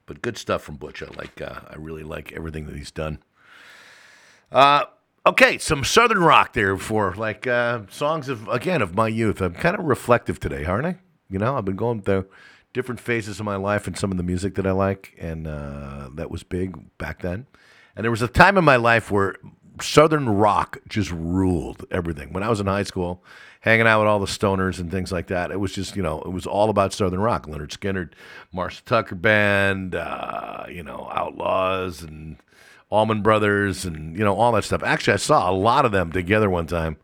But 0.06 0.22
good 0.22 0.38
stuff 0.38 0.62
from 0.62 0.76
Butch. 0.76 1.02
I 1.02 1.08
like. 1.18 1.42
Uh, 1.42 1.62
I 1.70 1.76
really 1.78 2.04
like 2.04 2.34
everything 2.34 2.66
that 2.68 2.76
he's 2.76 2.92
done. 2.92 3.20
Uh, 4.52 4.86
okay, 5.26 5.58
some 5.58 5.84
Southern 5.84 6.20
rock 6.20 6.54
there 6.54 6.78
for 6.78 7.16
like 7.16 7.48
uh, 7.48 7.82
songs 7.90 8.30
of 8.30 8.48
again 8.50 8.82
of 8.82 8.94
my 8.94 9.08
youth. 9.08 9.42
I'm 9.42 9.56
kind 9.56 9.76
of 9.76 9.86
reflective 9.86 10.40
today, 10.40 10.66
aren't 10.66 10.86
I? 10.86 10.98
You 11.30 11.40
know, 11.40 11.58
I've 11.58 11.66
been 11.66 11.76
going 11.76 12.02
through 12.02 12.28
different 12.76 13.00
phases 13.00 13.40
of 13.40 13.46
my 13.46 13.56
life 13.56 13.88
and 13.88 13.98
some 13.98 14.12
of 14.12 14.18
the 14.18 14.24
music 14.24 14.56
that 14.56 14.68
I 14.68 14.72
like, 14.72 15.16
and 15.18 15.48
uh, 15.48 16.10
that 16.16 16.30
was 16.30 16.44
big 16.44 16.98
back 16.98 17.22
then. 17.22 17.48
And 17.96 18.04
there 18.04 18.12
was 18.12 18.22
a 18.22 18.28
time 18.28 18.58
in 18.58 18.66
my 18.66 18.76
life 18.76 19.10
where 19.10 19.38
Southern 19.82 20.28
rock 20.28 20.80
just 20.90 21.10
ruled 21.10 21.86
everything. 21.90 22.34
When 22.34 22.44
I 22.44 22.50
was 22.50 22.60
in 22.60 22.68
high 22.68 22.84
school, 22.84 23.24
hanging 23.62 23.88
out 23.88 24.02
with 24.02 24.10
all 24.10 24.20
the 24.20 24.26
stoners 24.26 24.78
and 24.78 24.92
things 24.92 25.10
like 25.10 25.28
that, 25.28 25.52
it 25.52 25.60
was 25.62 25.72
just, 25.72 25.96
you 25.96 26.04
know, 26.04 26.20
it 26.24 26.34
was 26.34 26.46
all 26.46 26.70
about 26.70 26.92
Southern 26.92 27.22
rock. 27.22 27.48
Lynyrd 27.48 27.70
Skynyrd, 27.70 28.12
Marshall 28.52 28.84
Tucker 28.86 29.16
Band, 29.16 29.96
uh, 29.96 30.66
you 30.70 30.84
know, 30.84 31.10
Outlaws 31.14 32.02
and 32.02 32.36
Allman 32.90 33.22
Brothers 33.22 33.86
and, 33.86 34.18
you 34.18 34.26
know, 34.26 34.36
all 34.36 34.52
that 34.52 34.66
stuff. 34.66 34.84
Actually, 34.84 35.14
I 35.14 35.18
saw 35.18 35.50
a 35.50 35.56
lot 35.56 35.86
of 35.86 35.94
them 35.94 36.12
together 36.12 36.50
one 36.50 36.68
time 36.68 36.98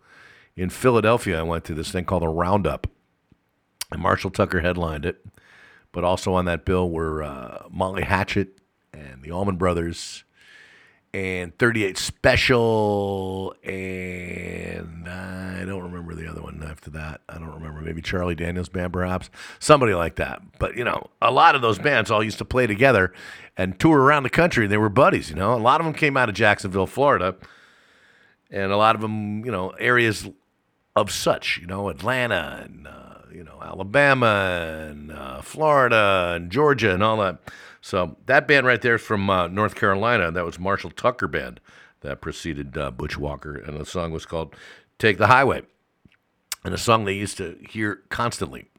in 0.58 0.70
Philadelphia. 0.70 1.40
I 1.40 1.44
went 1.44 1.64
to 1.64 1.74
this 1.74 1.92
thing 1.92 2.04
called 2.04 2.24
a 2.24 2.28
Roundup, 2.28 2.88
and 3.90 4.02
Marshall 4.02 4.32
Tucker 4.32 4.60
headlined 4.60 5.06
it. 5.06 5.26
But 5.92 6.04
also 6.04 6.34
on 6.34 6.46
that 6.46 6.66
bill 6.66 6.90
were 6.90 7.22
uh, 7.22 7.64
Molly 7.70 8.04
Hatchet 8.04 8.60
and 8.94 9.22
the 9.24 9.32
Allman 9.32 9.58
Brothers 9.58 10.24
and 11.14 11.58
38 11.58 11.98
Special, 11.98 13.54
and 13.64 15.08
I 15.10 15.66
don't 15.66 15.84
remember 15.84 16.16
the 16.16 16.28
other 16.30 16.42
one 16.42 16.64
after 16.66 16.90
that. 16.92 17.22
I 17.28 17.34
don't 17.34 17.54
remember. 17.54 17.82
Maybe 17.82 18.02
Charlie 18.02 18.36
Daniels 18.36 18.70
Band, 18.70 18.94
perhaps. 18.94 19.30
Somebody 19.60 19.94
like 19.94 20.16
that. 20.16 20.42
But, 20.58 20.78
you 20.78 20.84
know, 20.84 21.10
a 21.22 21.32
lot 21.32 21.56
of 21.56 21.62
those 21.62 21.80
bands 21.80 22.10
all 22.10 22.24
used 22.24 22.38
to 22.38 22.46
play 22.46 22.66
together 22.66 23.14
and 23.58 23.78
tour 23.80 24.00
around 24.00 24.24
the 24.24 24.30
country. 24.30 24.68
They 24.68 24.78
were 24.78 24.90
buddies, 24.90 25.30
you 25.30 25.36
know. 25.36 25.54
A 25.54 25.60
lot 25.60 25.82
of 25.82 25.86
them 25.86 25.94
came 25.94 26.16
out 26.16 26.30
of 26.30 26.36
Jacksonville, 26.36 26.88
Florida, 26.88 27.36
and 28.50 28.72
a 28.72 28.78
lot 28.78 28.96
of 28.96 29.02
them, 29.02 29.44
you 29.46 29.52
know, 29.52 29.72
areas 29.72 30.30
of 30.96 31.12
such, 31.12 31.58
you 31.60 31.68
know, 31.68 31.90
Atlanta 31.90 32.62
and, 32.64 32.88
uh, 32.88 33.11
you 33.34 33.44
know, 33.44 33.60
Alabama 33.62 34.88
and 34.90 35.12
uh, 35.12 35.42
Florida 35.42 36.34
and 36.36 36.52
Georgia 36.52 36.94
and 36.94 37.04
all 37.04 37.18
that. 37.18 37.40
So 37.82 38.18
that 38.28 38.48
band 38.48 38.66
right 38.66 38.82
there 38.82 38.96
is 38.96 39.02
from 39.02 39.30
uh, 39.30 39.48
North 39.48 39.76
Carolina. 39.76 40.32
That 40.32 40.46
was 40.46 40.60
Marshall 40.60 40.92
Tucker 40.92 41.28
Band 41.28 41.60
that 42.02 42.22
preceded 42.22 42.78
uh, 42.78 42.92
Butch 42.92 43.18
Walker, 43.18 43.56
and 43.56 43.80
the 43.80 43.86
song 43.86 44.12
was 44.12 44.26
called 44.26 44.56
"Take 45.00 45.18
the 45.18 45.28
Highway," 45.28 45.64
and 46.64 46.74
a 46.74 46.78
song 46.78 47.06
they 47.06 47.14
used 47.14 47.38
to 47.38 47.58
hear 47.70 48.02
constantly, 48.10 48.70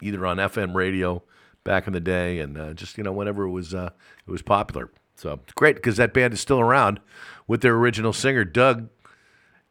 either 0.00 0.24
on 0.26 0.36
FM 0.36 0.74
radio 0.74 1.22
back 1.64 1.86
in 1.86 1.92
the 1.92 2.00
day, 2.00 2.38
and 2.38 2.56
uh, 2.56 2.72
just 2.74 2.96
you 2.98 3.04
know 3.04 3.12
whenever 3.12 3.44
it 3.44 3.50
was 3.50 3.74
uh, 3.74 3.90
it 4.26 4.30
was 4.30 4.42
popular. 4.42 4.90
So 5.16 5.40
it's 5.42 5.54
great 5.54 5.76
because 5.76 5.96
that 5.96 6.12
band 6.12 6.34
is 6.34 6.40
still 6.40 6.60
around 6.60 7.00
with 7.46 7.62
their 7.62 7.74
original 7.74 8.12
singer 8.12 8.44
Doug 8.44 8.88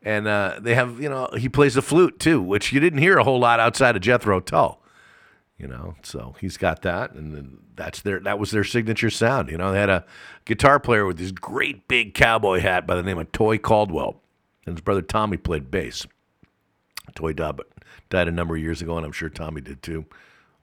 and 0.06 0.28
uh, 0.28 0.60
they 0.62 0.76
have 0.76 1.02
you 1.02 1.10
know 1.10 1.28
he 1.36 1.50
plays 1.50 1.74
the 1.74 1.82
flute 1.82 2.20
too, 2.20 2.42
which 2.42 2.72
you 2.72 2.80
didn't 2.80 3.00
hear 3.00 3.18
a 3.18 3.24
whole 3.24 3.40
lot 3.40 3.60
outside 3.60 3.96
of 3.96 4.02
Jethro 4.04 4.40
Tull. 4.40 4.82
You 5.58 5.68
know, 5.68 5.96
so 6.04 6.36
he's 6.40 6.58
got 6.58 6.82
that, 6.84 7.14
and 7.14 7.60
that's 7.76 8.02
their 8.02 8.20
that 8.20 8.38
was 8.38 8.52
their 8.52 8.64
signature 8.64 9.10
sound. 9.10 9.50
You 9.50 9.58
know, 9.58 9.72
they 9.72 9.80
had 9.80 9.90
a 9.90 10.06
guitar 10.46 10.80
player 10.80 11.06
with 11.06 11.18
this 11.18 11.32
great 11.32 11.88
big 11.88 12.14
cowboy 12.14 12.60
hat 12.60 12.86
by 12.86 12.96
the 12.96 13.04
name 13.04 13.18
of 13.18 13.32
Toy 13.32 13.58
Caldwell, 13.58 14.22
and 14.66 14.76
his 14.76 14.82
brother 14.82 15.02
Tommy 15.02 15.38
played 15.38 15.72
bass. 15.72 16.06
Toy 17.16 17.34
died, 17.34 17.60
died 18.10 18.28
a 18.28 18.32
number 18.32 18.56
of 18.56 18.62
years 18.62 18.82
ago, 18.82 18.98
and 18.98 19.06
I'm 19.06 19.12
sure 19.12 19.30
Tommy 19.30 19.62
did 19.62 19.82
too. 19.82 20.06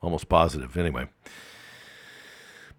Almost 0.02 0.28
positive, 0.28 0.76
anyway. 0.76 1.06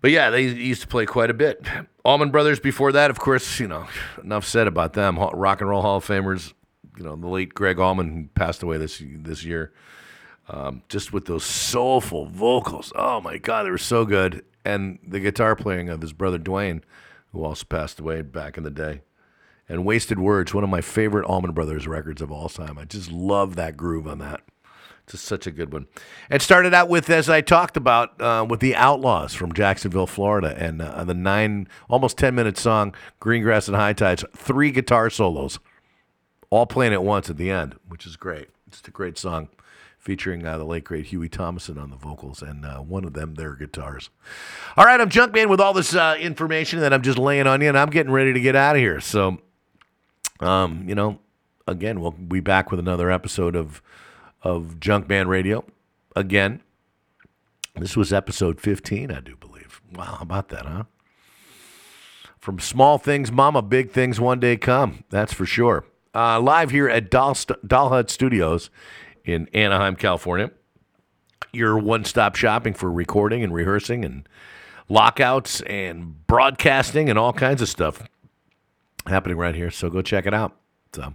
But 0.03 0.11
yeah, 0.11 0.31
they 0.31 0.41
used 0.41 0.81
to 0.81 0.87
play 0.87 1.05
quite 1.05 1.29
a 1.29 1.33
bit. 1.33 1.65
Allman 2.03 2.29
Brothers 2.29 2.59
before 2.59 2.91
that, 2.91 3.09
of 3.09 3.19
course, 3.19 3.57
you 3.57 3.69
know, 3.69 3.87
enough 4.21 4.43
said 4.43 4.67
about 4.67 4.91
them. 4.91 5.17
Rock 5.17 5.61
and 5.61 5.69
Roll 5.69 5.81
Hall 5.81 5.95
of 5.95 6.05
Famers, 6.05 6.51
you 6.97 7.05
know, 7.05 7.15
the 7.15 7.29
late 7.29 7.53
Gregg 7.53 7.79
Allman 7.79 8.13
who 8.13 8.27
passed 8.35 8.61
away 8.63 8.77
this 8.77 9.01
this 9.01 9.45
year. 9.45 9.71
Um, 10.49 10.83
just 10.89 11.13
with 11.13 11.23
those 11.23 11.45
soulful 11.45 12.25
vocals. 12.25 12.91
Oh 12.97 13.21
my 13.21 13.37
God, 13.37 13.63
they 13.63 13.71
were 13.71 13.77
so 13.77 14.03
good. 14.03 14.43
And 14.65 14.99
the 15.07 15.21
guitar 15.21 15.55
playing 15.55 15.87
of 15.87 16.01
his 16.01 16.11
brother 16.11 16.37
Duane, 16.37 16.83
who 17.31 17.45
also 17.45 17.63
passed 17.63 18.01
away 18.01 18.23
back 18.23 18.57
in 18.57 18.65
the 18.65 18.71
day. 18.71 19.03
And 19.69 19.85
Wasted 19.85 20.19
Words, 20.19 20.53
one 20.53 20.65
of 20.65 20.69
my 20.69 20.81
favorite 20.81 21.25
Allman 21.25 21.53
Brothers 21.53 21.87
records 21.87 22.21
of 22.21 22.29
all 22.29 22.49
time. 22.49 22.77
I 22.77 22.83
just 22.83 23.09
love 23.09 23.55
that 23.55 23.77
groove 23.77 24.09
on 24.09 24.17
that. 24.17 24.41
Just 25.07 25.25
such 25.25 25.47
a 25.47 25.51
good 25.51 25.73
one. 25.73 25.87
And 26.29 26.41
started 26.41 26.73
out 26.73 26.87
with, 26.87 27.09
as 27.09 27.29
I 27.29 27.41
talked 27.41 27.75
about, 27.75 28.19
uh, 28.21 28.45
with 28.47 28.61
the 28.61 28.75
Outlaws 28.75 29.33
from 29.33 29.53
Jacksonville, 29.53 30.07
Florida, 30.07 30.55
and 30.57 30.81
uh, 30.81 31.03
the 31.03 31.13
nine, 31.13 31.67
almost 31.89 32.17
10 32.17 32.33
minute 32.33 32.57
song, 32.57 32.95
Green 33.19 33.43
Grass 33.43 33.67
and 33.67 33.75
High 33.75 33.93
Tides, 33.93 34.23
three 34.35 34.71
guitar 34.71 35.09
solos, 35.09 35.59
all 36.49 36.65
playing 36.65 36.93
at 36.93 37.03
once 37.03 37.29
at 37.29 37.37
the 37.37 37.51
end, 37.51 37.75
which 37.87 38.05
is 38.05 38.15
great. 38.15 38.47
It's 38.67 38.81
a 38.87 38.91
great 38.91 39.17
song 39.17 39.49
featuring 40.03 40.45
uh, 40.45 40.57
the 40.57 40.65
late, 40.65 40.83
great 40.83 41.05
Hughie 41.07 41.29
Thomasson 41.29 41.77
on 41.77 41.89
the 41.89 41.95
vocals, 41.95 42.41
and 42.41 42.65
uh, 42.65 42.79
one 42.79 43.05
of 43.05 43.13
them, 43.13 43.35
their 43.35 43.55
guitars. 43.55 44.09
All 44.75 44.83
right, 44.83 44.99
I'm 44.99 45.09
Junkman 45.09 45.47
with 45.47 45.61
all 45.61 45.73
this 45.73 45.95
uh, 45.95 46.17
information 46.19 46.79
that 46.81 46.93
I'm 46.93 47.01
just 47.01 47.17
laying 47.17 47.47
on 47.47 47.61
you, 47.61 47.69
and 47.69 47.77
I'm 47.77 47.89
getting 47.89 48.11
ready 48.11 48.33
to 48.33 48.39
get 48.39 48.55
out 48.55 48.75
of 48.75 48.81
here. 48.81 48.99
So, 48.99 49.37
um, 50.41 50.87
you 50.89 50.95
know, 50.95 51.19
again, 51.67 52.01
we'll 52.01 52.11
be 52.11 52.41
back 52.41 52.69
with 52.69 52.81
another 52.81 53.09
episode 53.09 53.55
of 53.55 53.81
of 54.43 54.77
Junkman 54.79 55.27
Radio. 55.27 55.65
Again, 56.15 56.61
this 57.75 57.97
was 57.97 58.13
episode 58.13 58.59
15, 58.59 59.09
I 59.11 59.19
do 59.21 59.35
believe. 59.35 59.81
Wow, 59.95 60.03
how 60.03 60.21
about 60.21 60.49
that, 60.49 60.65
huh? 60.65 60.83
From 62.37 62.59
small 62.59 62.97
things, 62.97 63.31
mama, 63.31 63.61
big 63.61 63.91
things 63.91 64.19
one 64.19 64.39
day 64.39 64.57
come. 64.57 65.05
That's 65.09 65.33
for 65.33 65.45
sure. 65.45 65.85
Uh, 66.13 66.39
live 66.39 66.71
here 66.71 66.89
at 66.89 67.09
Doll, 67.09 67.35
Doll 67.65 67.89
Hut 67.89 68.09
Studios 68.11 68.69
in 69.23 69.47
Anaheim, 69.53 69.95
California. 69.95 70.51
Your 71.53 71.77
one 71.79 72.03
stop 72.03 72.35
shopping 72.35 72.73
for 72.73 72.91
recording 72.91 73.43
and 73.43 73.53
rehearsing 73.53 74.03
and 74.03 74.27
lockouts 74.89 75.61
and 75.61 76.27
broadcasting 76.27 77.09
and 77.09 77.17
all 77.17 77.33
kinds 77.33 77.61
of 77.61 77.69
stuff 77.69 78.03
happening 79.07 79.37
right 79.37 79.55
here. 79.55 79.71
So 79.71 79.89
go 79.89 80.01
check 80.01 80.25
it 80.25 80.33
out. 80.33 80.55
So 80.93 81.13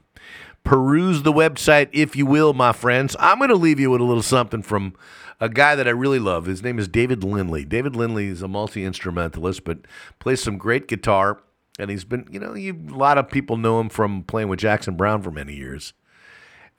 Peruse 0.68 1.22
the 1.22 1.32
website 1.32 1.88
if 1.92 2.14
you 2.14 2.26
will, 2.26 2.52
my 2.52 2.72
friends. 2.72 3.16
I'm 3.18 3.38
going 3.38 3.48
to 3.48 3.56
leave 3.56 3.80
you 3.80 3.90
with 3.90 4.02
a 4.02 4.04
little 4.04 4.22
something 4.22 4.60
from 4.60 4.92
a 5.40 5.48
guy 5.48 5.74
that 5.74 5.88
I 5.88 5.92
really 5.92 6.18
love. 6.18 6.44
His 6.44 6.62
name 6.62 6.78
is 6.78 6.86
David 6.86 7.24
Lindley. 7.24 7.64
David 7.64 7.96
Lindley 7.96 8.26
is 8.26 8.42
a 8.42 8.48
multi 8.48 8.84
instrumentalist, 8.84 9.64
but 9.64 9.78
plays 10.18 10.42
some 10.42 10.58
great 10.58 10.86
guitar. 10.86 11.40
And 11.78 11.90
he's 11.90 12.04
been, 12.04 12.28
you 12.30 12.38
know, 12.38 12.52
you, 12.52 12.78
a 12.90 12.94
lot 12.94 13.16
of 13.16 13.30
people 13.30 13.56
know 13.56 13.80
him 13.80 13.88
from 13.88 14.24
playing 14.24 14.48
with 14.48 14.58
Jackson 14.58 14.94
Browne 14.94 15.22
for 15.22 15.30
many 15.30 15.54
years. 15.54 15.94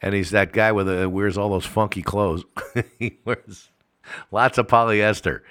And 0.04 0.14
he's 0.14 0.30
that 0.30 0.54
guy 0.54 0.72
with 0.72 0.88
a, 0.88 1.10
wears 1.10 1.36
all 1.36 1.50
those 1.50 1.66
funky 1.66 2.04
clothes. 2.04 2.44
he 3.00 3.18
wears 3.26 3.72
lots 4.32 4.60
of 4.60 4.68
polyester. 4.68 5.42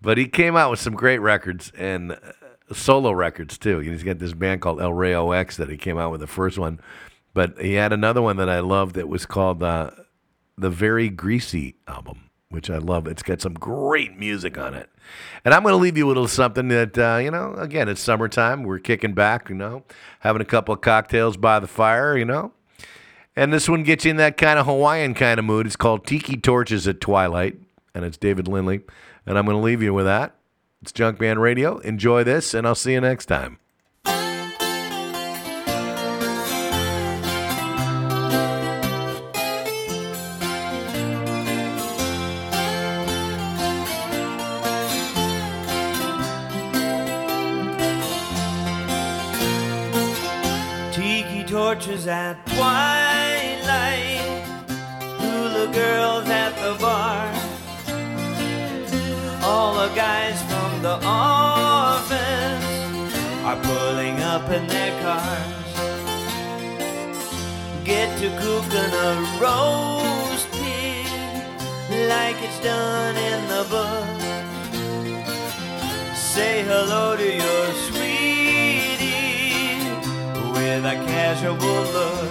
But 0.00 0.16
he 0.16 0.28
came 0.28 0.56
out 0.56 0.70
with 0.70 0.80
some 0.80 0.94
great 0.94 1.18
records 1.18 1.72
and 1.76 2.12
uh, 2.12 2.16
solo 2.72 3.12
records 3.12 3.58
too. 3.58 3.80
He's 3.80 4.02
got 4.02 4.18
this 4.18 4.32
band 4.32 4.62
called 4.62 4.80
El 4.80 4.94
Rayo 4.94 5.32
X 5.32 5.58
that 5.58 5.68
he 5.68 5.76
came 5.76 5.98
out 5.98 6.10
with 6.10 6.20
the 6.20 6.26
first 6.26 6.56
one. 6.56 6.80
But 7.36 7.60
he 7.60 7.74
had 7.74 7.92
another 7.92 8.22
one 8.22 8.38
that 8.38 8.48
I 8.48 8.60
loved 8.60 8.94
that 8.94 9.10
was 9.10 9.26
called 9.26 9.62
uh, 9.62 9.90
the 10.56 10.70
Very 10.70 11.10
Greasy 11.10 11.74
album, 11.86 12.30
which 12.48 12.70
I 12.70 12.78
love. 12.78 13.06
It's 13.06 13.22
got 13.22 13.42
some 13.42 13.52
great 13.52 14.18
music 14.18 14.56
on 14.56 14.72
it. 14.72 14.88
And 15.44 15.52
I'm 15.52 15.62
going 15.62 15.74
to 15.74 15.76
leave 15.76 15.98
you 15.98 16.06
with 16.06 16.16
a 16.16 16.20
little 16.20 16.28
something 16.28 16.68
that, 16.68 16.96
uh, 16.96 17.18
you 17.22 17.30
know, 17.30 17.52
again, 17.58 17.90
it's 17.90 18.00
summertime. 18.00 18.62
We're 18.62 18.78
kicking 18.78 19.12
back, 19.12 19.50
you 19.50 19.54
know, 19.54 19.84
having 20.20 20.40
a 20.40 20.46
couple 20.46 20.72
of 20.72 20.80
cocktails 20.80 21.36
by 21.36 21.60
the 21.60 21.66
fire, 21.66 22.16
you 22.16 22.24
know. 22.24 22.52
And 23.36 23.52
this 23.52 23.68
one 23.68 23.82
gets 23.82 24.06
you 24.06 24.12
in 24.12 24.16
that 24.16 24.38
kind 24.38 24.58
of 24.58 24.64
Hawaiian 24.64 25.12
kind 25.12 25.38
of 25.38 25.44
mood. 25.44 25.66
It's 25.66 25.76
called 25.76 26.06
Tiki 26.06 26.38
Torches 26.38 26.88
at 26.88 27.02
Twilight, 27.02 27.58
and 27.94 28.06
it's 28.06 28.16
David 28.16 28.48
Lindley. 28.48 28.80
And 29.26 29.36
I'm 29.36 29.44
going 29.44 29.58
to 29.58 29.62
leave 29.62 29.82
you 29.82 29.92
with 29.92 30.06
that. 30.06 30.36
It's 30.80 30.90
Junkman 30.90 31.36
Radio. 31.36 31.80
Enjoy 31.80 32.24
this, 32.24 32.54
and 32.54 32.66
I'll 32.66 32.74
see 32.74 32.92
you 32.92 33.02
next 33.02 33.26
time. 33.26 33.58
Casual 81.36 81.82
look. 81.92 82.30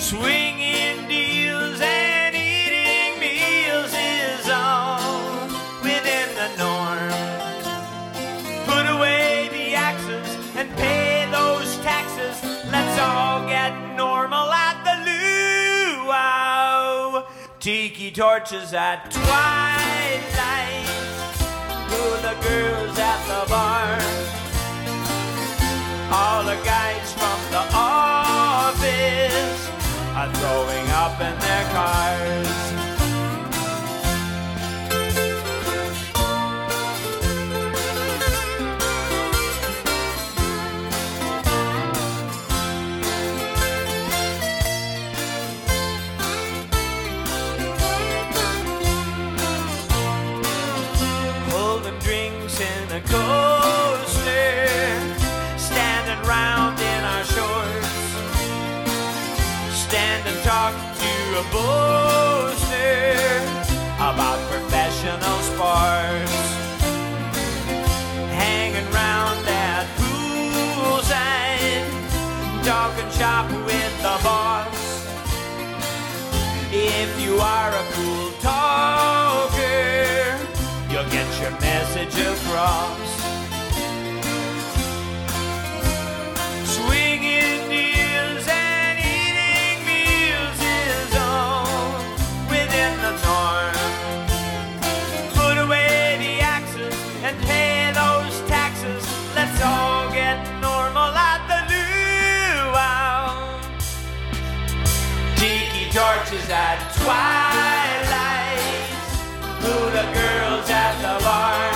Swinging 0.00 1.08
deals 1.08 1.80
and 1.80 2.34
eating 2.34 3.20
meals 3.20 3.94
is 3.94 4.50
all 4.50 5.46
within 5.82 6.28
the 6.34 6.48
norm. 6.58 7.12
Put 8.66 8.86
away 8.96 9.48
the 9.52 9.74
axes 9.74 10.56
and 10.56 10.68
pay 10.76 11.28
those 11.30 11.76
taxes. 11.78 12.42
Let's 12.70 12.98
all 12.98 13.46
get 13.46 13.96
normal 13.96 14.50
at 14.52 14.82
the 14.84 14.96
luau. 16.08 17.26
Tiki 17.60 18.10
torches 18.10 18.74
at 18.74 19.10
twilight. 19.10 20.22
Hula 21.90 22.34
girls 22.42 22.98
at 22.98 23.20
the 23.28 23.48
bar. 23.48 24.51
All 26.14 26.44
the 26.44 26.56
guys 26.62 27.12
from 27.14 27.40
the 27.50 27.64
office 27.72 29.60
are 30.14 30.30
throwing 30.34 30.88
up 30.90 31.20
in 31.20 31.38
their 31.40 31.64
cars. 31.72 32.62
in 52.62 52.92
a 52.92 53.00
coaster, 53.00 53.51
a 61.50 63.34
about 63.96 64.38
professional 64.50 65.38
sports, 65.50 66.32
hanging 68.30 68.88
round 68.92 69.46
at 69.48 69.86
poolside, 69.98 71.84
talking 72.64 73.10
shop 73.10 73.50
with 73.66 73.96
the 74.02 74.18
boss. 74.22 75.06
If 76.72 77.20
you 77.20 77.38
are 77.38 77.70
a 77.70 77.84
cool 77.92 78.30
talker, 78.40 80.38
you'll 80.90 81.10
get 81.10 81.28
your 81.40 81.52
message 81.60 82.18
across. 82.18 83.21
Torches 105.92 106.48
at 106.48 106.78
twilight. 106.96 108.62
Hula 109.60 110.04
girls 110.14 110.70
at 110.70 110.94
the 111.04 111.22
bar. 111.22 111.68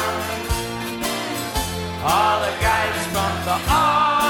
All 2.03 2.41
the 2.41 2.53
guys 2.63 3.07
from 3.13 3.45
the 3.45 3.57
office 3.71 4.26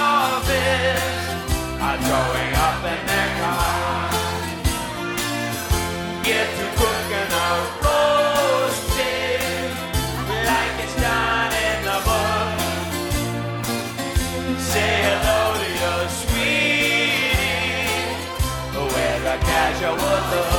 with 19.79 19.93
a 19.93 20.56